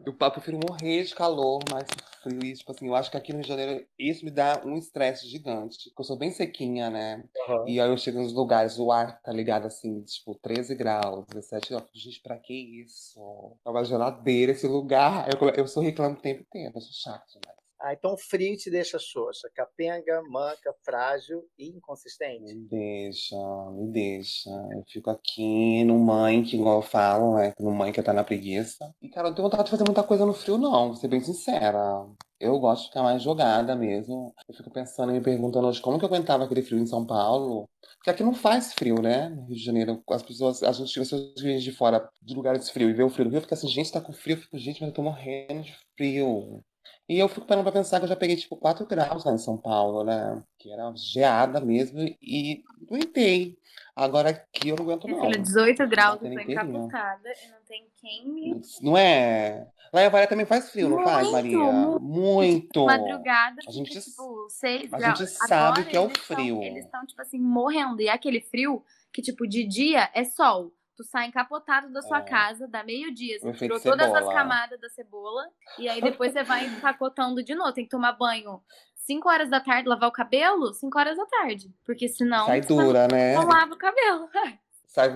Eu, 0.06 0.30
prefiro 0.30 0.58
morrer 0.58 1.02
de 1.02 1.14
calor, 1.14 1.60
mais 1.70 1.88
frio. 2.22 2.44
E, 2.44 2.54
tipo 2.54 2.70
assim, 2.70 2.86
eu 2.86 2.94
acho 2.94 3.10
que 3.10 3.16
aqui 3.16 3.32
no 3.32 3.38
Rio 3.38 3.42
de 3.44 3.48
Janeiro 3.48 3.86
isso 3.98 4.24
me 4.24 4.30
dá 4.30 4.62
um 4.64 4.76
estresse 4.76 5.26
gigante. 5.26 5.88
Porque 5.90 6.02
eu 6.02 6.04
sou 6.04 6.16
bem 6.16 6.30
sequinha, 6.30 6.88
né? 6.88 7.24
Uhum. 7.48 7.68
E 7.68 7.80
aí 7.80 7.90
eu 7.90 7.96
chego 7.96 8.20
nos 8.20 8.32
lugares, 8.32 8.78
o 8.78 8.92
ar 8.92 9.20
tá 9.22 9.32
ligado 9.32 9.66
assim, 9.66 10.02
tipo, 10.02 10.34
13 10.36 10.74
graus, 10.76 11.26
17 11.26 11.70
graus. 11.70 11.84
Gente, 11.92 12.20
pra 12.20 12.38
que 12.38 12.54
isso? 12.54 13.20
É 13.64 13.70
uma 13.70 13.84
geladeira 13.84 14.52
esse 14.52 14.66
lugar. 14.66 15.28
Eu, 15.28 15.48
eu 15.50 15.66
sou 15.66 15.82
reclamo 15.82 16.14
o 16.14 16.20
tempo 16.20 16.42
inteiro, 16.42 16.72
eu 16.74 16.80
sou 16.80 16.92
chato 16.92 17.26
demais. 17.32 17.67
Ah, 17.80 17.92
então 17.92 18.16
frio 18.16 18.56
te 18.56 18.70
deixa 18.70 18.98
xoxa, 18.98 19.48
capenga, 19.54 20.20
manca, 20.28 20.74
frágil 20.84 21.44
e 21.56 21.68
inconsistente. 21.68 22.54
Me 22.54 22.68
deixa, 22.68 23.36
me 23.70 23.92
deixa. 23.92 24.50
Eu 24.72 24.84
fico 24.88 25.10
aqui 25.10 25.84
no 25.84 25.96
mãe, 25.98 26.42
que 26.42 26.56
igual 26.56 26.78
eu 26.78 26.82
falo, 26.82 27.36
né? 27.36 27.52
No 27.58 27.70
mãe 27.70 27.92
que 27.92 28.02
tá 28.02 28.12
na 28.12 28.24
preguiça. 28.24 28.92
E, 29.00 29.08
cara, 29.08 29.28
eu 29.28 29.30
não 29.30 29.36
tenho 29.36 29.48
vontade 29.48 29.64
de 29.64 29.70
fazer 29.70 29.84
muita 29.84 30.02
coisa 30.02 30.26
no 30.26 30.34
frio, 30.34 30.58
não, 30.58 30.88
vou 30.88 30.96
ser 30.96 31.06
bem 31.06 31.20
sincera. 31.20 32.04
Eu 32.40 32.58
gosto 32.58 32.82
de 32.82 32.88
ficar 32.88 33.02
mais 33.02 33.22
jogada 33.22 33.74
mesmo. 33.76 34.32
Eu 34.48 34.54
fico 34.54 34.70
pensando 34.70 35.10
e 35.10 35.14
me 35.14 35.20
perguntando 35.20 35.66
hoje 35.68 35.80
como 35.80 35.98
que 35.98 36.04
eu 36.04 36.08
aguentava 36.08 36.44
aquele 36.44 36.62
frio 36.62 36.78
em 36.78 36.86
São 36.86 37.04
Paulo. 37.06 37.68
Porque 37.96 38.10
aqui 38.10 38.22
não 38.22 38.34
faz 38.34 38.72
frio, 38.72 39.00
né? 39.02 39.28
No 39.28 39.46
Rio 39.46 39.56
de 39.56 39.64
Janeiro, 39.64 40.02
as 40.10 40.22
pessoas, 40.22 40.62
a 40.62 40.72
gente, 40.72 41.00
as 41.00 41.08
pessoas 41.08 41.34
vêm 41.40 41.58
de 41.58 41.72
fora 41.72 42.08
de 42.22 42.34
lugares 42.34 42.70
frios 42.70 42.90
e 42.90 42.94
vê 42.94 43.02
o 43.02 43.10
frio 43.10 43.24
do 43.26 43.30
Rio, 43.32 43.40
fica 43.40 43.54
assim, 43.54 43.68
gente, 43.68 43.90
tá 43.92 44.00
com 44.00 44.12
frio. 44.12 44.36
Eu 44.36 44.40
fico, 44.42 44.58
gente, 44.58 44.80
mas 44.80 44.88
eu 44.88 44.94
tô 44.94 45.02
morrendo 45.02 45.62
de 45.62 45.76
frio. 45.96 46.62
E 47.08 47.18
eu 47.18 47.28
fico 47.28 47.46
parando 47.46 47.64
pra 47.64 47.72
pensar 47.72 47.98
que 47.98 48.04
eu 48.04 48.08
já 48.08 48.16
peguei, 48.16 48.36
tipo, 48.36 48.54
4 48.56 48.84
graus 48.86 49.24
lá 49.24 49.32
em 49.32 49.38
São 49.38 49.56
Paulo, 49.56 50.04
né? 50.04 50.42
Que 50.58 50.70
era 50.70 50.92
geada 50.94 51.58
mesmo 51.58 52.00
e 52.20 52.62
aguentei. 52.82 53.56
Agora 53.96 54.30
aqui 54.30 54.68
eu 54.68 54.76
não 54.76 54.84
aguento 54.84 55.08
não. 55.08 55.20
Filha, 55.20 55.38
18 55.40 55.86
graus, 55.88 56.20
eu 56.22 56.30
tô 56.30 56.40
encapotada 56.40 57.28
e 57.28 57.50
não 57.50 57.58
tem 57.66 57.88
quem 57.96 58.28
me... 58.28 58.60
Não 58.82 58.96
é? 58.96 59.66
Lá 59.92 60.02
em 60.02 60.06
Avaria 60.06 60.28
também 60.28 60.44
faz 60.44 60.70
frio, 60.70 60.90
não 60.90 61.02
faz, 61.02 61.30
Maria? 61.32 61.58
Muito! 61.98 62.84
Madrugada, 62.84 63.56
a 63.66 63.70
gente, 63.72 63.88
fica, 63.88 64.00
tipo, 64.02 64.46
6 64.50 64.92
a 64.92 64.98
graus. 64.98 65.18
gente 65.18 65.30
sabe 65.30 65.84
que 65.86 65.96
é 65.96 66.00
o 66.00 66.10
frio. 66.10 66.56
Tão, 66.56 66.62
eles 66.62 66.84
estão, 66.84 67.06
tipo 67.06 67.22
assim, 67.22 67.40
morrendo. 67.40 68.02
E 68.02 68.08
é 68.08 68.12
aquele 68.12 68.42
frio 68.42 68.84
que, 69.10 69.22
tipo, 69.22 69.46
de 69.48 69.64
dia 69.64 70.10
é 70.14 70.24
sol 70.24 70.70
tu 70.98 71.04
sai 71.04 71.28
encapotado 71.28 71.92
da 71.92 72.02
sua 72.02 72.18
é. 72.18 72.22
casa, 72.22 72.66
dá 72.66 72.82
meio-dia, 72.82 73.38
você 73.38 73.52
tirou 73.52 73.78
todas 73.78 74.12
as 74.12 74.26
camadas 74.26 74.80
da 74.80 74.88
cebola, 74.88 75.48
e 75.78 75.88
aí 75.88 76.00
depois 76.02 76.32
você 76.32 76.42
vai 76.42 76.66
empacotando 76.66 77.40
de 77.40 77.54
novo. 77.54 77.72
Tem 77.72 77.84
que 77.84 77.90
tomar 77.90 78.14
banho 78.14 78.60
5 78.96 79.28
horas 79.28 79.48
da 79.48 79.60
tarde, 79.60 79.88
lavar 79.88 80.08
o 80.08 80.12
cabelo 80.12 80.74
5 80.74 80.98
horas 80.98 81.16
da 81.16 81.24
tarde. 81.26 81.72
Porque 81.86 82.08
senão. 82.08 82.46
Sai 82.46 82.62
dura, 82.62 83.06
né? 83.06 83.34
Não 83.34 83.46
lava 83.46 83.74
o 83.74 83.78
cabelo. 83.78 84.28
Sai, 84.88 85.10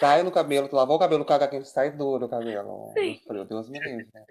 sai 0.00 0.22
no 0.22 0.32
cabelo, 0.32 0.68
tu 0.68 0.74
lavou 0.74 0.96
o 0.96 0.98
cabelo, 0.98 1.22
caga 1.22 1.46
quente, 1.46 1.68
sai 1.68 1.90
duro 1.90 2.24
o 2.24 2.28
cabelo. 2.30 2.90
Sim. 2.94 3.20
Meu 3.28 3.44
Deus 3.44 3.68
me 3.68 3.78
livre, 3.78 4.08
né? 4.14 4.24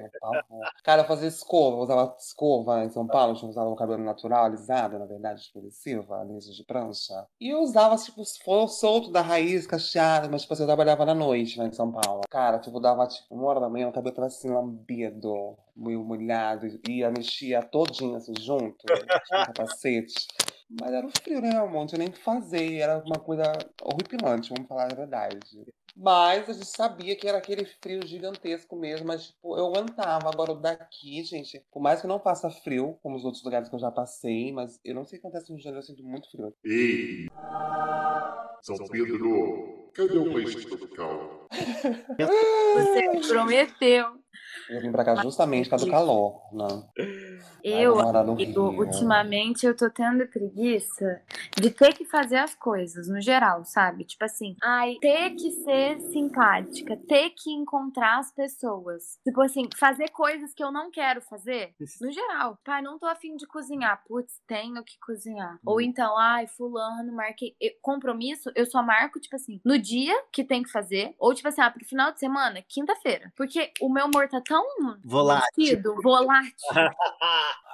Cara, 0.84 1.04
eu 1.04 1.06
fazia 1.06 1.28
escova, 1.28 1.78
usava 1.78 2.16
escova 2.18 2.84
em 2.84 2.90
São 2.90 3.06
Paulo, 3.06 3.38
eu 3.40 3.48
usava 3.48 3.70
o 3.70 3.76
cabelo 3.76 4.04
natural, 4.04 4.46
alisado, 4.46 4.98
na 4.98 5.06
verdade, 5.06 5.52
progressiva, 5.54 6.24
liso 6.24 6.52
de 6.52 6.64
prancha. 6.64 7.28
E 7.40 7.50
eu 7.50 7.60
usava, 7.60 7.96
tipo, 7.96 8.24
for 8.44 8.68
solto 8.68 9.12
da 9.12 9.22
raiz, 9.22 9.68
cacheado, 9.68 10.30
mas, 10.32 10.42
tipo 10.42 10.54
assim, 10.54 10.64
eu 10.64 10.68
trabalhava 10.68 11.06
na 11.06 11.14
noite, 11.14 11.60
né, 11.60 11.68
em 11.68 11.74
São 11.74 11.92
Paulo. 11.92 12.22
Cara, 12.28 12.58
tipo, 12.58 12.80
dava, 12.80 13.06
tipo, 13.08 13.36
uma 13.36 13.46
hora 13.46 13.60
da 13.60 13.70
manhã, 13.70 13.88
o 13.88 13.94
cabelo 13.94 14.16
tava 14.16 14.28
assim, 14.28 14.50
lambido, 14.50 15.56
meio 15.76 16.04
molhado, 16.04 16.68
ia, 16.90 17.12
mexia 17.12 17.62
todinho, 17.62 18.16
assim, 18.16 18.34
junto, 18.40 18.84
com 18.88 19.46
capacete. 19.46 20.28
Mas 20.70 20.92
era 20.92 21.08
o 21.08 21.12
frio, 21.12 21.42
né, 21.42 21.56
amor? 21.56 21.80
Não 21.80 21.88
tinha 21.88 22.00
nem 22.00 22.10
o 22.10 22.12
que 22.12 22.20
fazer. 22.20 22.76
Era 22.76 23.02
uma 23.06 23.20
coisa 23.20 23.44
horripilante, 23.82 24.50
vamos 24.50 24.68
falar 24.68 24.92
a 24.92 24.96
verdade. 24.96 25.40
Mas 25.96 26.48
a 26.48 26.54
gente 26.54 26.68
sabia 26.68 27.16
que 27.16 27.28
era 27.28 27.40
aquele 27.40 27.66
frio 27.66 28.06
gigantesco 28.06 28.76
mesmo, 28.76 29.08
mas 29.08 29.28
tipo, 29.28 29.58
eu 29.58 29.66
aguentava. 29.66 30.30
Agora, 30.30 30.54
daqui, 30.54 31.24
gente, 31.24 31.64
por 31.72 31.82
mais 31.82 32.02
que 32.02 32.08
não 32.08 32.20
faça 32.20 32.52
frio, 32.52 33.00
como 33.02 33.16
os 33.16 33.26
outros 33.26 33.44
lugares 33.44 33.68
que 33.68 33.76
eu 33.76 33.80
já 33.80 33.90
passei, 33.90 34.52
mas 34.52 34.80
eu 34.86 34.94
não 34.94 35.06
sei 35.06 35.18
o 35.18 35.22
que 35.22 35.28
acontece 35.28 35.52
no 35.52 35.58
Janeiro, 35.58 35.80
eu 35.80 35.84
sinto 35.84 36.04
muito 36.04 36.30
frio. 36.30 36.54
Ei! 36.64 37.28
São 38.62 38.76
Pedro, 38.90 39.92
cadê 39.94 40.18
o 40.18 40.34
país 40.34 40.66
tropical? 40.66 41.48
Você 42.78 43.30
prometeu. 43.30 44.20
Eu 44.70 44.82
vim 44.82 44.92
pra 44.92 45.04
cá 45.04 45.16
justamente 45.16 45.66
por 45.66 45.72
causa 45.72 45.86
do 45.86 45.92
calor, 45.92 46.42
né? 46.52 46.84
Eu, 47.64 47.96
eu 48.00 48.64
ultimamente, 48.78 49.66
eu 49.66 49.76
tô 49.76 49.90
tendo 49.90 50.26
preguiça 50.28 51.22
de 51.56 51.70
ter 51.70 51.94
que 51.94 52.06
fazer 52.06 52.38
as 52.38 52.56
coisas, 52.56 53.08
no 53.08 53.20
geral, 53.20 53.66
sabe? 53.66 54.06
Tipo 54.06 54.26
assim, 54.26 54.56
ai, 54.64 54.96
ter 55.02 55.32
que 55.32 55.52
ser 55.52 56.00
simpática, 56.00 56.98
ter 57.08 57.32
que 57.32 57.52
encontrar 57.52 58.20
as 58.20 58.32
pessoas. 58.32 59.20
Tipo 59.24 59.42
assim, 59.42 59.68
fazer 59.78 60.10
coisas 60.10 60.54
que 60.54 60.64
eu 60.64 60.72
não 60.72 60.90
quero 60.90 61.22
fazer, 61.22 61.74
no 62.00 62.12
geral. 62.12 62.58
Pai, 62.64 62.82
não 62.82 62.98
tô 62.98 63.06
afim 63.06 63.36
de 63.36 63.46
cozinhar. 63.46 64.02
Putz, 64.08 64.42
tenho 64.48 64.84
que 64.84 64.98
cozinhar. 65.00 65.56
Hum. 65.56 65.60
Ou 65.66 65.82
então, 65.82 66.18
ai, 66.18 66.48
fulano, 66.48 67.14
marquei. 67.14 67.56
compromisso, 67.82 68.52
eu 68.56 68.66
só 68.66 68.82
marco, 68.82 69.20
tipo 69.20 69.36
assim, 69.36 69.60
no 69.66 69.78
dia 69.78 70.16
que 70.32 70.44
tem 70.44 70.64
que 70.64 70.72
fazer. 70.72 71.14
Ou, 71.20 71.34
tipo 71.34 71.48
assim, 71.48 71.62
ah, 71.62 71.72
pro 71.72 71.86
final 71.86 72.12
de 72.12 72.20
semana, 72.20 72.64
quinta-feira. 72.68 73.32
Porque 73.36 73.72
o 73.82 73.92
meu 73.92 74.06
humor 74.06 74.30
tá 74.30 74.42
tão 74.42 74.57
volátil. 75.04 75.82
volátil. 76.02 76.54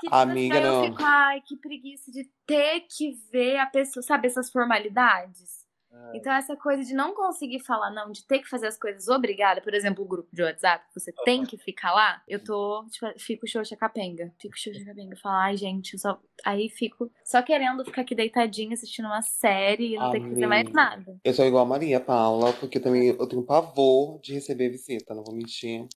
Que, 0.04 0.08
tipo, 0.08 0.16
Amiga, 0.16 0.56
assim, 0.56 0.64
não. 0.68 0.84
eu 0.84 0.92
fico, 0.92 1.02
ai, 1.02 1.42
que 1.42 1.56
preguiça 1.56 2.12
de 2.12 2.30
ter 2.46 2.82
que 2.82 3.14
ver 3.32 3.58
a 3.58 3.66
pessoa, 3.66 4.04
sabe, 4.04 4.28
essas 4.28 4.52
formalidades. 4.52 5.64
É. 5.94 6.18
Então, 6.18 6.34
essa 6.34 6.56
coisa 6.56 6.84
de 6.84 6.94
não 6.94 7.14
conseguir 7.14 7.60
falar 7.60 7.92
não, 7.92 8.12
de 8.12 8.26
ter 8.26 8.40
que 8.40 8.50
fazer 8.50 8.68
as 8.68 8.78
coisas 8.78 9.08
obrigada, 9.08 9.62
por 9.62 9.74
exemplo, 9.74 10.04
o 10.04 10.08
grupo 10.08 10.28
de 10.34 10.42
WhatsApp, 10.42 10.86
que 10.88 11.00
você 11.00 11.14
tem 11.24 11.44
que 11.44 11.58
ficar 11.58 11.94
lá, 11.94 12.22
eu 12.28 12.44
tô, 12.44 12.84
tipo, 12.90 13.08
fico 13.20 13.48
xoxa 13.48 13.78
capenga. 13.78 14.34
Fico 14.42 14.58
xoxa 14.58 14.84
capenga. 14.84 15.16
Falar, 15.16 15.46
ai, 15.46 15.58
gente, 15.58 15.94
eu 15.94 16.00
só. 16.00 16.20
Aí 16.44 16.68
fico 16.70 17.12
só 17.24 17.42
querendo 17.44 17.86
ficar 17.86 18.02
aqui 18.02 18.16
deitadinha 18.16 18.74
assistindo 18.74 19.06
uma 19.06 19.22
série 19.22 19.94
e 19.94 19.98
não 19.98 20.10
ter 20.10 20.20
que 20.20 20.30
fazer 20.30 20.48
mais 20.48 20.72
nada. 20.72 21.18
Eu 21.24 21.34
sou 21.34 21.46
igual 21.46 21.64
a 21.64 21.70
Maria 21.70 22.00
Paula, 22.00 22.52
porque 22.54 22.80
também 22.80 23.08
eu 23.08 23.28
tenho 23.28 23.46
pavor 23.46 24.20
de 24.22 24.34
receber 24.34 24.70
visita, 24.70 25.14
não 25.14 25.24
vou 25.24 25.36
mentir. 25.36 25.88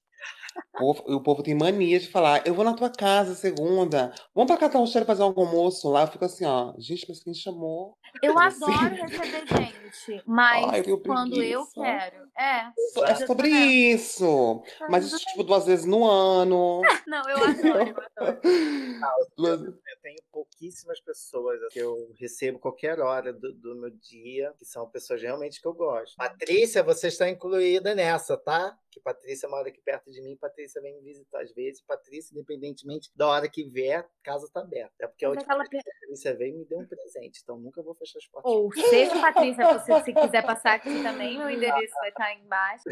O 0.74 0.78
povo, 0.78 1.04
o 1.16 1.22
povo 1.24 1.44
tem 1.44 1.56
mania 1.56 2.00
de 2.00 2.08
falar, 2.08 2.46
eu 2.46 2.54
vou 2.54 2.64
na 2.64 2.74
tua 2.74 2.90
casa 2.90 3.34
segunda, 3.34 4.14
vamos 4.36 4.48
pra 4.48 4.58
catar 4.58 4.86
cheiro 4.86 5.06
fazer 5.08 5.24
um 5.24 5.34
almoço 5.36 5.90
lá. 5.90 6.04
Eu 6.04 6.08
fico 6.08 6.24
assim, 6.26 6.46
ó, 6.46 6.74
gente, 6.78 7.06
mas 7.10 7.20
quem 7.24 7.34
chamou? 7.34 7.98
Eu 8.22 8.34
Como 8.36 8.46
adoro 8.46 8.72
assim? 8.72 8.96
receber 8.96 9.48
gente, 9.48 10.24
mas 10.26 10.66
Ai, 10.70 10.84
eu 10.86 11.00
quando 11.02 11.42
eu 11.42 11.66
preguiça. 11.66 11.82
quero. 11.82 12.28
É. 12.38 13.12
É 13.12 13.26
sobre 13.26 13.50
isso. 13.50 14.62
Mas 14.90 15.06
isso, 15.06 15.18
tipo, 15.18 15.44
duas 15.44 15.66
vezes 15.66 15.86
no 15.86 16.06
ano. 16.06 16.82
Não, 17.08 17.28
eu 17.30 17.38
adoro, 17.38 17.96
eu 18.18 18.24
adoro. 18.24 19.28
Duas- 19.36 19.62
Eu 19.62 19.74
tenho 20.04 20.20
pouquíssimas 20.32 21.00
pessoas 21.02 21.60
que 21.72 21.80
eu 21.80 22.12
recebo 22.20 22.60
qualquer 22.60 23.00
hora 23.00 23.34
do, 23.34 23.52
do 23.54 23.76
meu 23.76 23.90
dia, 23.90 24.54
que 24.60 24.66
são 24.66 24.88
pessoas 24.90 25.22
realmente 25.22 25.60
que 25.62 25.68
eu 25.68 25.74
gosto. 25.74 26.16
Patrícia, 26.16 26.84
você 26.84 27.08
está 27.08 27.28
incluída 27.30 27.96
nessa, 27.96 28.38
tá? 28.38 28.78
Que 28.98 29.04
Patrícia 29.04 29.48
mora 29.48 29.70
aqui 29.70 29.82
perto 29.82 30.12
de 30.12 30.22
mim, 30.22 30.36
Patrícia 30.38 30.82
vem 30.82 30.96
me 30.96 31.02
visitar 31.02 31.42
às 31.42 31.54
vezes. 31.54 31.82
Patrícia, 31.82 32.34
independentemente 32.34 33.12
da 33.16 33.28
hora 33.28 33.50
que 33.50 33.64
vier, 33.70 34.08
casa 34.24 34.50
tá 34.52 34.62
aberta. 34.62 34.94
É 35.00 35.08
porque 35.08 35.26
a 35.26 35.30
Mas 35.30 35.38
última 35.38 35.54
ela 35.54 35.64
Patrícia 36.08 36.34
veio 36.34 36.56
e 36.56 36.58
me 36.60 36.66
deu 36.66 36.80
um 36.80 36.86
presente, 36.86 37.42
então 37.44 37.58
nunca 37.58 37.84
vou 37.84 37.94
fechar 37.94 38.18
as 38.18 38.26
portas. 38.28 38.50
Ou 38.50 38.72
seja, 38.72 39.20
Patrícia, 39.20 39.74
você 39.74 40.04
se 40.04 40.14
quiser 40.14 40.46
passar 40.46 40.76
aqui 40.76 41.04
também, 41.04 41.38
meu 41.38 41.50
endereço 41.50 41.94
vai 42.00 42.10
estar 42.10 42.24
aí 42.24 42.40
embaixo. 42.40 42.84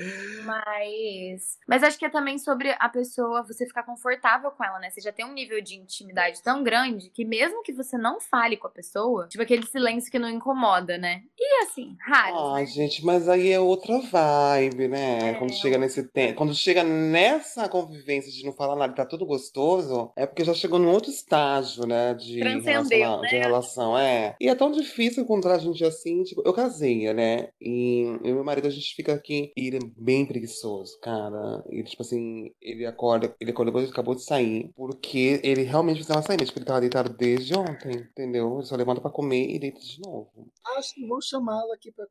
Mas. 0.44 1.58
Mas 1.66 1.84
acho 1.84 1.98
que 1.98 2.06
é 2.06 2.10
também 2.10 2.38
sobre 2.38 2.76
a 2.78 2.90
pessoa, 2.90 3.42
você 3.42 3.66
ficar 3.66 3.84
confortável 3.84 4.52
com 4.52 4.64
ela, 4.64 4.80
né? 4.80 4.90
Você 4.90 5.00
já 5.00 5.14
tem 5.14 5.26
um 5.26 5.34
nível 5.34 5.62
de 5.62 5.76
intimidade 5.76 6.44
tão 6.44 6.62
grande 6.62 7.10
que 7.10 7.24
mesmo 7.24 7.64
que 7.64 7.72
você 7.72 7.98
não 7.98 8.20
fale 8.20 8.58
com 8.58 8.68
a 8.68 8.72
pessoa, 8.72 9.28
tipo 9.30 9.42
aquele 9.42 9.66
silêncio 9.66 10.12
que 10.12 10.20
não 10.20 10.30
incomoda, 10.30 10.98
né? 10.98 11.24
E 11.40 11.64
assim, 11.64 11.96
raro. 12.06 12.54
Ai, 12.54 12.66
gente, 12.66 13.06
mas 13.06 13.30
aí 13.30 13.52
é 13.52 13.60
outra 13.60 14.00
vibe, 14.00 14.90
né? 14.90 15.32
É, 15.32 15.34
Quando 15.36 15.54
chega 15.54 15.78
nesse 15.78 16.04
tempo, 16.04 16.36
quando 16.36 16.54
chega 16.54 16.84
nessa 16.84 17.70
convivência 17.70 18.32
de 18.32 18.44
não 18.44 18.52
falar 18.52 18.76
nada, 18.76 18.94
tá 18.94 19.06
tudo 19.06 19.26
gostoso, 19.26 20.12
é 20.18 20.26
porque 20.26 20.44
já 20.44 20.54
chegou 20.54 20.80
num 20.80 20.92
outro 20.92 21.10
estágio, 21.10 21.86
né? 21.86 22.14
De, 22.14 22.40
Transcendeu, 22.40 23.05
relaciona- 23.06 23.22
né? 23.22 23.28
de 23.30 23.38
relação, 23.38 23.98
é. 23.98 24.36
E 24.40 24.48
é 24.50 24.56
tão 24.56 24.72
difícil 24.72 25.24
encontrar 25.24 25.60
gente 25.60 25.84
assim, 25.84 26.24
tipo, 26.24 26.42
eu 26.46 26.54
casei, 26.54 27.12
né? 27.14 27.50
E 27.62 28.04
eu 28.24 28.32
e 28.32 28.34
meu 28.34 28.44
marido, 28.44 28.68
a 28.68 28.72
gente 28.72 28.94
fica 28.96 29.14
aqui, 29.14 29.52
e 29.58 29.68
ele 29.68 29.78
é 29.78 29.80
bem 29.98 30.26
preguiçoso, 30.26 31.00
cara. 31.02 31.64
Ele, 31.70 31.84
tipo 31.84 32.02
assim, 32.02 32.52
ele 32.62 32.86
acorda, 32.86 33.34
ele 33.40 33.52
acordou 33.52 33.74
quando 33.74 33.84
ele 33.84 33.92
acabou 33.92 34.16
de 34.16 34.24
sair, 34.24 34.72
porque 34.76 35.40
ele 35.44 35.64
realmente 35.64 35.98
precisava 35.98 36.22
sair, 36.26 36.38
mas 36.40 36.48
tipo, 36.50 36.60
ele 36.60 36.66
tava 36.66 36.82
deitado 36.82 37.14
desde 37.16 37.58
ontem, 37.58 37.96
entendeu? 37.96 38.56
Ele 38.58 38.66
só 38.66 38.76
levanta 38.76 39.02
pra 39.02 39.12
comer 39.12 39.50
e 39.50 39.60
deita 39.60 39.80
de 39.80 40.00
novo. 40.02 40.52
Acho 40.78 40.94
que 40.96 41.06
vou 41.08 41.22
chamá-lo 41.22 41.72
aqui 41.74 41.92
para 41.92 42.06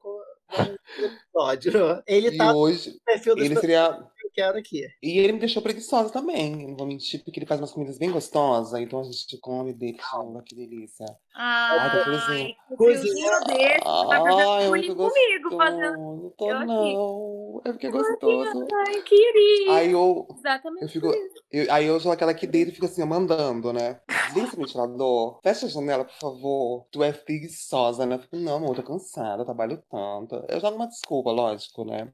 episódio. 0.54 1.72
Ele 2.06 2.28
E 2.28 2.36
tá 2.36 2.52
no 2.52 2.58
hoje, 2.58 2.98
perfil 3.04 3.34
das 3.34 3.44
ele 3.44 3.54
pessoas 3.54 3.60
seria 3.60 4.08
quero 4.34 4.58
aqui. 4.58 4.86
E 5.02 5.18
ele 5.18 5.32
me 5.34 5.38
deixou 5.38 5.62
preguiçosa 5.62 6.10
também, 6.10 6.66
não 6.66 6.76
vou 6.76 6.86
mentir, 6.86 7.22
porque 7.24 7.38
ele 7.38 7.46
faz 7.46 7.60
umas 7.60 7.70
comidas 7.72 7.98
bem 7.98 8.10
gostosas, 8.10 8.78
então 8.80 9.00
a 9.00 9.04
gente 9.04 9.38
come 9.38 9.72
dele, 9.72 9.98
chama, 10.10 10.42
que 10.42 10.54
delícia. 10.54 11.06
Ai, 11.36 11.90
tá 11.90 12.04
Cozinha. 12.04 12.54
friozinho 12.76 13.40
desse, 13.46 14.68
bullying 14.68 14.68
muito 14.68 14.96
comigo, 14.96 15.56
fazendo. 15.56 15.98
Não 15.98 16.30
tô 16.36 16.50
eu 16.50 16.56
aqui. 16.56 16.66
não, 16.66 17.62
é 17.64 17.72
porque 17.72 17.86
é 17.86 17.90
gostoso. 17.90 18.66
Ai, 18.86 19.02
querida. 19.02 19.72
Aí 19.72 19.92
eu, 19.92 20.26
Exatamente. 20.38 20.82
eu 20.82 20.88
fico, 20.88 21.12
eu- 21.50 21.72
aí 21.72 21.86
eu 21.86 21.98
sou 22.00 22.12
aquela 22.12 22.34
que 22.34 22.46
deita 22.46 22.70
e 22.70 22.74
fica 22.74 22.86
assim, 22.86 23.02
ó, 23.02 23.06
mandando, 23.06 23.72
né? 23.72 24.00
Desliga 24.26 24.48
esse 24.48 24.56
ventilador, 24.56 25.40
fecha 25.42 25.66
a 25.66 25.68
janela, 25.68 26.04
por 26.04 26.14
favor. 26.14 26.86
Tu 26.90 27.02
é 27.02 27.12
preguiçosa, 27.12 28.06
né? 28.06 28.16
Eu 28.16 28.20
fico, 28.20 28.36
não, 28.36 28.56
amor, 28.56 28.70
eu 28.70 28.74
tô 28.76 28.82
cansada, 28.82 29.42
eu 29.42 29.44
trabalho 29.46 29.82
tanto. 29.90 30.44
Eu 30.48 30.60
jogo 30.60 30.76
uma 30.76 30.86
desculpa, 30.88 31.30
lógico, 31.30 31.84
né? 31.84 32.12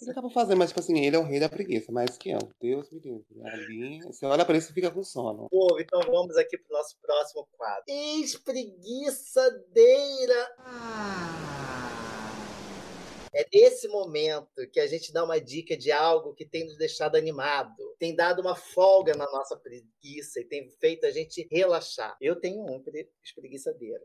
Ele 0.00 0.10
acaba 0.10 0.30
fazendo, 0.30 0.58
mas 0.58 0.70
tipo 0.70 0.80
assim, 0.80 0.98
ele 0.98 1.16
é 1.16 1.18
o 1.18 1.24
rei 1.24 1.40
da 1.40 1.48
preguiça, 1.60 1.92
mais 1.92 2.16
que 2.16 2.30
eu. 2.30 2.38
Deus 2.60 2.90
me 2.90 2.98
livre. 3.00 3.24
Ali, 3.44 4.00
você 4.00 4.24
olha 4.24 4.44
pra 4.44 4.56
ele 4.56 4.64
e 4.64 4.72
fica 4.72 4.90
com 4.90 5.02
sono. 5.04 5.48
Povo, 5.50 5.78
então 5.78 6.00
vamos 6.10 6.36
aqui 6.36 6.56
pro 6.56 6.72
nosso 6.76 6.96
próximo 7.00 7.46
quadro. 7.56 7.84
Espreguiçadeira. 7.86 10.50
É 13.32 13.46
nesse 13.54 13.86
momento 13.86 14.68
que 14.72 14.80
a 14.80 14.88
gente 14.88 15.12
dá 15.12 15.22
uma 15.22 15.40
dica 15.40 15.76
de 15.76 15.92
algo 15.92 16.34
que 16.34 16.44
tem 16.44 16.64
nos 16.64 16.76
deixado 16.76 17.14
animado, 17.14 17.76
tem 17.96 18.12
dado 18.12 18.42
uma 18.42 18.56
folga 18.56 19.14
na 19.14 19.24
nossa 19.30 19.56
preguiça 19.56 20.40
e 20.40 20.44
tem 20.44 20.68
feito 20.80 21.06
a 21.06 21.12
gente 21.12 21.46
relaxar. 21.48 22.16
Eu 22.20 22.34
tenho 22.40 22.60
um 22.64 22.82
pre- 22.82 23.08
espreguiçadeira. 23.22 24.04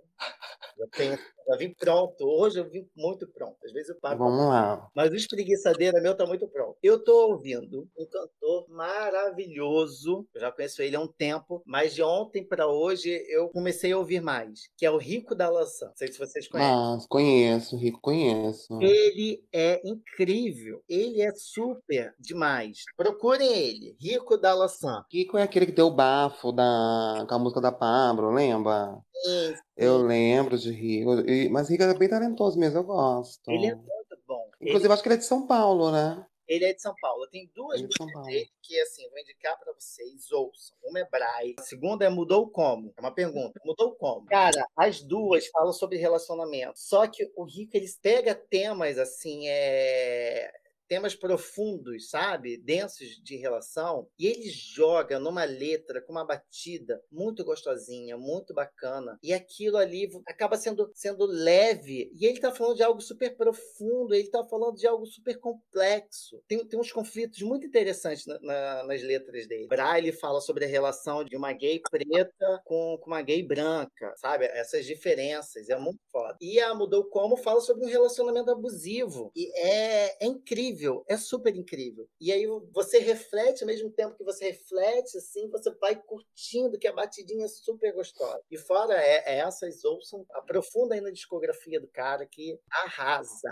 Eu 0.78 0.88
tenho, 0.90 1.18
eu 1.48 1.58
vim 1.58 1.74
pronto. 1.74 2.26
Hoje 2.26 2.60
eu 2.60 2.70
vim 2.70 2.88
muito 2.96 3.28
pronto. 3.28 3.56
Às 3.66 3.72
vezes 3.72 3.90
eu 3.90 4.00
paro 4.00 4.18
Vamos 4.18 4.48
lá. 4.48 4.88
mas 4.96 5.12
o 5.12 5.16
espreguiçadeira 5.16 6.02
meu 6.02 6.16
tá 6.16 6.26
muito 6.26 6.48
pronto. 6.48 6.78
Eu 6.84 7.04
tô 7.04 7.32
ouvindo 7.32 7.88
um 7.98 8.06
cantor 8.06 8.66
maravilhoso. 8.70 10.28
Eu 10.34 10.42
já 10.42 10.52
conheço 10.52 10.82
ele 10.82 10.96
há 10.96 11.00
um 11.00 11.08
tempo, 11.08 11.62
mas 11.66 11.94
de 11.94 12.04
ontem 12.04 12.44
pra 12.46 12.68
hoje 12.68 13.10
eu 13.30 13.50
comecei 13.50 13.92
a 13.92 13.98
ouvir 13.98 14.22
mais, 14.22 14.62
que 14.78 14.86
é 14.86 14.92
o 14.92 14.98
Rico 14.98 15.34
da 15.34 15.50
Lança. 15.50 15.88
Não 15.88 15.96
sei 15.96 16.12
se 16.12 16.20
vocês 16.20 16.48
conhecem. 16.48 16.76
Mas 16.76 17.08
conheço, 17.08 17.78
Rico, 17.78 18.00
conheço. 18.02 18.68
Ele 18.82 19.44
é 19.54 19.82
incrível. 19.88 20.84
Ele 20.90 21.22
é 21.22 21.32
super 21.36 22.14
demais. 22.20 22.80
Procurem 22.98 23.48
ele. 23.48 23.96
Rico 24.00 24.38
da 24.38 24.54
Lança. 24.54 25.06
Rico 25.12 25.38
é 25.38 25.44
aquele 25.44 25.68
que 25.68 25.72
deu 25.72 25.88
o 25.88 25.96
bafo 25.96 26.52
da, 26.52 27.26
com 27.28 27.36
a 27.36 27.40
música 27.40 27.62
da 27.62 27.72
Pablo, 27.72 28.32
lembra? 28.32 28.98
Sim, 29.24 29.56
Eu 29.78 29.98
lembro 30.04 30.58
de 30.58 30.72
Rico. 30.72 31.20
E- 31.30 31.50
Mas 31.50 31.70
Rico 31.70 31.84
é 31.84 31.94
bem 31.98 32.10
talentoso 32.10 32.58
mesmo, 32.60 32.80
eu 32.80 32.84
gosto. 32.84 33.50
Ele 33.50 33.68
é 33.68 33.76
muito 33.76 34.18
bom. 34.28 34.50
Ele, 34.60 34.70
Inclusive, 34.72 34.94
acho 34.94 35.02
que 35.04 35.08
ele 35.10 35.16
é 35.16 35.20
de 35.20 35.26
São 35.26 35.48
Paulo, 35.48 35.92
né? 35.92 36.26
ele 36.48 36.64
é 36.66 36.74
de 36.74 36.82
São 36.82 36.94
Paulo. 37.02 37.28
Tem 37.28 37.50
duas 37.56 37.76
Ele 37.80 37.86
é 37.86 37.88
de 37.88 37.96
São 37.98 38.06
músicas 38.06 38.22
Paulo. 38.24 38.38
dele 38.38 38.50
que, 38.62 38.80
assim, 38.80 39.10
vou 39.10 39.18
indicar 39.20 39.58
pra 39.60 39.74
vocês. 39.74 40.32
Ouçam. 40.32 40.78
Uma 40.84 41.00
é 41.00 41.10
Braz. 41.10 41.56
A 41.58 41.64
segunda 41.64 42.06
é 42.06 42.10
Mudou 42.10 42.48
Como. 42.50 42.94
É 42.96 43.02
uma 43.02 43.12
pergunta. 43.12 43.60
Mudou 43.66 43.96
Como? 43.96 44.26
Cara, 44.28 44.64
as 44.78 45.02
duas 45.02 45.48
falam 45.48 45.74
sobre 45.74 45.98
relacionamento. 45.98 46.74
Só 46.76 47.08
que 47.08 47.32
o 47.36 47.46
Rico, 47.46 47.76
eles 47.76 47.98
pega 48.00 48.36
temas, 48.36 49.00
assim, 49.00 49.48
é... 49.48 50.52
Temas 50.88 51.16
profundos, 51.16 52.10
sabe? 52.10 52.58
Densos 52.58 53.10
de 53.24 53.36
relação. 53.36 54.08
E 54.20 54.28
ele 54.28 54.48
joga 54.50 55.20
numa 55.20 55.44
letra 55.44 56.02
com 56.02 56.12
uma 56.12 56.26
batida 56.26 57.02
muito 57.12 57.44
gostosinha, 57.44 58.18
muito 58.18 58.54
bacana. 58.54 59.18
E 59.24 59.34
aquilo 59.34 59.78
ali 59.78 60.10
acaba 60.28 60.58
sendo, 60.58 60.92
sendo 60.94 61.26
leve. 61.26 62.12
E 62.16 62.26
ele 62.26 62.40
tá 62.40 62.52
falando 62.54 62.76
de 62.78 62.84
algo 62.84 63.02
super 63.02 63.36
profundo. 63.36 64.14
Ele 64.14 64.30
tá 64.30 64.44
falando 64.46 64.76
de 64.76 64.86
algo 64.88 65.06
super 65.06 65.40
complexo. 65.40 66.42
Tem, 66.48 66.66
tem 66.68 66.80
uns 66.80 66.92
conflitos 66.92 67.42
muito 67.42 67.66
interessantes 67.66 68.26
na- 68.26 68.40
na- 68.42 68.84
nas 68.84 69.02
letras 69.02 69.48
dele. 69.48 69.68
Braille 69.68 70.12
fala 70.12 70.40
sobre 70.42 70.66
a 70.66 70.68
relação 70.68 71.24
de 71.24 71.36
uma 71.36 71.52
gay 71.54 71.82
preta 71.90 72.62
com, 72.64 72.98
com 73.02 73.08
uma 73.08 73.22
gay 73.22 73.42
branca, 73.44 74.14
sabe? 74.18 74.46
Essas 74.46 74.86
diferenças. 74.86 75.70
É 75.70 75.78
muito 75.78 76.00
foda. 76.12 76.38
E 76.42 76.60
a 76.60 76.74
Mudou 76.74 77.06
Como 77.10 77.38
fala 77.38 77.60
sobre 77.62 77.86
um 77.86 77.90
relacionamento 77.90 78.52
abusivo. 78.52 79.32
E 79.36 79.48
é, 79.60 80.24
é 80.24 80.28
incrível. 80.28 80.75
É 81.08 81.18
super 81.18 81.56
incrível. 81.56 82.08
E 82.20 82.32
aí 82.32 82.46
você 82.74 83.00
reflete, 83.00 83.64
ao 83.64 83.68
mesmo 83.68 83.90
tempo 83.90 84.16
que 84.16 84.24
você 84.24 84.46
reflete, 84.46 85.18
assim, 85.18 85.50
você 85.50 85.72
vai 85.80 85.96
curtindo 85.96 86.78
que 86.78 86.88
a 86.88 86.94
batidinha 86.94 87.46
é 87.46 87.50
super 87.50 87.94
gostosa. 87.94 88.42
E 88.50 88.58
fora 88.58 88.94
é, 88.96 89.36
é 89.36 89.40
essas, 89.40 89.84
ouçam, 89.84 90.26
aprofunda 90.34 90.96
aí 90.96 91.02
na 91.02 91.12
discografia 91.12 91.80
do 91.80 91.88
cara 91.88 92.26
que 92.26 92.60
arrasa. 92.70 93.50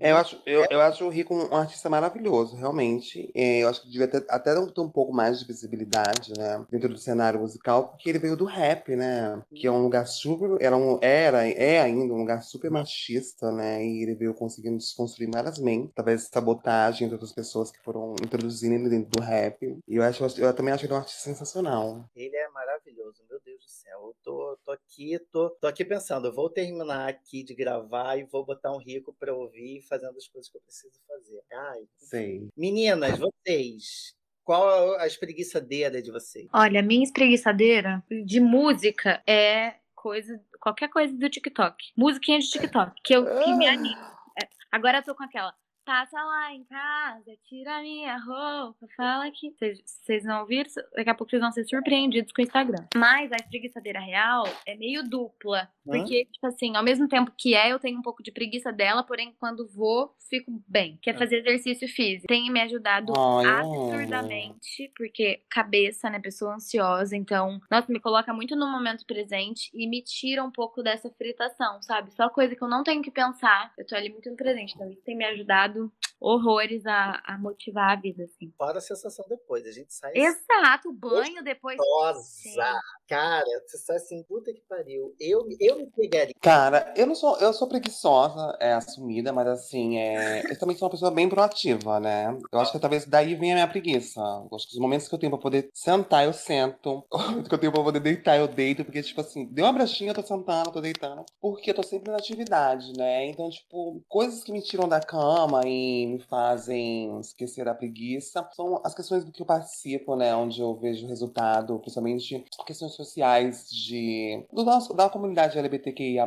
É, 0.00 0.12
eu 0.12 0.16
acho, 0.16 0.42
eu, 0.46 0.66
eu 0.70 0.80
acho 0.80 1.04
o 1.04 1.08
Rico 1.08 1.34
um 1.34 1.56
artista 1.56 1.88
maravilhoso, 1.88 2.56
realmente. 2.56 3.30
É, 3.34 3.58
eu 3.58 3.68
acho 3.68 3.82
que 3.82 3.90
devia 3.90 4.08
ter, 4.08 4.24
até 4.28 4.54
ter 4.54 4.80
um 4.80 4.90
pouco 4.90 5.12
mais 5.12 5.38
de 5.38 5.46
visibilidade, 5.46 6.32
né, 6.36 6.64
dentro 6.70 6.88
do 6.88 6.98
cenário 6.98 7.40
musical, 7.40 7.88
porque 7.88 8.08
ele 8.08 8.18
veio 8.18 8.36
do 8.36 8.44
rap, 8.44 8.94
né, 8.94 9.42
que 9.54 9.66
é 9.66 9.70
um 9.70 9.82
lugar 9.82 10.06
super, 10.06 10.56
era, 10.60 10.76
um, 10.76 10.98
era, 11.02 11.46
é 11.48 11.80
ainda 11.80 12.12
um 12.12 12.18
lugar 12.18 12.42
super 12.42 12.70
machista, 12.70 13.50
né, 13.52 13.84
e 13.84 14.02
ele 14.02 14.14
veio 14.14 14.34
conseguindo 14.34 14.78
desconstruir 14.78 15.30
várias 15.32 15.58
mentes, 15.58 15.92
de 15.94 16.02
sabotagem 16.32 17.08
de 17.08 17.14
outras 17.14 17.32
pessoas 17.32 17.70
que 17.70 17.78
foram 17.80 18.14
introduzindo 18.24 18.74
ele 18.74 18.88
dentro 18.88 19.10
do 19.10 19.22
rap. 19.22 19.62
E 19.86 19.96
eu 19.96 20.02
acho, 20.02 20.24
eu 20.40 20.54
também 20.54 20.72
acho 20.72 20.86
ele 20.86 20.94
um 20.94 20.96
artista 20.96 21.20
sensacional. 21.20 22.08
Ele 22.16 22.34
é 22.34 22.48
maravilhoso, 22.48 23.22
meu 23.28 23.38
Deus 23.44 23.62
do 23.62 23.70
céu. 23.70 23.98
Eu 24.06 24.16
tô, 24.24 24.58
tô 24.64 24.72
aqui, 24.72 25.18
tô, 25.30 25.50
tô 25.50 25.66
aqui 25.66 25.84
pensando, 25.84 26.28
eu 26.28 26.34
vou 26.34 26.48
terminar 26.48 27.08
aqui 27.08 27.44
de 27.44 27.54
gravar 27.54 28.16
e 28.16 28.24
vou 28.24 28.44
botar 28.46 28.72
um 28.72 28.78
rico 28.78 29.14
pra 29.18 29.34
ouvir 29.34 29.82
fazendo 29.82 30.16
as 30.16 30.26
coisas 30.26 30.50
que 30.50 30.56
eu 30.56 30.62
preciso 30.62 30.98
fazer. 31.06 31.42
Ai. 31.52 31.82
Sei. 31.98 32.48
Meninas, 32.56 33.18
vocês, 33.18 34.14
qual 34.42 34.98
a 34.98 35.06
espreguiçadeira 35.06 36.00
de 36.00 36.10
vocês? 36.10 36.48
Olha, 36.54 36.82
minha 36.82 37.04
espreguiçadeira 37.04 38.02
de 38.24 38.40
música 38.40 39.22
é 39.26 39.74
coisa, 39.94 40.40
qualquer 40.58 40.88
coisa 40.88 41.14
do 41.14 41.28
TikTok. 41.28 41.92
Musiquinha 41.94 42.38
de 42.38 42.48
TikTok, 42.48 43.00
que, 43.04 43.14
eu, 43.14 43.24
que 43.24 43.54
me 43.54 43.68
anima. 43.68 44.16
É, 44.42 44.48
agora 44.70 44.98
eu 44.98 45.02
tô 45.02 45.14
com 45.14 45.24
aquela. 45.24 45.54
Passa 45.84 46.16
lá 46.22 46.52
em 46.52 46.64
casa, 46.64 47.36
tira 47.48 47.80
minha 47.80 48.16
roupa, 48.16 48.86
fala 48.96 49.30
que. 49.32 49.52
Vocês 49.84 50.24
não 50.24 50.40
ouviram? 50.40 50.70
Daqui 50.94 51.10
a 51.10 51.14
pouco 51.14 51.30
vocês 51.30 51.42
vão 51.42 51.50
ser 51.50 51.64
surpreendidos 51.64 52.32
com 52.32 52.40
o 52.40 52.44
Instagram. 52.44 52.86
Mas 52.94 53.32
a 53.32 53.36
espreguiçadeira 53.36 53.98
real 53.98 54.44
é 54.64 54.76
meio 54.76 55.02
dupla. 55.02 55.68
Porque, 55.84 56.24
tipo 56.26 56.46
assim, 56.46 56.76
ao 56.76 56.84
mesmo 56.84 57.08
tempo 57.08 57.32
que 57.36 57.56
é, 57.56 57.72
eu 57.72 57.80
tenho 57.80 57.98
um 57.98 58.02
pouco 58.02 58.22
de 58.22 58.30
preguiça 58.30 58.72
dela, 58.72 59.02
porém, 59.02 59.34
quando 59.40 59.66
vou, 59.66 60.14
fico 60.30 60.62
bem. 60.68 60.98
Que 61.02 61.10
é 61.10 61.14
fazer 61.14 61.38
exercício 61.38 61.88
físico. 61.88 62.28
Tem 62.28 62.48
me 62.50 62.60
ajudado 62.60 63.12
absurdamente, 63.12 64.92
porque 64.96 65.42
cabeça, 65.50 66.08
né, 66.08 66.20
pessoa 66.20 66.54
ansiosa, 66.54 67.16
então, 67.16 67.60
nossa, 67.68 67.92
me 67.92 67.98
coloca 67.98 68.32
muito 68.32 68.54
no 68.54 68.70
momento 68.70 69.04
presente 69.04 69.70
e 69.74 69.88
me 69.88 70.02
tira 70.02 70.44
um 70.44 70.50
pouco 70.50 70.82
dessa 70.82 71.10
fritação, 71.10 71.82
sabe? 71.82 72.12
Só 72.12 72.28
coisa 72.28 72.54
que 72.54 72.62
eu 72.62 72.68
não 72.68 72.84
tenho 72.84 73.02
que 73.02 73.10
pensar, 73.10 73.72
eu 73.76 73.84
tô 73.84 73.96
ali 73.96 74.08
muito 74.08 74.30
no 74.30 74.36
presente, 74.36 74.74
então 74.74 74.88
isso 74.88 75.02
tem 75.02 75.16
me 75.16 75.24
ajudado 75.24 75.71
ajudado 75.72 75.92
horrores 76.22 76.86
a, 76.86 77.20
a 77.26 77.36
motivar 77.38 77.90
a 77.90 78.00
vida, 78.00 78.24
assim. 78.24 78.52
Fora 78.56 78.78
a 78.78 78.80
sensação 78.80 79.24
depois, 79.28 79.66
a 79.66 79.72
gente 79.72 79.92
sai 79.92 80.12
Exato, 80.14 80.88
o 80.88 80.92
banho 80.92 81.42
depois. 81.42 81.76
gostosa. 81.76 82.80
Cara, 83.08 83.44
você 83.66 83.78
sai 83.78 83.96
assim, 83.96 84.22
puta 84.22 84.52
que 84.52 84.62
pariu. 84.68 85.14
Eu, 85.18 85.46
eu 85.60 85.76
me 85.76 85.86
pegaria. 85.90 86.32
Cara, 86.40 86.94
eu 86.96 87.06
não 87.06 87.14
sou, 87.14 87.36
eu 87.38 87.52
sou 87.52 87.68
preguiçosa, 87.68 88.56
é 88.60 88.72
assumida, 88.72 89.32
mas 89.32 89.48
assim, 89.48 89.98
é, 89.98 90.50
eu 90.50 90.58
também 90.58 90.76
sou 90.76 90.86
uma 90.86 90.92
pessoa 90.92 91.10
bem 91.10 91.28
proativa, 91.28 91.98
né? 91.98 92.38
Eu 92.52 92.60
acho 92.60 92.72
que 92.72 92.78
talvez 92.78 93.04
daí 93.04 93.34
venha 93.34 93.54
a 93.54 93.56
minha 93.56 93.68
preguiça. 93.68 94.20
Eu 94.20 94.56
acho 94.56 94.68
que 94.68 94.74
os 94.74 94.80
momentos 94.80 95.08
que 95.08 95.14
eu 95.14 95.18
tenho 95.18 95.32
pra 95.32 95.40
poder 95.40 95.68
sentar, 95.74 96.24
eu 96.24 96.32
sento. 96.32 97.04
Os 97.12 97.26
momentos 97.26 97.48
que 97.48 97.54
eu 97.54 97.58
tenho 97.58 97.72
pra 97.72 97.82
poder 97.82 98.00
deitar, 98.00 98.36
eu 98.36 98.46
deito, 98.46 98.84
porque, 98.84 99.02
tipo 99.02 99.20
assim, 99.20 99.46
deu 99.46 99.64
uma 99.64 99.72
brechinha, 99.72 100.10
eu 100.10 100.14
tô 100.14 100.22
sentando, 100.22 100.68
eu 100.68 100.72
tô 100.72 100.80
deitando. 100.80 101.24
Porque 101.40 101.70
eu 101.70 101.74
tô 101.74 101.82
sempre 101.82 102.10
na 102.10 102.18
atividade, 102.18 102.92
né? 102.96 103.26
Então, 103.26 103.48
tipo, 103.50 104.02
coisas 104.08 104.42
que 104.44 104.52
me 104.52 104.62
tiram 104.62 104.88
da 104.88 105.00
cama 105.00 105.61
me 105.64 106.20
fazem 106.28 107.18
esquecer 107.20 107.64
da 107.64 107.74
preguiça 107.74 108.48
são 108.52 108.80
as 108.84 108.94
questões 108.94 109.24
do 109.24 109.32
que 109.32 109.42
eu 109.42 109.46
participo, 109.46 110.16
né? 110.16 110.34
Onde 110.34 110.60
eu 110.60 110.74
vejo 110.74 111.06
resultado, 111.06 111.78
principalmente 111.78 112.44
questões 112.66 112.92
sociais 112.92 113.68
de 113.70 114.46
do 114.52 114.64
nosso, 114.64 114.94
da 114.94 115.08
comunidade 115.08 115.58
LGBTQIA+, 115.58 116.26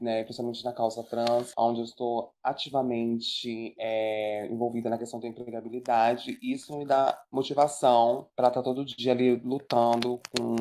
né? 0.00 0.24
Principalmente 0.24 0.64
na 0.64 0.72
causa 0.72 1.02
trans, 1.02 1.52
onde 1.56 1.80
eu 1.80 1.84
estou 1.84 2.32
ativamente 2.42 3.74
é, 3.78 4.46
envolvida 4.50 4.88
na 4.88 4.98
questão 4.98 5.20
da 5.20 5.28
empregabilidade. 5.28 6.38
Isso 6.42 6.76
me 6.76 6.84
dá 6.84 7.18
motivação 7.30 8.26
para 8.36 8.48
estar 8.48 8.62
todo 8.62 8.84
dia 8.84 9.12
ali 9.12 9.36
lutando 9.36 10.20
com 10.36 10.56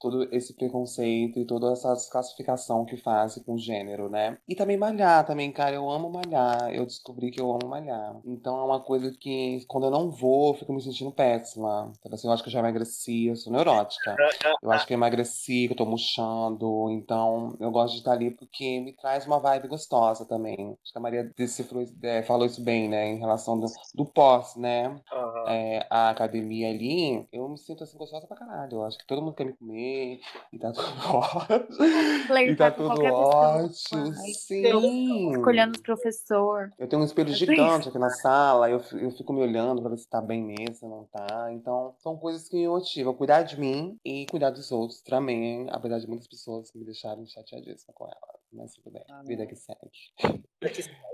todo 0.00 0.28
esse 0.32 0.54
preconceito 0.54 1.38
e 1.38 1.46
toda 1.46 1.72
essa 1.72 1.94
classificação 2.10 2.84
que 2.84 2.96
fazem 2.96 3.42
com 3.42 3.58
gênero, 3.58 4.08
né? 4.08 4.38
E 4.48 4.54
também 4.54 4.76
malhar 4.76 5.24
também, 5.26 5.50
cara. 5.52 5.74
Eu 5.74 5.90
amo 5.90 6.10
malhar. 6.10 6.72
Eu 6.72 6.86
descobri 6.86 7.30
que 7.30 7.40
eu 7.40 7.50
amo 7.50 7.65
malhar. 7.68 8.16
Então 8.24 8.58
é 8.58 8.62
uma 8.62 8.80
coisa 8.80 9.10
que, 9.18 9.64
quando 9.66 9.84
eu 9.84 9.90
não 9.90 10.10
vou, 10.10 10.48
eu 10.52 10.58
fico 10.58 10.72
me 10.72 10.80
sentindo 10.80 11.10
péssima. 11.10 11.92
Então, 11.98 12.12
assim, 12.12 12.26
eu 12.26 12.32
acho 12.32 12.42
que 12.42 12.48
eu 12.48 12.52
já 12.52 12.60
emagreci, 12.60 13.26
eu 13.26 13.36
sou 13.36 13.52
neurótica. 13.52 14.16
Eu 14.62 14.70
acho 14.70 14.86
que 14.86 14.92
eu 14.92 14.96
emagreci, 14.96 15.66
que 15.66 15.72
eu 15.72 15.76
tô 15.76 15.86
murchando. 15.86 16.90
Então, 16.90 17.56
eu 17.60 17.70
gosto 17.70 17.94
de 17.94 17.98
estar 18.00 18.12
ali 18.12 18.30
porque 18.30 18.80
me 18.80 18.92
traz 18.92 19.26
uma 19.26 19.38
vibe 19.38 19.68
gostosa 19.68 20.24
também. 20.24 20.76
Acho 20.82 20.92
que 20.92 20.98
a 20.98 21.00
Maria 21.00 21.32
decifrou, 21.36 21.84
é, 22.02 22.22
falou 22.22 22.46
isso 22.46 22.62
bem, 22.62 22.88
né? 22.88 23.08
Em 23.08 23.18
relação 23.18 23.58
do, 23.58 23.66
do 23.94 24.04
pós, 24.04 24.56
né? 24.56 25.00
Aham. 25.12 25.44
É, 25.48 25.86
a 25.90 26.10
academia 26.10 26.68
ali, 26.68 27.26
eu 27.32 27.48
me 27.48 27.58
sinto 27.58 27.84
assim 27.84 27.98
gostosa 27.98 28.26
pra 28.26 28.36
caralho. 28.36 28.74
Eu 28.74 28.84
acho 28.84 28.98
que 28.98 29.06
todo 29.06 29.22
mundo 29.22 29.34
quer 29.34 29.44
me 29.44 29.52
comer 29.52 30.20
e 30.52 30.58
tá 30.58 30.72
tudo 30.72 30.86
ótimo. 31.14 32.38
E 32.38 32.56
tá 32.56 32.70
tudo 32.70 33.02
ótimo. 33.02 34.12
Sim. 34.14 35.30
Escolhendo 35.32 35.72
os 35.72 35.80
professor. 35.80 36.70
Eu 36.78 36.88
tenho 36.88 37.02
um 37.02 37.04
espelho 37.04 37.30
É 37.30 37.34
aqui 37.62 37.98
na 37.98 38.10
sala, 38.10 38.70
eu, 38.70 38.80
eu 39.00 39.10
fico 39.10 39.32
me 39.32 39.40
olhando 39.40 39.80
pra 39.80 39.90
ver 39.90 39.98
se 39.98 40.08
tá 40.08 40.20
bem 40.20 40.42
mesmo, 40.42 40.74
se 40.74 40.86
não 40.86 41.04
tá. 41.04 41.52
Então, 41.52 41.94
são 41.98 42.16
coisas 42.16 42.48
que 42.48 42.56
me 42.56 42.68
motivam. 42.68 43.14
Cuidar 43.14 43.42
de 43.42 43.58
mim 43.58 43.96
e 44.04 44.26
cuidar 44.26 44.50
dos 44.50 44.70
outros 44.70 45.00
também, 45.02 45.66
apesar 45.70 45.98
de 45.98 46.06
muitas 46.06 46.26
pessoas 46.28 46.72
me 46.74 46.84
deixarem 46.84 47.26
chateadíssima 47.26 47.92
com 47.94 48.04
ela. 48.04 48.36
Mas 48.52 48.72
tudo 48.74 48.90
bem, 48.90 49.04
Ah, 49.10 49.22
vida 49.22 49.46
que 49.46 49.56
segue. 49.56 49.78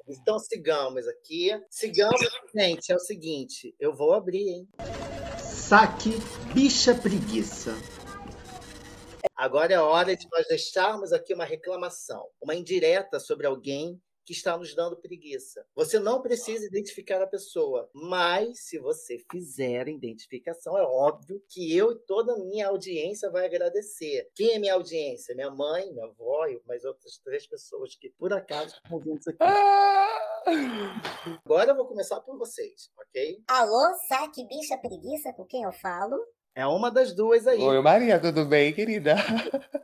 Então 0.08 0.38
sigamos 0.38 1.06
aqui. 1.08 1.50
Sigamos, 1.70 2.20
gente. 2.54 2.92
É 2.92 2.94
o 2.96 3.00
seguinte, 3.00 3.74
eu 3.80 3.94
vou 3.94 4.12
abrir, 4.12 4.48
hein? 4.48 4.68
Saque 5.38 6.10
bicha 6.54 6.94
preguiça. 6.94 7.72
Agora 9.34 9.72
é 9.72 9.78
hora 9.80 10.14
de 10.14 10.28
nós 10.30 10.46
deixarmos 10.46 11.12
aqui 11.12 11.34
uma 11.34 11.44
reclamação, 11.44 12.28
uma 12.40 12.54
indireta 12.54 13.18
sobre 13.18 13.46
alguém 13.46 14.00
que 14.24 14.32
está 14.32 14.56
nos 14.56 14.74
dando 14.74 14.96
preguiça. 14.96 15.66
Você 15.74 15.98
não 15.98 16.22
precisa 16.22 16.66
identificar 16.66 17.22
a 17.22 17.26
pessoa, 17.26 17.90
mas 17.94 18.66
se 18.66 18.78
você 18.78 19.18
fizer 19.30 19.86
a 19.86 19.90
identificação, 19.90 20.76
é 20.78 20.82
óbvio 20.82 21.42
que 21.48 21.76
eu 21.76 21.92
e 21.92 21.98
toda 22.00 22.34
a 22.34 22.38
minha 22.38 22.68
audiência 22.68 23.30
vai 23.30 23.46
agradecer. 23.46 24.28
Quem 24.34 24.54
é 24.54 24.58
minha 24.58 24.74
audiência? 24.74 25.34
Minha 25.34 25.50
mãe, 25.50 25.92
minha 25.92 26.06
avó 26.06 26.46
e 26.46 26.60
mais 26.66 26.84
outras 26.84 27.18
três 27.18 27.46
pessoas 27.46 27.94
que 27.96 28.10
por 28.10 28.32
acaso 28.32 28.74
estão 28.76 28.92
ouvindo 28.92 29.18
isso 29.18 29.30
aqui. 29.30 29.38
Agora 31.44 31.70
eu 31.70 31.76
vou 31.76 31.86
começar 31.86 32.20
por 32.20 32.36
vocês, 32.36 32.90
ok? 32.98 33.42
Alô, 33.48 33.94
saque 34.08 34.46
bicha 34.46 34.76
preguiça 34.78 35.32
com 35.32 35.44
quem 35.44 35.62
eu 35.62 35.72
falo? 35.72 36.16
É 36.54 36.66
uma 36.66 36.90
das 36.90 37.14
duas 37.14 37.46
aí. 37.46 37.60
Oi, 37.60 37.80
Maria, 37.80 38.20
tudo 38.20 38.44
bem, 38.44 38.72
querida? 38.72 39.14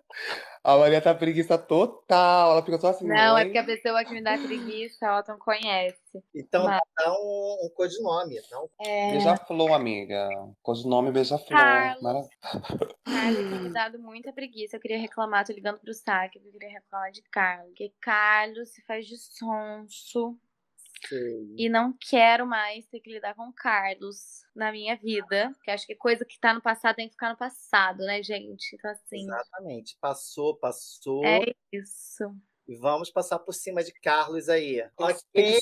A 0.64 0.76
Maria 0.76 1.00
tá 1.00 1.14
preguiça 1.14 1.56
total. 1.56 2.50
Ela 2.52 2.62
fica 2.64 2.78
só 2.78 2.88
assim. 2.88 3.06
Não, 3.06 3.14
é 3.16 3.32
"Oi?" 3.32 3.44
porque 3.44 3.58
a 3.58 3.64
pessoa 3.64 4.04
que 4.04 4.12
me 4.12 4.22
dá 4.22 4.36
preguiça, 4.36 5.06
ela 5.06 5.24
não 5.26 5.38
conhece. 5.38 5.96
Então 6.34 6.64
Mas- 6.64 6.80
dá 6.98 7.10
um, 7.12 7.56
um 7.64 7.70
codinome, 7.74 8.38
não? 8.50 8.68
É, 8.84 9.12
Beija-flor, 9.12 9.72
amiga. 9.72 10.28
Codinome 10.60 11.10
Beija-flor. 11.12 11.48
Carlos. 11.58 12.02
Mara- 12.02 12.28
Carlos 13.04 13.38
tem 13.50 13.60
me 13.62 13.72
dado 13.72 13.98
muita 13.98 14.30
preguiça. 14.32 14.76
Eu 14.76 14.80
queria 14.80 14.98
reclamar, 14.98 15.46
tô 15.46 15.52
ligando 15.54 15.78
pro 15.78 15.94
saque, 15.94 16.38
eu 16.38 16.52
queria 16.52 16.68
reclamar 16.70 17.12
de 17.12 17.22
Carlos. 17.30 17.68
Porque 17.68 17.92
Carlos 18.00 18.68
se 18.70 18.82
faz 18.84 19.06
de 19.06 19.16
sonso 19.16 20.36
Sei. 21.06 21.54
e 21.56 21.68
não 21.68 21.94
quero 21.98 22.46
mais 22.46 22.86
ter 22.86 23.00
que 23.00 23.12
lidar 23.12 23.34
com 23.34 23.52
Carlos 23.52 24.42
na 24.54 24.72
minha 24.72 24.96
vida. 24.96 25.52
Que 25.62 25.70
acho 25.70 25.86
que 25.86 25.94
coisa 25.94 26.24
que 26.24 26.38
tá 26.38 26.52
no 26.54 26.62
passado 26.62 26.96
tem 26.96 27.06
que 27.06 27.12
ficar 27.14 27.30
no 27.30 27.36
passado, 27.36 27.98
né, 27.98 28.22
gente? 28.22 28.74
Então, 28.74 28.90
assim, 28.90 29.22
Exatamente. 29.22 29.96
Passou, 30.00 30.56
passou. 30.56 31.24
é 31.24 31.54
isso. 31.72 32.34
E 32.68 32.76
vamos 32.76 33.10
passar 33.10 33.38
por 33.38 33.54
cima 33.54 33.82
de 33.82 33.92
Carlos 33.92 34.50
aí. 34.50 34.86
Ok. 34.98 35.58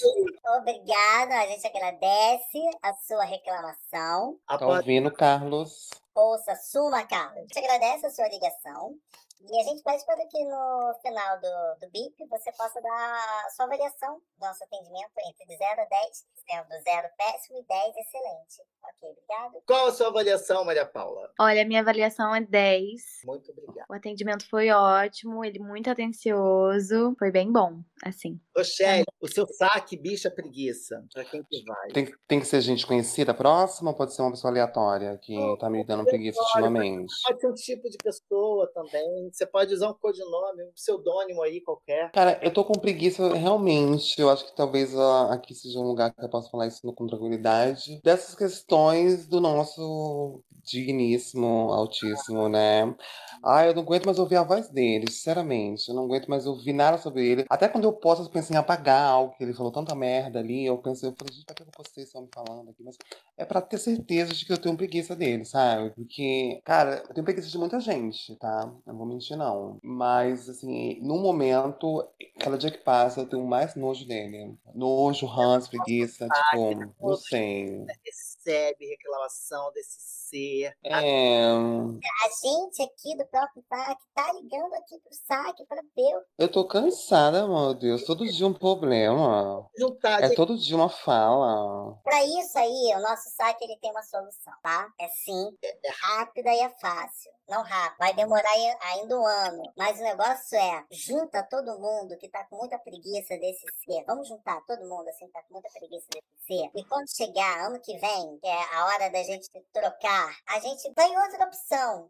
Obrigado, 0.59 1.33
a 1.33 1.47
gente 1.47 1.65
agradece 1.65 2.59
a 2.83 2.93
sua 2.95 3.25
reclamação. 3.25 4.41
Tá 4.49 4.67
ouvindo, 4.67 5.13
Carlos? 5.13 5.89
Ouça, 6.13 6.57
suma, 6.57 7.05
Carlos. 7.07 7.37
A 7.37 7.41
gente 7.43 7.59
agradece 7.59 8.07
a 8.07 8.11
sua 8.11 8.29
ligação. 8.29 8.99
E 9.41 9.61
a 9.61 9.65
gente 9.65 9.83
pede 9.83 10.05
para 10.05 10.27
que 10.27 10.45
no 10.45 10.95
final 11.03 11.41
do, 11.41 11.81
do 11.81 11.91
BIP 11.91 12.27
você 12.29 12.51
possa 12.53 12.81
dar 12.81 13.45
a 13.47 13.51
sua 13.51 13.67
avaliação 13.67 14.17
do 14.17 14.47
nosso 14.47 14.65
atendimento 14.65 15.13
entre 15.29 15.57
0 15.57 15.83
a 15.83 15.85
10, 15.85 16.27
sendo 16.49 16.83
0 16.83 17.09
péssimo 17.17 17.59
e 17.59 17.65
10 17.65 17.97
excelente. 17.97 18.63
Ok, 18.83 19.11
obrigado. 19.11 19.63
Qual 19.67 19.87
a 19.87 19.93
sua 19.93 20.09
avaliação, 20.09 20.65
Maria 20.65 20.87
Paula? 20.87 21.31
Olha, 21.41 21.65
minha 21.65 21.81
avaliação 21.81 22.35
é 22.35 22.41
10. 22.41 23.03
Muito 23.25 23.51
obrigado. 23.51 23.87
O 23.89 23.95
atendimento 23.95 24.49
foi 24.49 24.71
ótimo, 24.71 25.45
ele 25.45 25.59
muito 25.59 25.91
atencioso, 25.91 27.15
foi 27.19 27.31
bem 27.31 27.53
bom, 27.53 27.81
assim. 28.03 28.41
Rochelle, 28.57 29.05
o 29.21 29.29
seu 29.29 29.47
saque, 29.47 29.97
bicha 29.97 30.31
preguiça. 30.31 31.05
Pra 31.13 31.25
quem 31.25 31.43
que 31.45 31.63
vai? 31.65 31.89
Tem, 31.89 32.15
tem 32.27 32.41
que 32.41 32.47
ser 32.47 32.61
gente 32.61 32.87
conhecida 32.87 33.35
próxima 33.35 33.91
ou 33.91 33.97
pode 33.97 34.15
ser 34.15 34.23
uma 34.23 34.31
pessoa 34.31 34.51
aleatória 34.53 35.19
que 35.19 35.37
tá 35.59 35.69
me 35.69 35.85
dando 35.85 36.05
preguiça 36.05 36.41
ultimamente? 36.41 37.13
Pode 37.27 37.41
ser 37.41 37.49
um 37.49 37.55
tipo 37.55 37.89
de 37.89 37.97
pessoa 37.99 38.71
também. 38.73 39.31
Você 39.37 39.45
pode 39.45 39.75
usar 39.75 39.91
um 39.91 39.93
codinome, 39.93 40.65
um 40.65 40.73
pseudônimo 40.73 41.43
aí 41.43 41.61
qualquer. 41.61 42.11
Cara, 42.13 42.41
eu 42.43 42.51
tô 42.51 42.65
com 42.65 42.73
preguiça 42.73 43.35
realmente. 43.35 44.19
Eu 44.19 44.31
acho 44.31 44.47
que 44.47 44.57
talvez 44.57 44.99
aqui 45.31 45.55
seja 45.55 45.79
um 45.79 45.87
lugar 45.87 46.11
que 46.11 46.25
eu 46.25 46.31
possa 46.31 46.49
falar 46.49 46.67
isso 46.67 46.91
com 46.95 47.07
tranquilidade. 47.07 48.01
Dessas 48.03 48.35
questões 48.35 49.27
do 49.27 49.39
nosso 49.39 50.43
digníssimo, 50.65 51.71
altíssimo, 51.71 52.49
né? 52.49 52.97
Ah, 53.45 53.67
eu 53.67 53.75
não 53.75 53.83
aguento 53.83 54.07
mais 54.07 54.19
ouvir 54.19 54.37
a 54.37 54.43
voz 54.43 54.69
dele, 54.71 55.05
sinceramente. 55.11 55.89
Eu 55.89 55.95
não 55.95 56.05
aguento 56.05 56.29
mais 56.29 56.47
ouvir 56.47 56.73
nada 56.73 56.99
sobre 56.99 57.25
ele. 57.25 57.45
Até 57.49 57.69
quando 57.69 57.85
eu 57.85 57.93
posso, 57.93 58.23
eu 58.23 58.31
penso 58.31 58.53
em 58.53 58.57
apagar 58.57 59.03
algo 59.09 59.37
que 59.37 59.45
ele 59.45 59.55
falou 59.55 59.71
tanta 59.71 59.95
merda 59.95 60.41
ali. 60.41 60.65
Eu 60.67 60.79
penso, 60.79 61.07
eu 61.07 61.15
falei, 61.17 61.35
gente, 61.35 61.45
pra 61.45 61.55
que 61.55 61.63
eu 61.63 61.67
postei 61.67 62.05
esse 62.05 62.17
homem 62.17 62.31
falando 62.35 62.71
aqui? 62.71 62.83
Mas 62.83 62.97
é 63.37 63.45
pra 63.45 63.61
ter 63.61 63.79
certeza 63.79 64.33
de 64.33 64.45
que 64.45 64.53
eu 64.53 64.59
tenho 64.59 64.77
preguiça 64.77 65.15
dele, 65.15 65.45
sabe? 65.45 65.91
Porque, 65.91 66.61
cara, 66.65 67.05
eu 67.09 67.15
tenho 67.15 67.25
preguiça 67.25 67.49
de 67.49 67.59
muita 67.59 67.79
gente, 67.79 68.35
tá? 68.37 68.73
Não 68.85 68.97
vou 68.97 69.07
não. 69.37 69.79
Mas, 69.83 70.49
assim, 70.49 71.01
no 71.01 71.17
momento, 71.19 72.07
cada 72.39 72.59
dia 72.59 72.71
que 72.71 72.79
passa, 72.79 73.21
eu 73.21 73.29
tenho 73.29 73.47
mais 73.47 73.75
nojo 73.75 74.07
dele. 74.07 74.57
Nojo, 74.75 75.27
ranço, 75.27 75.71
preguiça, 75.71 76.29
tipo, 76.29 76.95
não 77.01 77.17
sei. 77.17 77.85
Recebe 78.05 78.87
reclamação 78.87 79.73
desse 79.73 80.17
ser. 80.29 80.77
É. 80.85 81.51
A 81.51 82.29
gente 82.43 82.83
aqui 82.83 83.17
do 83.17 83.27
próprio 83.27 83.63
TAC 83.69 83.99
tá 84.15 84.33
ligando 84.33 84.75
aqui 84.75 84.99
pro 84.99 85.13
saque 85.27 85.65
para 85.67 85.83
ver 85.97 86.17
o 86.17 86.23
Eu 86.39 86.51
tô 86.51 86.67
cansada, 86.67 87.47
meu 87.47 87.75
Deus. 87.75 88.05
Todo 88.05 88.27
dia 88.27 88.47
um 88.47 88.55
problema. 88.55 89.69
Juntar 89.79 90.23
É 90.23 90.35
todo 90.35 90.59
dia 90.59 90.77
uma 90.77 90.89
fala. 90.89 91.97
Para 92.03 92.25
isso 92.25 92.59
aí, 92.59 92.95
o 92.97 93.01
nosso 93.01 93.31
saque 93.31 93.65
ele 93.65 93.79
tem 93.81 93.91
uma 93.91 94.03
solução, 94.03 94.53
tá? 94.63 94.89
É 95.01 95.09
sim, 95.09 95.57
é 95.63 95.91
rápida 95.91 96.51
e 96.53 96.61
é 96.61 96.71
fácil. 96.81 97.33
Não 97.49 97.63
rápido, 97.63 97.99
vai 97.99 98.13
demorar 98.15 98.49
ai- 98.51 98.79
ainda 98.95 99.19
um 99.19 99.25
ano. 99.25 99.63
Mas 99.77 99.99
o 100.01 100.03
negócio 100.03 100.59
é, 100.59 100.85
junta 100.91 101.43
todo 101.45 101.79
mundo 101.79 102.17
que 102.19 102.29
tá 102.29 102.45
com 102.45 102.57
muita 102.57 102.79
preguiça 102.79 103.37
desse 103.39 103.65
ser. 103.85 104.05
Vamos 104.05 104.29
juntar 104.29 104.61
todo 104.67 104.89
mundo 104.89 105.09
assim, 105.09 105.27
que 105.27 105.33
tá 105.33 105.43
com 105.43 105.55
muita 105.55 105.69
preguiça 105.71 106.07
desse 106.13 106.47
ser. 106.47 106.71
E 106.75 106.85
quando 106.85 107.09
chegar 107.09 107.67
ano 107.67 107.81
que 107.81 107.97
vem, 107.99 108.39
que 108.39 108.47
é 108.49 108.75
a 108.77 108.87
hora 108.87 109.11
da 109.11 109.23
gente 109.23 109.49
trocar, 109.73 110.37
a 110.49 110.59
gente 110.61 110.93
tem 110.93 111.19
outra 111.19 111.47
opção. 111.47 112.09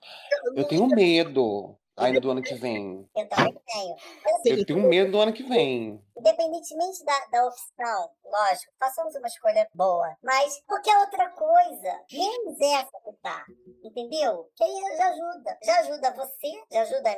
Eu 0.55 0.67
tenho 0.69 0.87
medo. 0.87 1.77
Ainda 1.97 2.21
do 2.21 2.31
ano 2.31 2.43
que 2.43 2.55
vem. 2.55 3.09
Eu 3.17 3.29
também 3.29 3.59
tenho. 3.67 3.97
Eu 4.45 4.67
tenho 4.67 4.89
medo 4.89 5.13
do 5.13 5.21
ano 5.21 5.33
que 5.33 5.43
vem. 5.43 6.03
Independentemente 6.17 7.05
da, 7.05 7.19
da 7.33 7.47
opção, 7.47 8.11
lógico, 8.25 8.73
façamos 8.79 9.15
uma 9.15 9.27
escolha 9.27 9.69
boa. 9.75 10.17
Mas 10.23 10.63
qualquer 10.67 10.97
outra 10.99 11.31
coisa, 11.31 12.01
menos 12.13 12.61
essa 12.61 13.01
que 13.05 13.13
tá. 13.23 13.45
Entendeu? 13.85 14.51
Que 14.55 14.65
aí 14.65 14.97
já 14.97 15.09
ajuda. 15.09 15.59
Já 15.65 15.81
ajuda 15.81 16.15
você, 16.15 16.65
já 16.71 16.83
ajuda 16.83 17.11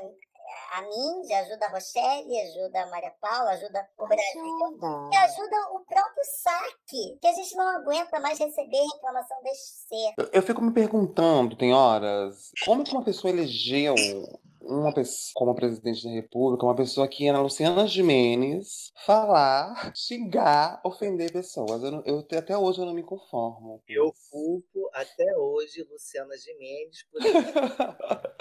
a 0.73 0.83
mim, 0.83 1.29
já 1.29 1.41
ajuda 1.41 1.67
a 1.67 1.71
Rochelle, 1.71 2.41
ajuda 2.41 2.83
a 2.83 2.91
Maria 2.91 3.13
Paula, 3.21 3.51
ajuda 3.51 3.87
o 3.99 4.07
Brasil. 4.07 4.43
Ajuda. 4.43 5.11
E 5.13 5.17
ajuda 5.17 5.57
o 5.73 5.81
próprio 5.81 6.25
saque, 6.43 7.19
que 7.21 7.27
a 7.27 7.33
gente 7.33 7.55
não 7.57 7.69
aguenta 7.69 8.21
mais 8.21 8.39
receber 8.39 8.83
reclamação 8.95 9.43
desse 9.43 9.87
ser. 9.89 10.15
Eu, 10.17 10.31
eu 10.33 10.43
fico 10.43 10.63
me 10.63 10.73
perguntando, 10.73 11.57
tem 11.57 11.75
horas, 11.75 12.51
como 12.65 12.85
que 12.85 12.93
uma 12.93 13.05
pessoa 13.05 13.33
elegeu 13.33 13.95
uma 14.69 14.93
pessoa 14.93 15.33
como 15.35 15.55
presidente 15.55 16.05
da 16.05 16.11
República, 16.11 16.65
uma 16.67 16.75
pessoa 16.77 17.09
que 17.09 17.25
ia 17.25 17.33
na 17.33 17.41
Luciana 17.41 17.87
Gimenez 17.87 18.93
falar, 19.05 19.93
xingar, 19.97 20.81
ofender 20.85 21.33
pessoas. 21.33 21.83
Eu, 21.83 21.91
não- 21.91 22.03
eu 22.05 22.19
até 22.39 22.57
hoje 22.57 22.81
eu 22.81 22.87
não 22.87 22.95
me 22.95 23.03
conformo. 23.03 23.79
com 23.79 23.83
Eu 23.89 24.13
culpo 24.31 24.91
até 24.93 25.37
hoje 25.37 25.87
Luciana 25.91 26.37
Gimenez 26.37 27.05
por 27.11 27.21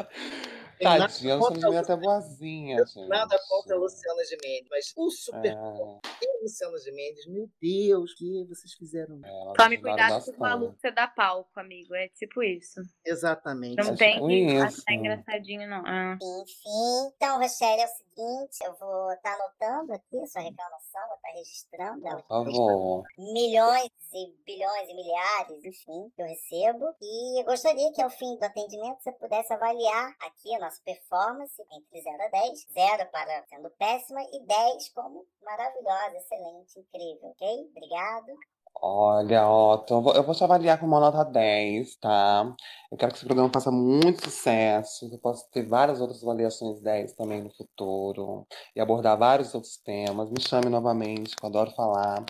Tadinha, 0.80 1.36
a 1.36 1.40
contra 1.40 1.56
Luciana 1.56 1.60
Gimenez 1.60 1.76
é 1.76 1.80
até 1.80 1.96
boazinha, 2.02 2.86
gente. 2.86 3.08
nada 3.08 3.40
contra 3.50 3.76
a 3.76 3.80
Luciana 3.80 4.24
Gimenez, 4.26 4.66
mas 4.70 4.94
o 4.96 5.10
super 5.10 5.52
É, 5.52 6.42
Luciana 6.44 6.78
Gimenez, 6.80 7.26
meu 7.28 7.50
Deus, 7.62 8.12
o 8.12 8.16
que 8.16 8.46
vocês 8.48 8.74
fizeram? 8.74 9.20
é, 9.24 9.30
Tome 9.58 9.76
ajudaram 9.76 9.82
cuidado 9.82 10.26
com 10.26 10.32
o 10.32 10.40
maluco 10.40 10.74
que 10.76 10.82
você 10.82 10.92
dá 10.92 11.08
palco, 11.08 11.60
amigo. 11.60 11.96
É 11.96 12.08
tipo 12.10 12.44
isso. 12.44 12.80
Exatamente. 13.06 13.76
Não 13.78 13.94
É 13.94 13.98
tem 13.98 14.14
tipo 14.14 14.28
que 14.28 14.34
isso. 14.36 14.64
achar 14.66 14.94
engraçadinho, 14.94 15.68
não. 15.68 15.84
Ah. 15.86 16.17
Enfim, 16.22 17.12
então, 17.16 17.40
Rochelle, 17.40 17.82
é 17.82 17.86
o 17.86 17.90
seguinte, 17.90 18.64
eu 18.64 18.74
vou 18.76 19.12
estar 19.14 19.34
anotando 19.34 19.94
aqui 19.94 20.20
a 20.20 20.28
sua 20.28 20.42
reclamação, 20.42 21.02
vou 21.08 21.16
estar 21.16 21.30
registrando 21.30 22.08
ela. 22.08 22.22
Por 22.24 22.28
favor. 22.28 23.04
milhões 23.18 23.92
e 24.14 24.36
bilhões 24.46 24.90
e 24.90 24.94
milhares, 24.94 25.64
enfim, 25.64 26.12
que 26.16 26.22
eu 26.22 26.26
recebo. 26.26 26.96
E 27.02 27.42
eu 27.42 27.46
gostaria 27.46 27.92
que 27.94 28.02
ao 28.02 28.10
fim 28.10 28.36
do 28.38 28.44
atendimento 28.44 29.02
você 29.02 29.12
pudesse 29.12 29.54
avaliar 29.54 30.16
aqui 30.22 30.56
a 30.56 30.60
nossa 30.60 30.82
performance 30.84 31.62
entre 31.72 32.02
0 32.02 32.24
a 32.24 32.28
10. 32.30 32.68
0 32.74 33.12
para 33.12 33.46
sendo 33.48 33.70
péssima 33.72 34.22
e 34.34 34.40
10 34.42 34.90
como 34.90 35.26
maravilhosa, 35.44 36.18
excelente, 36.18 36.80
incrível, 36.80 37.30
ok? 37.30 37.72
Obrigado. 37.76 38.34
Olha, 38.80 39.48
Otto, 39.50 39.94
eu 39.96 40.02
vou, 40.02 40.14
eu 40.16 40.24
vou 40.24 40.36
te 40.36 40.44
avaliar 40.44 40.80
com 40.80 40.86
uma 40.86 41.00
nota 41.00 41.24
10, 41.26 41.96
tá? 41.98 42.56
Eu 42.92 42.98
quero 42.98 43.12
que 43.12 43.18
esse 43.18 43.26
programa 43.26 43.50
faça 43.52 43.72
muito 43.72 44.24
sucesso, 44.24 45.10
que 45.10 45.16
eu 45.16 45.20
possa 45.20 45.46
ter 45.52 45.66
várias 45.66 46.00
outras 46.00 46.22
avaliações 46.24 46.80
10 46.82 47.14
também 47.14 47.42
no 47.42 47.50
futuro 47.50 48.46
e 48.76 48.80
abordar 48.80 49.18
vários 49.18 49.54
outros 49.56 49.78
temas. 49.78 50.30
Me 50.30 50.40
chame 50.42 50.70
novamente, 50.70 51.36
que 51.36 51.44
eu 51.44 51.50
adoro 51.50 51.72
falar. 51.72 52.24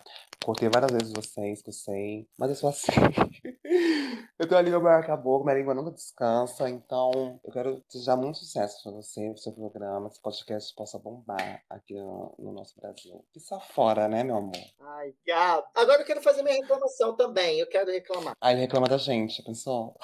Cortei 0.46 0.70
várias 0.70 0.92
vezes 0.92 1.14
vocês, 1.14 1.62
que 1.62 1.70
eu 1.70 1.74
sei, 1.74 2.28
mas 2.38 2.50
eu 2.50 2.56
sou 2.56 2.70
assim. 2.70 2.92
Eu 4.40 4.48
tenho 4.48 4.60
a 4.60 4.62
língua 4.62 4.80
maior 4.80 5.04
que 5.04 5.10
a 5.10 5.18
boca, 5.18 5.46
minha 5.46 5.58
língua 5.58 5.74
nunca 5.74 5.90
descansa, 5.90 6.70
então 6.70 7.40
eu 7.44 7.52
quero 7.52 7.84
desejar 7.92 8.16
muito 8.16 8.38
sucesso 8.38 8.84
pra 8.84 8.92
você, 8.92 9.32
pro 9.32 9.40
seu 9.42 9.52
programa, 9.52 10.10
que 10.10 10.14
esse 10.14 10.22
podcast 10.22 10.76
possa 10.76 11.00
bombar 11.00 11.64
aqui 11.68 11.96
no, 11.96 12.36
no 12.38 12.52
nosso 12.54 12.80
Brasil. 12.80 13.26
E 13.36 13.40
só 13.40 13.60
fora, 13.60 14.08
né, 14.08 14.24
meu 14.24 14.38
amor? 14.38 14.54
Ai, 14.80 15.16
gato. 15.26 15.68
Agora 15.76 16.04
eu 16.04 16.06
quero 16.06 16.22
fazer 16.22 16.44
minha 16.44 16.54
reclamação 16.56 17.16
também. 17.16 17.60
Eu 17.60 17.68
quero 17.68 17.90
reclamar. 17.90 18.36
Aí 18.40 18.54
ele 18.54 18.62
reclama 18.62 18.88
da 18.88 19.00
gente, 19.00 19.42
pensou? 19.44 19.98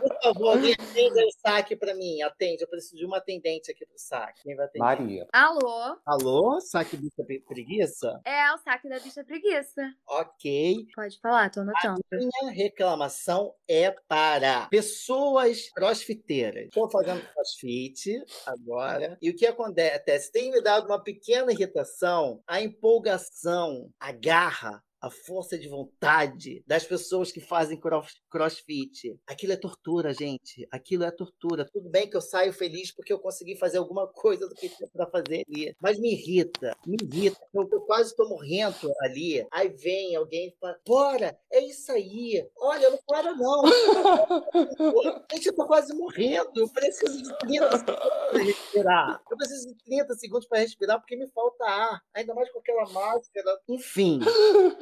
Por 0.00 0.22
favor, 0.22 0.56
alguém 0.56 0.72
atende 0.72 1.24
o 1.24 1.30
saque 1.46 1.76
pra 1.76 1.94
mim. 1.94 2.22
Atende. 2.22 2.62
Eu 2.62 2.68
preciso 2.68 2.96
de 2.96 3.04
uma 3.04 3.18
atendente 3.18 3.70
aqui 3.70 3.84
pro 3.84 3.98
saque. 3.98 4.42
Quem 4.42 4.56
vai 4.56 4.64
atender? 4.64 4.78
Maria. 4.82 5.28
Alô? 5.30 5.96
Alô? 6.06 6.58
Saque 6.62 6.96
bicha 6.96 7.22
pre- 7.22 7.40
preguiça? 7.40 8.18
É 8.24 8.50
o 8.54 8.58
saque 8.58 8.88
da 8.88 8.98
bicha 8.98 9.22
preguiça. 9.22 9.92
Ok. 10.08 10.86
Pode 10.94 11.20
falar, 11.20 11.50
tô 11.50 11.60
anotando. 11.60 12.00
Minha 12.10 12.45
reclamação 12.50 13.54
é 13.68 13.90
para 14.08 14.66
pessoas 14.66 15.70
crossfiteiras. 15.70 16.64
Estou 16.64 16.90
fazendo 16.90 17.22
crossfit 17.32 18.22
agora. 18.46 19.18
E 19.20 19.30
o 19.30 19.36
que 19.36 19.46
acontece? 19.46 20.30
Tem 20.32 20.50
me 20.50 20.60
dado 20.60 20.86
uma 20.86 21.02
pequena 21.02 21.52
irritação 21.52 22.42
a 22.46 22.60
empolgação, 22.60 23.90
a 23.98 24.12
garra. 24.12 24.82
A 25.00 25.10
força 25.10 25.58
de 25.58 25.68
vontade 25.68 26.62
das 26.66 26.84
pessoas 26.84 27.30
que 27.30 27.40
fazem 27.40 27.78
cross- 27.78 28.20
crossfit. 28.30 29.16
Aquilo 29.26 29.52
é 29.52 29.56
tortura, 29.56 30.12
gente. 30.14 30.66
Aquilo 30.70 31.04
é 31.04 31.10
tortura. 31.10 31.66
Tudo 31.72 31.88
bem 31.90 32.08
que 32.08 32.16
eu 32.16 32.20
saio 32.20 32.52
feliz 32.52 32.92
porque 32.94 33.12
eu 33.12 33.18
consegui 33.18 33.56
fazer 33.56 33.78
alguma 33.78 34.06
coisa 34.08 34.48
do 34.48 34.54
que 34.54 34.68
tinha 34.68 34.88
para 34.90 35.06
fazer 35.06 35.44
ali. 35.48 35.74
Mas 35.80 35.98
me 35.98 36.12
irrita, 36.12 36.76
me 36.86 36.96
irrita. 37.02 37.38
Eu, 37.54 37.68
eu 37.70 37.80
quase 37.82 38.10
estou 38.10 38.28
morrendo 38.28 38.90
ali. 39.02 39.46
Aí 39.52 39.68
vem 39.68 40.16
alguém 40.16 40.48
e 40.48 40.56
fala: 40.58 40.78
Bora, 40.86 41.38
é 41.52 41.60
isso 41.64 41.92
aí. 41.92 42.46
Olha, 42.58 42.90
não 42.90 42.98
para 43.06 43.34
não. 43.34 43.62
Gente, 45.32 45.46
eu 45.46 45.54
tô 45.54 45.66
quase 45.66 45.94
morrendo. 45.94 46.50
Eu 46.56 46.68
preciso 46.70 47.22
de 47.22 47.38
30 47.38 47.70
segundos 47.78 47.82
para 48.30 48.42
respirar. 48.42 49.22
Eu 49.30 49.36
preciso 49.36 49.68
de 49.68 49.74
30 49.84 50.14
segundos 50.14 50.46
para 50.48 50.58
respirar 50.60 50.98
porque 50.98 51.16
me 51.16 51.28
falta 51.30 51.64
ar. 51.64 52.00
Ainda 52.14 52.34
mais 52.34 52.50
com 52.50 52.58
aquela 52.60 52.88
máscara. 52.90 53.60
Enfim. 53.68 54.20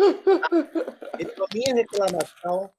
Então, 1.21 1.45
a 1.47 1.55
minha 1.55 1.75
reclamação 1.75 2.71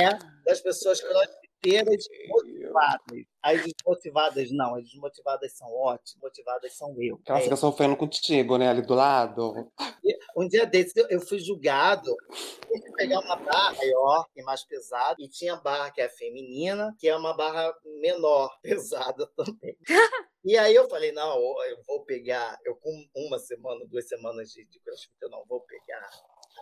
é 0.00 0.18
das 0.44 0.60
pessoas 0.60 1.00
crossfiteiras 1.00 2.04
motivadas. 2.28 3.24
As 3.42 3.62
desmotivadas 3.62 4.50
não, 4.50 4.74
as 4.74 4.84
desmotivadas 4.84 5.52
são 5.56 5.68
ótimas, 5.72 6.16
motivadas 6.20 6.76
são 6.76 6.94
eu. 7.00 7.16
Que 7.18 7.30
ela 7.30 7.40
É, 7.40 7.44
fica 7.44 7.56
sofrendo 7.56 7.96
contigo, 7.96 8.58
né? 8.58 8.68
Ali 8.68 8.82
do 8.82 8.94
lado. 8.94 9.70
um 10.36 10.48
dia 10.48 10.66
desses 10.66 10.94
eu- 10.96 11.20
fui 11.20 11.38
julgado, 11.38 12.12
tive 12.66 12.82
que 12.82 12.92
pegar 12.92 13.20
uma 13.20 13.36
barra 13.36 13.72
maior 13.74 14.26
e 14.36 14.42
mais 14.42 14.64
pesada, 14.64 15.14
e 15.20 15.28
tinha 15.28 15.54
barra 15.56 15.90
que 15.92 16.00
é 16.00 16.08
feminina, 16.08 16.94
que 16.98 17.08
é 17.08 17.16
uma 17.16 17.36
barra 17.36 17.72
menor, 18.00 18.50
pesada 18.62 19.26
também. 19.36 19.76
E 20.44 20.56
aí 20.56 20.74
eu 20.74 20.88
falei, 20.88 21.12
não, 21.12 21.36
eu 21.64 21.78
vou 21.86 22.02
pegar, 22.04 22.58
eu 22.64 22.74
com 22.76 22.90
uma 23.14 23.38
semana, 23.38 23.84
duas 23.86 24.08
semanas 24.08 24.50
de, 24.50 24.64
de 24.64 24.80
crossfit, 24.80 25.12
eu 25.22 25.28
não 25.30 25.44
vou 25.46 25.60
pegar 25.60 26.08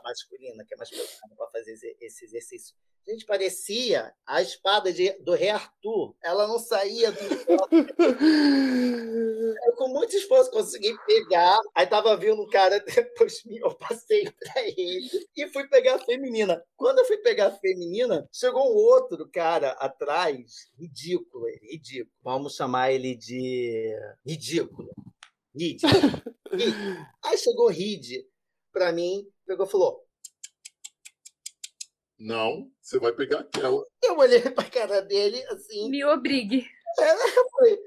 masculina, 0.02 0.64
que 0.66 0.74
é 0.74 0.76
mais 0.76 0.90
pesada, 0.90 1.34
para 1.36 1.50
fazer 1.50 1.72
esse- 2.00 2.24
exercício. 2.24 2.74
Gente, 3.06 3.24
parecia 3.24 4.12
a 4.26 4.42
espada 4.42 4.92
de- 4.92 5.14
do 5.22 5.32
rei 5.32 5.48
Arthur. 5.48 6.14
Ela 6.22 6.46
não 6.46 6.58
saía 6.58 7.10
do 7.10 7.18
eu, 9.64 9.72
com 9.76 9.88
muito 9.88 10.14
esforço, 10.14 10.50
consegui 10.50 10.94
pegar. 11.06 11.58
Aí 11.74 11.86
tava 11.86 12.14
vindo 12.16 12.42
um 12.42 12.48
cara 12.50 12.78
depois 12.84 13.38
de 13.38 13.48
mim, 13.48 13.58
eu 13.62 13.74
passei 13.74 14.30
pra 14.30 14.62
ele 14.62 15.08
e 15.34 15.48
fui 15.48 15.66
pegar 15.68 15.94
a 15.96 16.04
feminina. 16.04 16.62
Quando 16.76 16.98
eu 16.98 17.04
fui 17.06 17.16
pegar 17.18 17.46
a 17.46 17.56
feminina, 17.56 18.28
chegou 18.32 18.62
um 18.70 18.76
outro 18.76 19.26
cara 19.30 19.70
atrás, 19.72 20.68
ridículo 20.78 21.48
ele, 21.48 21.66
ridículo. 21.72 22.12
Vamos 22.22 22.54
chamar 22.56 22.92
ele 22.92 23.14
de 23.16 23.94
ridículo. 24.26 24.90
Ride. 25.56 25.82
Aí 27.24 27.38
chegou 27.38 27.68
Ride 27.68 28.26
pra 28.72 28.92
mim, 28.92 29.26
pegou 29.48 29.66
e 29.66 29.70
falou: 29.70 30.06
Não, 32.18 32.70
você 32.80 32.98
vai 32.98 33.12
pegar 33.12 33.40
aquela. 33.40 33.82
Eu 34.04 34.18
olhei 34.18 34.42
pra 34.50 34.70
cara 34.70 35.00
dele 35.00 35.42
assim. 35.46 35.88
Me 35.88 36.04
obrigue. 36.04 36.66
Eu 36.98 37.50
falei, 37.50 37.78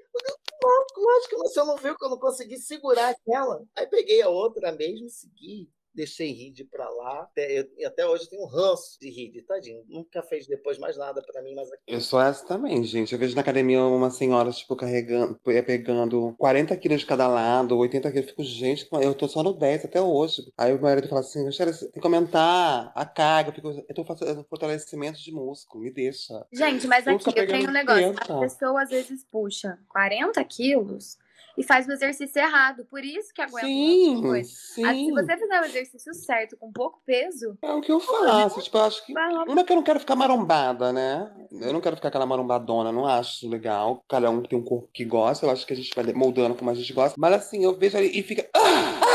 "Não, 0.64 0.86
lógico 0.98 1.30
que 1.30 1.36
você 1.38 1.60
não 1.64 1.76
viu 1.76 1.98
que 1.98 2.06
eu 2.06 2.10
não 2.10 2.20
consegui 2.20 2.58
segurar 2.58 3.10
aquela. 3.10 3.64
Aí 3.76 3.86
peguei 3.88 4.22
a 4.22 4.30
outra 4.30 4.72
mesmo 4.72 5.06
e 5.06 5.10
segui. 5.10 5.70
Deixei 5.94 6.32
Ride 6.32 6.64
pra 6.64 6.90
lá. 6.90 7.22
Até, 7.24 7.60
eu- 7.60 7.68
e 7.78 7.86
até 7.86 8.06
hoje 8.08 8.24
eu 8.24 8.30
tenho 8.30 8.44
um 8.44 8.48
ranço 8.48 8.98
de 9.00 9.10
Ride, 9.10 9.42
tadinho. 9.42 9.84
Nunca 9.90 10.22
fez 10.24 10.48
depois 10.48 10.78
mais 10.78 10.96
nada 10.98 11.22
pra 11.22 11.42
mim, 11.42 11.54
mas 11.54 11.72
aqui. 11.72 11.82
Eu 11.88 12.00
sou 12.00 12.22
essa 12.22 12.46
também, 12.46 12.82
gente. 12.84 13.12
Eu 13.12 13.20
vejo 13.20 13.36
na 13.36 13.42
academia 13.42 13.84
uma 13.84 14.10
senhora, 14.10 14.52
tipo, 14.52 14.76
carregando, 14.76 15.38
pegando 15.44 16.34
40 16.38 16.76
quilos 16.78 17.02
de 17.02 17.06
cada 17.06 17.28
lado, 17.28 17.78
80 17.78 18.10
quilos. 18.12 18.26
Eu 18.26 18.30
fico, 18.30 18.44
gente, 18.44 18.88
eu 19.02 19.14
tô 19.14 19.28
só 19.28 19.44
no 19.44 19.54
10 19.54 19.84
até 19.86 20.02
hoje. 20.02 20.52
Aí 20.58 20.72
o 20.72 20.76
meu 20.76 20.84
marido 20.84 21.08
fala 21.10 21.22
assim, 21.22 21.46
Michelle, 21.46 21.74
você 21.74 21.90
tem 21.92 22.02
que 22.02 22.08
aumentar 22.08 22.92
a 22.96 23.06
carga. 23.06 23.50
Eu, 23.50 23.54
fico, 23.54 23.70
eu 23.90 23.96
tô 23.96 24.06
fazendo 24.06 24.44
fortalecimento 24.46 25.20
de 25.20 25.32
músculo, 25.32 25.84
me 25.84 25.92
deixa. 25.92 26.46
Gente, 26.54 26.88
mas 26.88 27.06
Eu 27.06 27.16
aqui 27.16 27.30
eu 27.38 27.48
tenho 27.48 27.70
um 27.70 27.74
negócio. 27.74 28.14
dieta. 28.14 28.38
A 28.38 28.40
pessoa 28.40 28.82
às 28.84 28.90
vezes 28.90 29.26
puxa 29.30 29.78
40 29.90 30.44
quilos 30.46 31.18
e 31.58 31.64
faz 31.64 31.88
o 31.88 31.92
exercício 31.92 32.40
errado. 32.42 32.86
Por 32.86 33.04
isso 33.04 33.34
que 33.34 33.42
aguenta 33.42 33.68
um 33.68 33.70
monte 33.70 33.90
de 33.90 34.16
Sim, 34.16 34.22
coisa. 34.22 34.50
sim. 34.50 34.86
Ah, 34.86 34.94
Se 34.94 35.12
você 35.12 35.38
fizer 35.38 35.62
o 35.62 35.66
exercício 35.66 36.14
certo, 36.14 36.58
com 36.58 36.72
pouco 36.72 37.02
peso, 37.06 37.58
É 37.62 37.72
o 37.72 37.82
que 37.82 37.92
eu 37.92 38.00
faço. 38.00 38.62
Tipo, 38.62 38.78
eu 38.78 38.82
acho 38.84 39.06
que. 39.06 39.14
Uma 39.48 39.64
que 39.64 39.72
eu 39.72 39.76
não 39.76 39.84
quero 39.84 40.00
ficar 40.00 40.16
marombada, 40.16 40.92
né? 40.94 41.32
Eu 41.52 41.74
não 41.74 41.82
quero 41.82 41.96
ficar 41.96 42.08
aquela 42.10 42.26
marombadona, 42.26 42.92
não 42.92 43.06
acho 43.06 43.48
legal. 43.50 44.04
Cada 44.08 44.30
um 44.30 44.42
tem 44.42 44.58
um 44.58 44.64
corpo 44.64 44.90
que 44.94 45.04
gosta, 45.06 45.46
eu 45.46 45.52
acho 45.52 45.66
que 45.66 45.74
a 45.74 45.76
gente 45.76 45.92
vai 45.96 46.06
moldando 46.14 46.56
como 46.56 46.70
a 46.70 46.74
gente 46.76 46.92
gosta. 46.94 47.16
Mas 47.20 47.34
assim, 47.34 47.64
eu 47.64 47.76
vejo 47.78 47.98
ali 47.98 48.12
e 48.18 48.24
fica. 48.24 48.48
"Ah, 48.54 48.60
ah, 48.60 49.02
ah", 49.04 49.11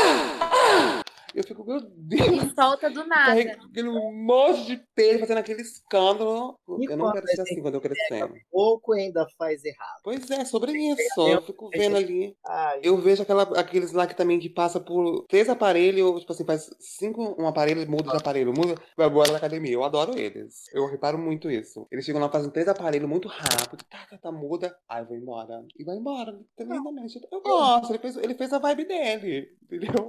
Eu 1.37 1.43
fico, 1.43 1.63
meu 1.63 1.79
Deus. 1.79 2.27
E 2.27 2.55
solta 2.55 2.89
do 2.89 3.05
nada. 3.05 3.39
Aquele 3.39 3.91
monte 3.91 4.65
de 4.65 4.77
peixe 4.95 5.19
fazendo 5.19 5.37
aquele 5.37 5.61
escândalo. 5.61 6.57
E 6.79 6.85
eu 6.91 6.97
não 6.97 7.11
quero 7.11 7.27
ser 7.27 7.41
assim 7.41 7.61
quando 7.61 7.75
eu 7.75 7.81
crescer. 7.81 8.27
Pouco 8.49 8.93
ainda 8.93 9.27
faz 9.37 9.63
errado. 9.63 10.01
Pois 10.03 10.31
é, 10.31 10.43
sobre 10.45 10.71
isso. 10.71 11.27
Eu 11.27 11.43
fico 11.43 11.69
vendo 11.69 11.95
ali. 11.95 12.35
Eu 12.81 12.97
vejo 12.97 13.21
aquela, 13.21 13.43
aqueles 13.59 13.91
lá 13.91 14.07
que 14.07 14.15
também 14.15 14.39
que 14.39 14.49
passa 14.49 14.79
por 14.79 15.27
três 15.27 15.47
aparelhos, 15.47 16.21
tipo 16.21 16.31
assim, 16.31 16.43
faz 16.43 16.71
cinco 16.79 17.39
um 17.39 17.47
aparelho, 17.47 17.87
muda 17.87 18.09
de 18.09 18.17
aparelho, 18.17 18.51
muda, 18.51 18.73
vai 18.97 19.07
embora 19.07 19.29
da 19.29 19.37
academia. 19.37 19.73
Eu 19.73 19.83
adoro 19.83 20.17
eles. 20.17 20.63
Eu 20.73 20.89
reparo 20.89 21.19
muito 21.19 21.51
isso. 21.51 21.85
Eles 21.91 22.03
chegam 22.03 22.19
lá 22.19 22.29
fazendo 22.29 22.51
três 22.51 22.67
aparelhos 22.67 23.07
muito 23.07 23.27
rápido, 23.27 23.83
tá, 23.87 24.07
tá, 24.09 24.17
tá, 24.17 24.31
muda, 24.31 24.75
aí 24.89 25.05
vou 25.05 25.15
embora. 25.15 25.63
E 25.77 25.83
vai 25.83 25.97
embora, 25.97 26.39
tremendamente. 26.55 27.19
Eu 27.31 27.41
gosto, 27.41 27.91
ele 27.91 27.99
fez, 27.99 28.17
ele 28.17 28.33
fez 28.33 28.51
a 28.51 28.57
vibe 28.57 28.85
dele, 28.85 29.55
entendeu? 29.61 30.07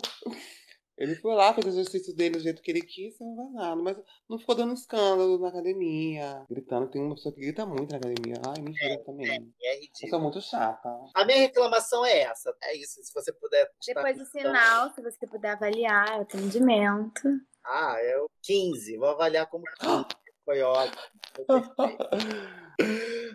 Ele 0.99 1.15
foi 1.15 1.35
lá, 1.35 1.55
fez 1.55 1.65
o 1.65 1.69
exercício 1.69 2.15
dele 2.15 2.37
do 2.37 2.41
jeito 2.41 2.61
que 2.61 2.71
ele 2.71 2.83
quis, 2.83 3.19
não 3.21 3.37
vai 3.37 3.51
nada. 3.51 3.77
Mas 3.81 3.97
não 4.29 4.39
ficou 4.39 4.55
dando 4.55 4.75
escândalo 4.75 5.39
na 5.39 5.49
academia, 5.49 6.45
gritando. 6.51 6.91
Tem 6.91 7.01
uma 7.01 7.15
pessoa 7.15 7.33
que 7.33 7.41
grita 7.41 7.65
muito 7.65 7.93
na 7.93 7.99
academia. 7.99 8.35
Ai, 8.47 8.63
me 8.63 8.75
é, 8.83 8.97
também. 8.99 9.27
É, 9.29 9.35
é 9.35 9.75
ridículo. 9.77 10.03
Eu 10.03 10.09
sou 10.11 10.21
muito 10.21 10.41
chata. 10.41 10.89
A 11.15 11.25
minha 11.25 11.39
reclamação 11.39 12.05
é 12.05 12.23
essa. 12.23 12.53
É 12.65 12.77
isso, 12.77 13.01
se 13.03 13.15
você 13.15 13.33
puder. 13.33 13.71
Depois 13.87 14.19
do 14.19 14.27
sinal, 14.27 14.93
se 14.93 15.01
você 15.01 15.27
puder 15.27 15.51
avaliar 15.51 16.19
o 16.19 16.23
atendimento. 16.23 17.23
Ah, 17.65 17.97
é 18.01 18.19
o 18.19 18.29
15. 18.43 18.97
Vou 18.97 19.09
avaliar 19.09 19.47
como 19.47 19.65
15. 19.79 20.28
Foi 20.49 20.63
ótimo. 20.63 20.97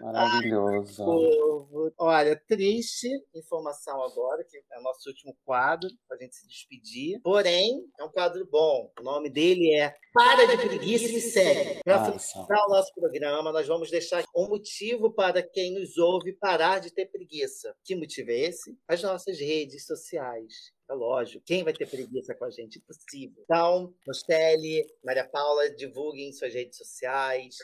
Maravilhoso. 0.02 1.04
Ai, 1.04 1.92
Olha, 2.00 2.36
triste 2.48 3.08
informação 3.36 4.02
agora, 4.02 4.44
que 4.44 4.58
é 4.58 4.80
o 4.80 4.82
nosso 4.82 5.08
último 5.10 5.38
quadro, 5.46 5.88
para 6.08 6.18
a 6.18 6.20
gente 6.20 6.36
se 6.36 6.48
despedir. 6.48 7.22
Porém, 7.22 7.86
é 8.00 8.04
um 8.04 8.10
quadro 8.10 8.48
bom. 8.50 8.92
O 9.00 9.04
nome 9.04 9.30
dele 9.30 9.76
é 9.76 9.94
Para 10.12 10.48
de 10.48 10.58
Preguiça 10.58 11.06
e 11.06 11.22
Segue. 11.22 11.84
Para 11.84 12.04
finalizar 12.04 12.66
o 12.66 12.70
nosso 12.70 12.92
programa, 12.96 13.52
nós 13.52 13.68
vamos 13.68 13.92
deixar 13.92 14.24
um 14.36 14.48
motivo 14.48 15.14
para 15.14 15.44
quem 15.44 15.72
nos 15.72 15.96
ouve 16.00 16.34
parar 16.34 16.80
de 16.80 16.92
ter 16.92 17.06
preguiça. 17.12 17.76
Que 17.84 17.96
motivo 17.96 18.32
é 18.32 18.40
esse? 18.40 18.76
As 18.88 19.04
nossas 19.04 19.38
redes 19.40 19.86
sociais. 19.86 20.74
Lógico. 20.94 21.44
Quem 21.46 21.64
vai 21.64 21.74
ter 21.74 21.88
preguiça 21.88 22.34
com 22.36 22.46
a 22.46 22.50
gente? 22.50 22.78
Impossível. 22.80 23.44
Então, 23.44 23.94
Nostele, 24.08 24.88
Maria 25.04 25.28
Paula, 25.28 25.70
divulguem 25.70 26.32
suas 26.32 26.54
redes 26.54 26.78
sociais, 26.78 27.58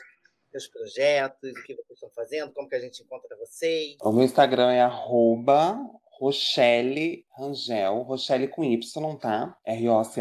seus 0.50 0.66
projetos, 0.66 1.52
o 1.52 1.62
que 1.62 1.74
vocês 1.74 1.90
estão 1.92 2.10
fazendo, 2.10 2.52
como 2.52 2.68
que 2.68 2.74
a 2.74 2.80
gente 2.80 3.02
encontra 3.02 3.36
vocês. 3.36 3.96
O 4.02 4.12
meu 4.12 4.24
Instagram 4.24 4.72
é 4.72 4.80
arroba 4.80 5.78
Rochelle 6.20 7.24
Rangel, 7.34 8.02
Rochelle 8.02 8.48
com 8.48 8.62
Y, 8.62 9.16
tá? 9.16 9.56
R-O-C-H-L-L-I. 9.64 10.18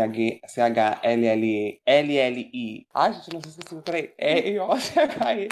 Ai, 2.93 3.14
gente, 3.14 3.34
não 3.34 3.41
sei 3.41 3.52
se 3.52 3.60
esqueci, 3.60 3.82
peraí. 3.82 4.14
R-O-C-H-E 4.18 5.50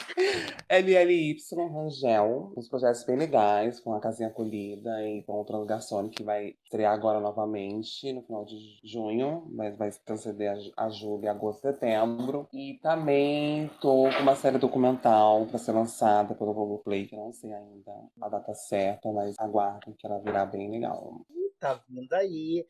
L-L-Y 0.69 1.35
Rangel. 1.69 2.53
Uns 2.55 2.69
projetos 2.69 3.03
bem 3.03 3.17
legais, 3.17 3.81
com 3.81 3.93
a 3.93 3.99
Casinha 3.99 4.29
Acolhida 4.29 5.05
e 5.05 5.21
com 5.23 5.41
o 5.41 5.43
Transgarçone, 5.43 6.09
que 6.09 6.23
vai 6.23 6.55
estrear 6.63 6.93
agora 6.93 7.19
novamente, 7.19 8.13
no 8.13 8.21
final 8.21 8.45
de 8.45 8.57
junho, 8.85 9.45
mas 9.49 9.77
vai 9.77 9.91
transcender 10.05 10.55
a 10.77 10.89
julho, 10.89 11.29
agosto, 11.29 11.63
setembro. 11.63 12.47
E 12.53 12.79
também 12.81 13.69
tô 13.81 14.09
com 14.15 14.21
uma 14.21 14.35
série 14.35 14.57
documental 14.57 15.45
para 15.47 15.57
ser 15.57 15.73
lançada 15.73 16.33
pelo 16.33 16.53
Globoplay, 16.53 17.07
que 17.07 17.15
eu 17.15 17.19
não 17.19 17.33
sei 17.33 17.51
ainda 17.53 17.91
a 18.21 18.29
data 18.29 18.53
certa, 18.53 19.11
mas 19.11 19.35
aguardem 19.37 19.93
que 19.97 20.07
ela 20.07 20.19
virá 20.19 20.36
bem 20.45 20.69
legal 20.69 21.25
tá 21.59 21.81
vindo 21.87 22.13
aí. 22.13 22.65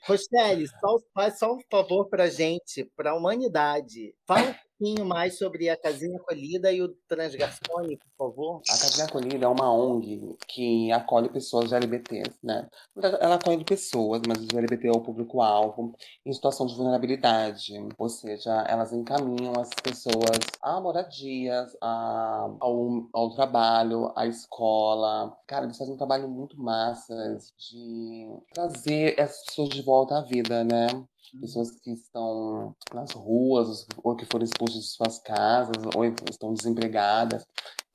Só, 0.80 0.98
faz 1.14 1.38
só 1.40 1.54
um 1.54 1.60
favor 1.70 2.08
pra 2.10 2.30
gente, 2.30 2.86
pra 2.96 3.16
humanidade. 3.16 4.16
Fala 4.26 4.56
pouquinho 4.78 5.06
mais 5.06 5.38
sobre 5.38 5.70
a 5.70 5.78
Casinha 5.78 6.18
Acolhida 6.18 6.72
e 6.72 6.82
o 6.82 6.90
Transgarçone, 7.08 7.98
por 7.98 8.30
favor? 8.30 8.62
A 8.70 8.78
Casinha 8.78 9.06
Acolhida 9.06 9.46
é 9.46 9.48
uma 9.48 9.74
ONG 9.74 10.38
que 10.48 10.92
acolhe 10.92 11.30
pessoas 11.30 11.74
LGBTs, 11.74 12.38
né? 12.44 12.70
Ela 12.96 13.36
acolhe 13.36 13.64
pessoas, 13.64 14.22
mas 14.28 14.46
o 14.48 14.58
LGBT 14.58 14.88
é 14.88 14.92
o 14.92 15.02
público-alvo 15.02 15.96
em 16.26 16.32
situação 16.32 16.66
de 16.66 16.76
vulnerabilidade. 16.76 17.74
Ou 17.98 18.10
seja, 18.10 18.66
elas 18.68 18.94
encaminham 18.94 19.54
as 19.60 19.70
pessoas 19.82 20.38
a 20.62 20.80
moradias, 20.80 21.76
a, 21.82 22.50
ao, 22.60 23.10
ao 23.14 23.36
trabalho, 23.36 24.12
à 24.16 24.28
escola. 24.28 25.36
Cara, 25.48 25.66
eles 25.66 25.78
fazem 25.78 25.96
um 25.96 25.98
trabalho 25.98 26.28
muito 26.30 26.60
massa 26.62 27.16
de 27.58 28.30
trazer 28.54 29.20
essas 29.20 29.44
pessoas 29.46 29.70
de 29.70 29.82
volta 29.82 30.18
à 30.18 30.22
vida, 30.22 30.64
né? 30.64 30.88
Pessoas 31.40 31.72
que 31.72 31.92
estão 31.92 32.76
nas 32.94 33.12
ruas 33.12 33.86
ou 34.04 34.16
que 34.16 34.26
foram 34.26 34.46
expulsas 34.46 34.82
de 34.82 34.88
suas 34.88 35.20
casas 35.20 35.76
ou 35.96 36.06
estão 36.06 36.54
desempregadas. 36.54 37.46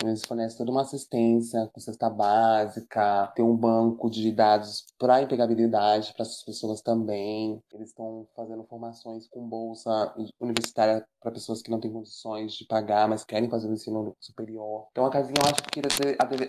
Eles 0.02 0.24
fornecem 0.24 0.58
toda 0.58 0.70
uma 0.70 0.82
assistência 0.82 1.68
com 1.72 1.80
cesta 1.80 2.10
básica, 2.10 3.32
tem 3.34 3.44
um 3.44 3.56
banco 3.56 4.10
de 4.10 4.30
dados 4.32 4.86
para 4.98 5.22
empregabilidade 5.22 6.12
para 6.12 6.22
essas 6.22 6.42
pessoas 6.42 6.80
também. 6.80 7.62
Eles 7.72 7.88
estão 7.88 8.26
fazendo 8.36 8.64
formações 8.64 9.26
com 9.28 9.48
bolsa 9.48 10.14
universitária 10.40 11.06
para 11.20 11.30
pessoas 11.30 11.62
que 11.62 11.70
não 11.70 11.80
têm 11.80 11.92
condições 11.92 12.54
de 12.54 12.64
pagar, 12.64 13.08
mas 13.08 13.24
querem 13.24 13.48
fazer 13.48 13.68
o 13.68 13.72
ensino 13.72 14.16
superior. 14.20 14.86
Então 14.90 15.06
a 15.06 15.10
casinha 15.10 15.36
eu 15.38 15.50
acho 15.50 15.62
que 15.70 15.80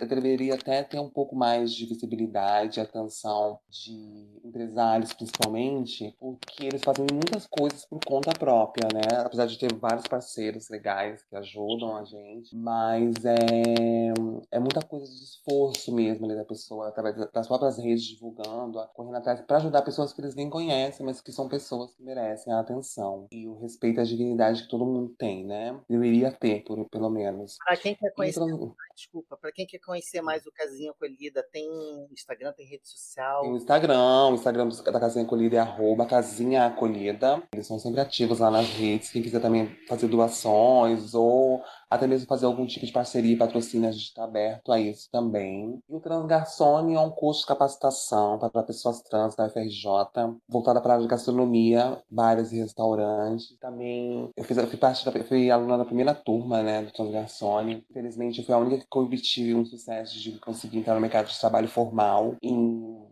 deveria 0.06 0.54
até 0.54 0.82
ter 0.82 0.98
um 0.98 1.08
pouco 1.08 1.36
mais 1.36 1.72
de 1.72 1.86
visibilidade, 1.86 2.80
atenção 2.80 3.58
de 3.68 4.28
empresários 4.44 5.12
principalmente, 5.12 6.14
porque 6.18 6.66
eles 6.66 6.82
fazem 6.82 7.06
muitas 7.12 7.46
coisas 7.46 7.86
por 7.86 8.00
conta 8.04 8.32
própria, 8.32 8.88
né? 8.92 9.22
Apesar 9.24 9.46
de 9.46 9.58
ter 9.58 9.72
vários 9.74 10.06
parceiros 10.06 10.68
legais 10.68 11.22
que 11.24 11.36
ajudam 11.36 11.96
a 11.96 12.04
gente, 12.04 12.56
mas 12.56 13.24
é, 13.24 13.43
é 14.50 14.58
muita 14.58 14.80
coisa 14.82 15.06
de 15.06 15.22
esforço 15.22 15.92
mesmo 15.92 16.26
ali 16.26 16.36
da 16.36 16.44
pessoa, 16.44 16.88
através 16.88 17.16
das 17.32 17.46
próprias 17.46 17.78
redes 17.78 18.04
divulgando, 18.04 18.78
correndo 18.94 19.16
atrás 19.16 19.40
para 19.40 19.56
ajudar 19.56 19.82
pessoas 19.82 20.12
que 20.12 20.20
eles 20.20 20.34
nem 20.34 20.48
conhecem, 20.48 21.04
mas 21.04 21.20
que 21.20 21.32
são 21.32 21.48
pessoas 21.48 21.94
que 21.94 22.02
merecem 22.02 22.52
a 22.52 22.60
atenção 22.60 23.26
e 23.32 23.48
o 23.48 23.58
respeito 23.58 24.00
à 24.00 24.04
dignidade 24.04 24.62
que 24.62 24.68
todo 24.68 24.86
mundo 24.86 25.14
tem, 25.18 25.44
né? 25.44 25.78
Deveria 25.88 26.30
ter, 26.30 26.62
por, 26.64 26.88
pelo 26.88 27.10
menos. 27.10 27.56
Para 27.64 27.76
quem 27.76 27.94
quer 27.94 28.10
conhecer, 28.12 28.40
então, 28.42 28.74
desculpa, 28.94 29.36
para 29.36 29.52
quem 29.52 29.66
quer 29.66 29.78
conhecer 29.78 30.22
mais 30.22 30.46
o 30.46 30.52
Casinha 30.52 30.90
Acolhida, 30.90 31.44
tem 31.52 31.68
Instagram, 32.12 32.52
tem 32.52 32.66
rede 32.66 32.88
social? 32.88 33.42
Tem 33.42 33.52
o 33.52 33.56
Instagram, 33.56 34.28
o 34.30 34.34
Instagram 34.34 34.68
da 34.68 35.00
Casinha 35.00 35.24
Acolhida 35.24 35.56
é 35.56 35.60
arroba 35.60 36.06
Casinha 36.06 36.66
Acolhida. 36.66 37.42
Eles 37.52 37.66
são 37.66 37.78
sempre 37.78 38.00
ativos 38.00 38.38
lá 38.38 38.50
nas 38.50 38.68
redes. 38.68 39.10
Quem 39.10 39.22
quiser 39.22 39.40
também 39.40 39.66
fazer 39.88 40.08
doações 40.08 41.14
ou 41.14 41.62
até 41.94 42.06
mesmo 42.06 42.26
fazer 42.26 42.46
algum 42.46 42.66
tipo 42.66 42.84
de 42.84 42.92
parceria 42.92 43.34
e 43.34 43.38
patrocínio, 43.38 43.88
a 43.88 43.92
gente 43.92 44.04
está 44.04 44.24
aberto 44.24 44.72
a 44.72 44.80
isso 44.80 45.08
também. 45.10 45.78
E 45.88 45.94
o 45.94 46.00
Transgarçone 46.00 46.94
é 46.94 47.00
um 47.00 47.10
curso 47.10 47.40
de 47.40 47.46
capacitação 47.46 48.38
para 48.38 48.62
pessoas 48.62 49.00
trans 49.02 49.34
da 49.34 49.46
UFRJ, 49.46 49.86
voltada 50.48 50.80
para 50.80 50.94
a 50.94 51.06
gastronomia, 51.06 51.98
bares 52.10 52.52
e 52.52 52.58
restaurantes. 52.58 53.56
Também 53.60 54.30
eu, 54.36 54.44
fiz, 54.44 54.56
eu 54.56 54.66
fui 54.66 54.78
parte 54.78 55.04
da, 55.04 55.12
fui 55.24 55.50
aluna 55.50 55.78
da 55.78 55.84
primeira 55.84 56.14
turma 56.14 56.62
né, 56.62 56.82
do 56.82 56.92
Transgarçone. 56.92 57.84
Infelizmente, 57.90 58.40
eu 58.40 58.44
fui 58.44 58.54
a 58.54 58.58
única 58.58 58.78
que 58.78 58.98
obtive 58.98 59.54
um 59.54 59.64
sucesso 59.64 60.18
de 60.18 60.38
conseguir 60.38 60.78
entrar 60.78 60.94
no 60.94 61.00
mercado 61.00 61.28
de 61.28 61.38
trabalho 61.38 61.68
formal 61.68 62.36
e 62.42 62.52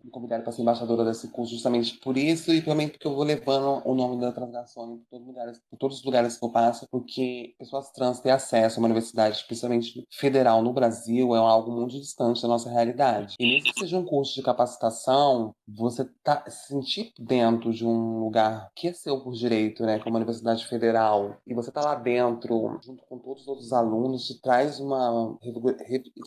me 0.04 0.10
convidaram 0.10 0.42
para 0.42 0.52
ser 0.52 0.62
embaixadora 0.62 1.04
desse 1.04 1.28
curso 1.28 1.52
justamente 1.52 1.98
por 1.98 2.16
isso 2.16 2.52
e 2.52 2.62
também 2.62 2.88
porque 2.88 3.06
eu 3.06 3.14
vou 3.14 3.24
levando 3.24 3.82
o 3.84 3.94
nome 3.94 4.20
da 4.20 4.32
Transgarçone 4.32 5.02
por 5.10 5.20
todos, 5.20 5.60
todos 5.78 5.98
os 5.98 6.04
lugares 6.04 6.36
que 6.36 6.44
eu 6.44 6.50
passo, 6.50 6.86
porque 6.90 7.54
pessoas 7.58 7.90
trans 7.92 8.20
têm 8.20 8.32
acesso 8.32 8.78
a 8.78 8.80
uma 8.80 8.86
universidade, 8.86 9.44
principalmente 9.46 10.04
federal 10.10 10.62
no 10.62 10.72
Brasil, 10.72 11.34
é 11.34 11.38
algo 11.38 11.70
muito 11.70 11.98
distante 11.98 12.42
da 12.42 12.48
nossa 12.48 12.70
realidade. 12.70 13.36
E 13.38 13.46
mesmo 13.46 13.72
que 13.72 13.80
seja 13.80 13.98
um 13.98 14.04
curso 14.04 14.34
de 14.34 14.42
capacitação, 14.42 15.54
você 15.66 16.04
tá 16.22 16.44
se 16.48 16.68
sentir 16.68 17.12
dentro 17.18 17.72
de 17.72 17.86
um 17.86 18.20
lugar 18.20 18.70
que 18.74 18.88
é 18.88 18.92
seu 18.92 19.20
por 19.20 19.32
direito, 19.32 19.84
né, 19.84 19.98
como 19.98 20.16
a 20.16 20.20
Universidade 20.20 20.66
Federal, 20.66 21.36
e 21.46 21.54
você 21.54 21.70
tá 21.70 21.80
lá 21.80 21.94
dentro, 21.94 22.78
junto 22.82 23.04
com 23.08 23.18
todos 23.18 23.42
os 23.42 23.48
outros 23.48 23.72
alunos, 23.72 24.26
te 24.26 24.40
traz 24.40 24.80
uma 24.80 25.38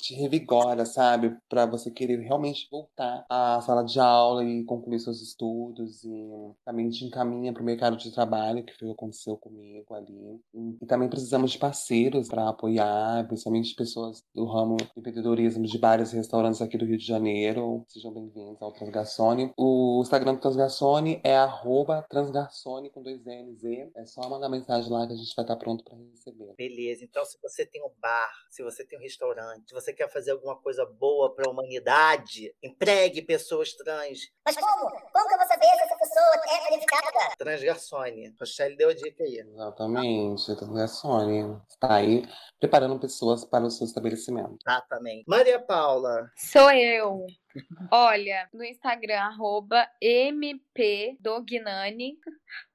te 0.01 0.13
revigora, 0.15 0.85
sabe, 0.85 1.37
para 1.49 1.65
você 1.65 1.91
querer 1.91 2.19
realmente 2.19 2.67
voltar 2.69 3.25
à 3.29 3.61
sala 3.65 3.83
de 3.83 3.99
aula 3.99 4.43
e 4.43 4.63
concluir 4.63 4.99
seus 4.99 5.21
estudos 5.21 6.03
e 6.03 6.29
também 6.63 6.89
te 6.89 7.05
encaminha 7.05 7.51
para 7.51 7.61
o 7.61 7.65
mercado 7.65 7.97
de 7.97 8.11
trabalho, 8.11 8.63
que 8.63 8.73
foi 8.73 8.87
o 8.87 8.91
que 8.91 8.97
aconteceu 8.97 9.37
comigo 9.37 9.93
ali. 9.93 10.39
E 10.81 10.85
também 10.85 11.09
precisamos 11.09 11.51
de 11.51 11.57
parceiros 11.57 12.27
para 12.27 12.49
apoiar, 12.49 13.27
principalmente 13.27 13.75
pessoas 13.75 14.23
do 14.33 14.45
ramo 14.45 14.77
de 14.77 14.89
empreendedorismo 14.95 15.65
de 15.65 15.77
bares 15.77 16.13
e 16.13 16.15
restaurantes 16.15 16.61
aqui 16.61 16.77
do 16.77 16.85
Rio 16.85 16.97
de 16.97 17.05
Janeiro. 17.05 17.83
Sejam 17.87 18.11
bem-vindos 18.13 18.61
ao 18.61 18.71
Transgações 18.71 19.15
Transgarçone. 19.15 19.53
O 19.57 20.01
Instagram 20.01 20.35
do 20.35 20.41
Transgarçone 20.41 21.21
é 21.23 21.35
arroba 21.35 22.05
transgarçone 22.09 22.89
com 22.89 23.01
dois 23.01 23.23
N's. 23.25 23.63
É 23.95 24.05
só 24.05 24.27
mandar 24.29 24.49
mensagem 24.49 24.91
lá 24.91 25.07
que 25.07 25.13
a 25.13 25.15
gente 25.15 25.33
vai 25.35 25.43
estar 25.43 25.55
pronto 25.55 25.83
para 25.83 25.97
receber. 25.97 26.53
Beleza. 26.57 27.03
Então, 27.03 27.25
se 27.25 27.37
você 27.41 27.65
tem 27.65 27.83
um 27.83 27.91
bar, 27.99 28.31
se 28.49 28.63
você 28.63 28.85
tem 28.85 28.99
um 28.99 29.01
restaurante, 29.01 29.69
se 29.69 29.73
você 29.73 29.93
quer 29.93 30.11
fazer 30.11 30.31
alguma 30.31 30.55
coisa 30.57 30.85
boa 30.85 31.33
para 31.33 31.47
a 31.47 31.51
humanidade, 31.51 32.53
empregue 32.61 33.21
pessoas 33.21 33.54
trans. 33.77 34.19
Mas 34.45 34.55
como? 34.55 34.89
Como 34.89 35.27
que 35.27 35.33
eu 35.33 35.37
vou 35.37 35.47
saber 35.47 35.65
se 35.65 35.83
essa 35.83 35.97
pessoa 35.97 36.25
é 36.47 36.67
qualificada? 36.67 37.35
Transgarçone. 37.37 38.35
Rochelle 38.39 38.75
deu 38.75 38.89
a 38.89 38.93
dica 38.93 39.23
aí. 39.23 39.39
Exatamente. 39.39 40.55
Transgarçone. 40.55 41.61
Está 41.69 41.95
aí 41.95 42.27
preparando 42.59 42.99
pessoas 42.99 43.45
para 43.45 43.65
o 43.65 43.69
seu 43.69 43.85
estabelecimento. 43.85 44.57
Exatamente. 44.65 45.23
Maria 45.27 45.59
Paula. 45.59 46.29
Sou 46.35 46.71
eu. 46.71 47.25
Olha, 47.91 48.49
no 48.53 48.63
Instagram, 48.63 49.19
arroba 49.19 49.87
mpdognani. 50.33 52.17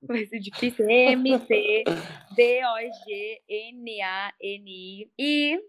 Vai 0.02 0.26
ser 0.26 0.40
difícil. 0.40 0.88
M-P-D-O-G-N-A-N-I. 0.88 1.90
E 5.18 5.60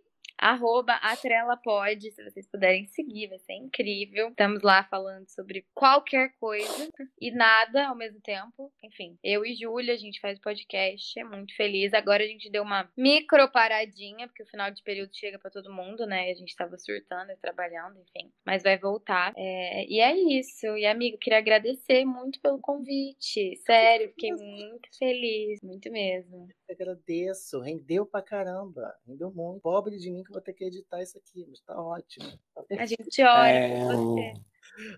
arroba 0.42 0.94
atrelapod, 0.96 2.12
se 2.12 2.24
vocês 2.24 2.50
puderem 2.50 2.88
seguir, 2.88 3.28
vai 3.28 3.38
ser 3.40 3.54
incrível. 3.54 4.30
Estamos 4.30 4.64
lá 4.64 4.84
falando 4.86 5.30
sobre 5.30 5.66
qualquer 5.74 6.34
coisa 6.40 6.90
e 7.20 7.32
nada 7.32 7.88
ao 7.88 7.96
mesmo 7.96 8.20
tempo. 8.22 8.74
Enfim, 8.84 9.18
eu 9.24 9.46
e 9.46 9.54
Júlia, 9.54 9.94
a 9.94 9.98
gente 9.98 10.20
faz 10.20 10.40
podcast, 10.40 11.20
é 11.20 11.24
muito 11.24 11.56
feliz. 11.56 11.94
Agora 11.94 12.24
a 12.24 12.28
gente 12.28 12.50
deu 12.50 12.64
uma 12.64 12.90
micro 12.98 13.50
paradinha, 13.52 14.28
porque 14.28 14.42
o 14.42 14.48
final 14.48 14.72
de 14.72 14.82
período 14.82 15.12
chega 15.14 15.38
para 15.38 15.52
todo 15.52 15.72
mundo, 15.72 16.08
né? 16.08 16.32
A 16.32 16.34
gente 16.34 16.56
tava 16.56 16.78
surtando 16.78 17.32
e 17.32 17.38
trabalhando, 17.38 18.00
enfim. 18.00 18.32
Mas 18.44 18.64
vai 18.64 18.78
voltar. 18.78 19.34
É... 19.38 19.86
E 19.86 20.00
é 20.00 20.16
isso. 20.16 20.66
E, 20.78 20.86
amigo, 20.86 21.18
queria 21.20 21.38
agradecer 21.40 22.04
muito 22.06 22.40
pelo 22.42 22.60
convite. 22.60 23.56
Sério, 23.58 24.10
fiquei 24.10 24.32
muito 24.32 24.90
feliz. 24.98 25.60
Muito 25.62 25.92
mesmo. 25.92 26.48
Eu 26.68 26.76
agradeço. 26.76 27.60
Rendeu 27.60 28.06
pra 28.06 28.22
caramba. 28.22 28.94
Rendeu 29.06 29.32
muito. 29.32 29.62
Pobre 29.62 29.98
de 29.98 30.10
mim 30.10 30.24
que 30.24 30.31
vou 30.32 30.42
ter 30.42 30.54
que 30.54 30.66
editar 30.66 31.02
isso 31.02 31.18
aqui, 31.18 31.46
mas 31.48 31.60
tá 31.62 31.80
ótimo. 31.80 32.28
Tá 32.56 32.64
a 32.78 32.86
gente 32.86 33.22
ora 33.22 33.50
É, 33.50 33.80
por 33.80 33.96
você. 33.96 34.34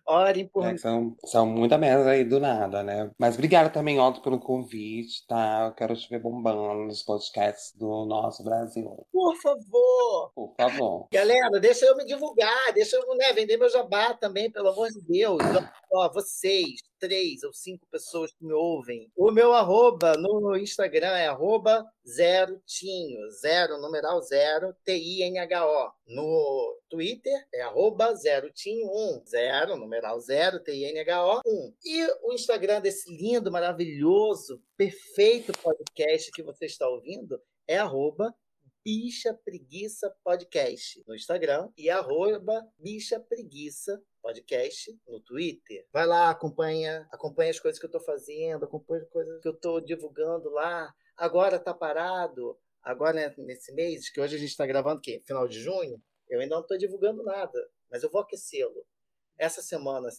Orem 0.06 0.48
por 0.48 0.66
É, 0.66 0.78
são, 0.78 1.16
são 1.26 1.46
muita 1.46 1.78
merda 1.78 2.12
aí 2.12 2.24
do 2.24 2.40
nada, 2.40 2.84
né? 2.84 3.12
Mas 3.18 3.34
obrigado 3.36 3.72
também, 3.74 4.00
Otto, 4.00 4.22
pelo 4.22 4.40
convite, 4.40 5.26
tá? 5.28 5.68
Eu 5.68 5.74
quero 5.74 5.96
te 5.96 6.08
ver 6.10 6.20
bombando 6.20 6.86
nos 6.86 7.02
podcasts 7.04 7.76
do 7.76 8.06
nosso 8.06 8.44
Brasil. 8.44 9.06
Por 9.12 9.36
favor! 9.38 10.32
Por 10.36 10.54
favor. 10.56 11.08
Galera, 11.12 11.60
deixa 11.60 11.86
eu 11.86 11.96
me 11.98 12.06
divulgar, 12.06 12.74
deixa 12.74 12.96
eu 12.98 13.16
né, 13.16 13.34
vender 13.34 13.58
meu 13.58 13.70
jabá 13.70 14.14
também, 14.14 14.52
pelo 14.52 14.70
amor 14.70 14.90
de 14.90 15.02
Deus. 15.02 15.42
Ó, 15.92 16.12
vocês, 16.14 16.82
três 17.04 17.43
ou 17.43 17.51
cinco 17.51 17.86
pessoas 17.91 18.32
que 18.32 18.45
me 18.45 18.54
ouvem. 18.54 19.12
O 19.14 19.30
meu 19.30 19.51
arroba 19.51 20.14
no 20.16 20.56
Instagram 20.56 21.18
é 21.18 21.28
arroba 21.28 21.86
zero 22.08 22.62
tinho, 22.66 23.30
zero, 23.41 23.78
numeral 23.78 24.22
zero, 24.22 24.74
T-I-N-H-O. 24.86 25.91
No 26.08 26.80
Twitter 26.89 27.45
é 27.54 27.62
arroba 27.64 28.16
zero 28.16 28.49
tinho 28.54 28.88
um, 28.88 29.22
zero, 29.28 29.76
numeral 29.76 30.18
zero, 30.22 30.62
T-I-N-H-O 30.62 31.41
um. 31.45 31.74
E 31.84 32.08
o 32.24 32.32
Instagram 32.32 32.80
desse 32.80 33.14
lindo, 33.14 33.51
maravilhoso, 33.51 34.64
perfeito 34.78 35.51
podcast 35.60 36.32
que 36.32 36.41
você 36.41 36.68
está 36.68 36.88
ouvindo 36.88 37.38
é 37.68 37.78
arroba 37.78 38.34
Bicha 38.86 39.34
Preguiça 39.34 40.14
Podcast 40.26 41.02
no 41.08 41.16
Instagram 41.16 41.72
e 41.78 41.90
arroba 41.90 42.68
Bicha 42.78 43.18
Preguiça 43.18 44.04
Podcast 44.22 44.94
no 45.08 45.22
Twitter. 45.22 45.88
Vai 45.94 46.06
lá, 46.06 46.30
acompanha, 46.30 47.08
acompanha 47.10 47.52
as 47.52 47.62
coisas 47.62 47.80
que 47.80 47.86
eu 47.86 47.88
estou 47.88 48.02
fazendo, 48.02 48.66
acompanha 48.66 49.04
as 49.04 49.10
coisas 49.10 49.42
que 49.42 49.48
eu 49.48 49.54
estou 49.54 49.80
divulgando 49.80 50.50
lá. 50.50 50.94
Agora 51.16 51.60
tá 51.60 51.74
parado, 51.74 52.60
agora 52.82 53.14
né, 53.14 53.34
nesse 53.38 53.72
mês, 53.72 54.10
que 54.10 54.20
hoje 54.20 54.36
a 54.36 54.40
gente 54.40 54.50
está 54.50 54.66
gravando, 54.66 55.00
que 55.00 55.22
final 55.22 55.48
de 55.48 55.62
junho, 55.62 56.04
eu 56.28 56.42
ainda 56.42 56.56
não 56.56 56.62
estou 56.62 56.78
divulgando 56.78 57.24
nada, 57.24 57.70
mas 57.90 58.04
eu 58.04 58.12
vou 58.12 58.20
aquecê-lo. 58.20 58.86
Essa 59.38 59.62
semana, 59.62 60.10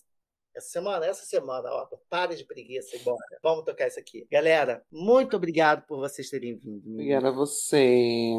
essa 0.54 0.68
semana, 0.68 1.06
essa 1.06 1.24
semana, 1.24 1.68
ó, 1.70 1.88
pare 2.08 2.36
de 2.36 2.44
preguiça 2.44 2.96
e 2.96 3.00
bora. 3.00 3.18
Vamos 3.42 3.64
tocar 3.64 3.88
isso 3.88 3.98
aqui. 3.98 4.26
Galera, 4.30 4.84
muito 4.90 5.36
obrigado 5.36 5.84
por 5.86 5.98
vocês 5.98 6.30
terem 6.30 6.56
vindo. 6.56 6.92
Obrigada 6.92 7.28
a 7.28 7.32
você. 7.32 8.34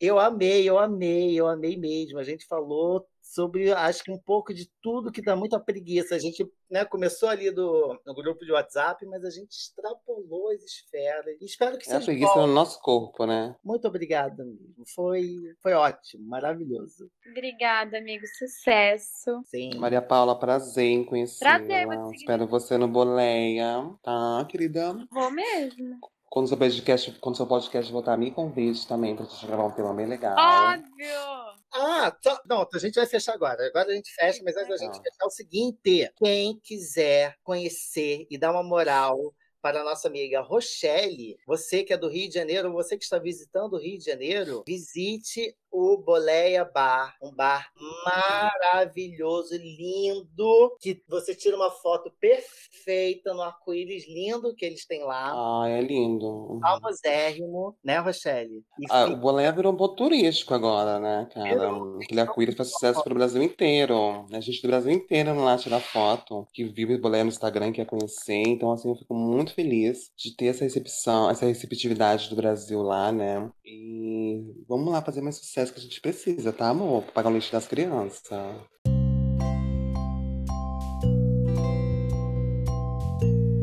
Eu 0.00 0.18
amei, 0.18 0.68
eu 0.68 0.78
amei, 0.78 1.34
eu 1.34 1.46
amei 1.46 1.76
mesmo. 1.76 2.18
A 2.18 2.24
gente 2.24 2.46
falou 2.46 3.06
sobre, 3.28 3.70
acho 3.72 4.02
que 4.02 4.10
um 4.10 4.18
pouco 4.18 4.54
de 4.54 4.70
tudo 4.82 5.12
que 5.12 5.20
dá 5.20 5.36
muita 5.36 5.60
preguiça. 5.60 6.14
A 6.14 6.18
gente 6.18 6.50
né, 6.70 6.84
começou 6.84 7.28
ali 7.28 7.50
do, 7.50 8.00
no 8.06 8.14
grupo 8.14 8.44
de 8.44 8.52
WhatsApp, 8.52 9.04
mas 9.06 9.22
a 9.24 9.30
gente 9.30 9.50
extrapolou 9.52 10.50
as 10.50 10.62
esferas. 10.62 11.36
E 11.40 11.44
espero 11.44 11.76
que 11.76 11.90
É 11.90 11.96
a 11.96 12.00
preguiça 12.00 12.34
bom. 12.34 12.46
no 12.46 12.54
nosso 12.54 12.80
corpo, 12.80 13.26
né? 13.26 13.54
Muito 13.62 13.86
obrigada 13.86 14.42
mesmo. 14.44 14.82
Foi, 14.94 15.26
foi 15.62 15.74
ótimo, 15.74 16.26
maravilhoso. 16.26 17.10
Obrigada, 17.30 17.98
amigo. 17.98 18.24
Sucesso. 18.38 19.42
Sim. 19.44 19.76
Maria 19.78 20.00
Paula, 20.02 20.38
prazer 20.38 20.86
em 20.86 21.04
conhecê-la. 21.04 21.58
Prazer, 21.58 21.86
seguir. 21.86 22.16
Espero 22.16 22.46
você 22.46 22.78
no 22.78 22.88
Boleia, 22.88 23.90
tá, 24.02 24.46
querida? 24.48 24.96
Vou 25.10 25.30
mesmo. 25.30 25.98
Quando 26.30 26.48
seu 26.48 26.56
podcast, 26.56 27.12
quando 27.20 27.36
seu 27.36 27.46
podcast 27.46 27.92
voltar, 27.92 28.16
me 28.16 28.30
convide 28.30 28.86
também 28.86 29.14
pra 29.16 29.24
gente 29.24 29.46
gravar 29.46 29.64
um 29.64 29.70
tema 29.70 29.92
bem 29.94 30.06
legal. 30.06 30.36
Óbvio! 30.38 31.57
Ah, 31.80 32.16
só, 32.20 32.40
não, 32.44 32.68
a 32.74 32.78
gente 32.78 32.96
vai 32.96 33.06
fechar 33.06 33.34
agora. 33.34 33.64
Agora 33.68 33.88
a 33.88 33.94
gente 33.94 34.12
fecha, 34.12 34.42
mas 34.44 34.56
antes 34.56 34.68
da 34.68 34.76
gente 34.76 34.98
fechar 34.98 35.22
é 35.22 35.26
o 35.26 35.30
seguinte: 35.30 36.12
quem 36.16 36.58
quiser 36.58 37.36
conhecer 37.44 38.26
e 38.28 38.36
dar 38.36 38.50
uma 38.50 38.64
moral 38.64 39.32
para 39.60 39.80
a 39.80 39.84
nossa 39.84 40.08
amiga 40.08 40.40
Rochelle, 40.40 41.36
você 41.46 41.84
que 41.84 41.92
é 41.92 41.96
do 41.96 42.08
Rio 42.08 42.28
de 42.28 42.34
Janeiro, 42.34 42.72
você 42.72 42.96
que 42.96 43.04
está 43.04 43.18
visitando 43.18 43.74
o 43.74 43.78
Rio 43.78 43.98
de 43.98 44.04
Janeiro, 44.04 44.64
visite 44.66 45.54
o 45.70 45.96
Boleia 45.98 46.64
Bar, 46.64 47.14
um 47.22 47.32
bar 47.34 47.68
maravilhoso, 48.04 49.54
lindo, 49.56 50.76
que 50.80 51.02
você 51.08 51.34
tira 51.34 51.56
uma 51.56 51.70
foto 51.70 52.10
perfeita 52.20 53.32
no 53.34 53.42
arco-íris 53.42 54.06
lindo 54.08 54.54
que 54.54 54.64
eles 54.64 54.86
têm 54.86 55.04
lá. 55.04 55.32
Ah, 55.34 55.68
é 55.68 55.80
lindo. 55.80 56.58
Famosérrimo, 56.60 57.76
né, 57.84 57.98
Rochelle? 57.98 58.62
E 58.78 58.86
Ah, 58.90 59.04
fica- 59.04 59.16
o 59.16 59.20
Boleia 59.20 59.52
virou 59.52 59.72
um 59.72 59.76
ponto 59.76 59.94
turístico 59.96 60.54
agora, 60.54 60.98
né, 60.98 61.28
cara? 61.32 61.48
Virou. 61.48 61.98
Aquele 62.02 62.20
arco-íris 62.20 62.56
faz 62.56 62.70
sucesso 62.70 63.02
pro 63.02 63.14
Brasil 63.14 63.42
inteiro. 63.42 64.26
A 64.32 64.40
gente 64.40 64.62
do 64.62 64.68
Brasil 64.68 64.90
inteiro 64.92 65.30
indo 65.30 65.42
lá 65.44 65.56
tirar 65.58 65.80
foto, 65.80 66.46
que 66.52 66.64
vive 66.64 66.94
o 66.94 67.00
Boleia 67.00 67.24
no 67.24 67.28
Instagram, 67.30 67.72
quer 67.72 67.86
conhecer. 67.86 68.42
Então, 68.46 68.72
assim, 68.72 68.88
eu 68.88 68.96
fico 68.96 69.14
muito 69.14 69.54
feliz 69.54 70.10
de 70.16 70.34
ter 70.34 70.46
essa 70.46 70.64
recepção, 70.64 71.30
essa 71.30 71.46
receptividade 71.46 72.28
do 72.30 72.36
Brasil 72.36 72.80
lá, 72.82 73.12
né? 73.12 73.50
E 73.64 74.42
vamos 74.66 74.92
lá 74.92 75.02
fazer 75.02 75.20
mais 75.20 75.36
sucesso 75.36 75.57
que 75.66 75.78
a 75.78 75.82
gente 75.82 76.00
precisa, 76.00 76.52
tá, 76.52 76.68
amor? 76.68 77.02
Pra 77.02 77.12
pagar 77.12 77.30
o 77.30 77.32
leite 77.32 77.50
das 77.50 77.66
crianças. 77.66 78.28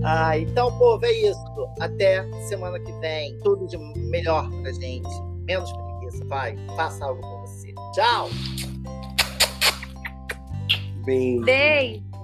Ah, 0.04 0.38
então, 0.38 0.78
povo, 0.78 1.04
é 1.06 1.12
isso. 1.12 1.40
Até 1.80 2.24
semana 2.48 2.80
que 2.80 2.92
vem. 3.00 3.38
Tudo 3.40 3.66
de 3.68 3.78
melhor 4.10 4.48
pra 4.62 4.72
gente. 4.74 5.10
Menos 5.48 5.72
preguiça. 5.72 6.26
Vai, 6.26 6.56
faça 6.76 7.06
algo 7.06 7.22
por 7.22 7.42
você. 7.42 7.74
Tchau! 7.94 8.30
Beijo. 11.06 11.46
Beijo! 11.46 12.15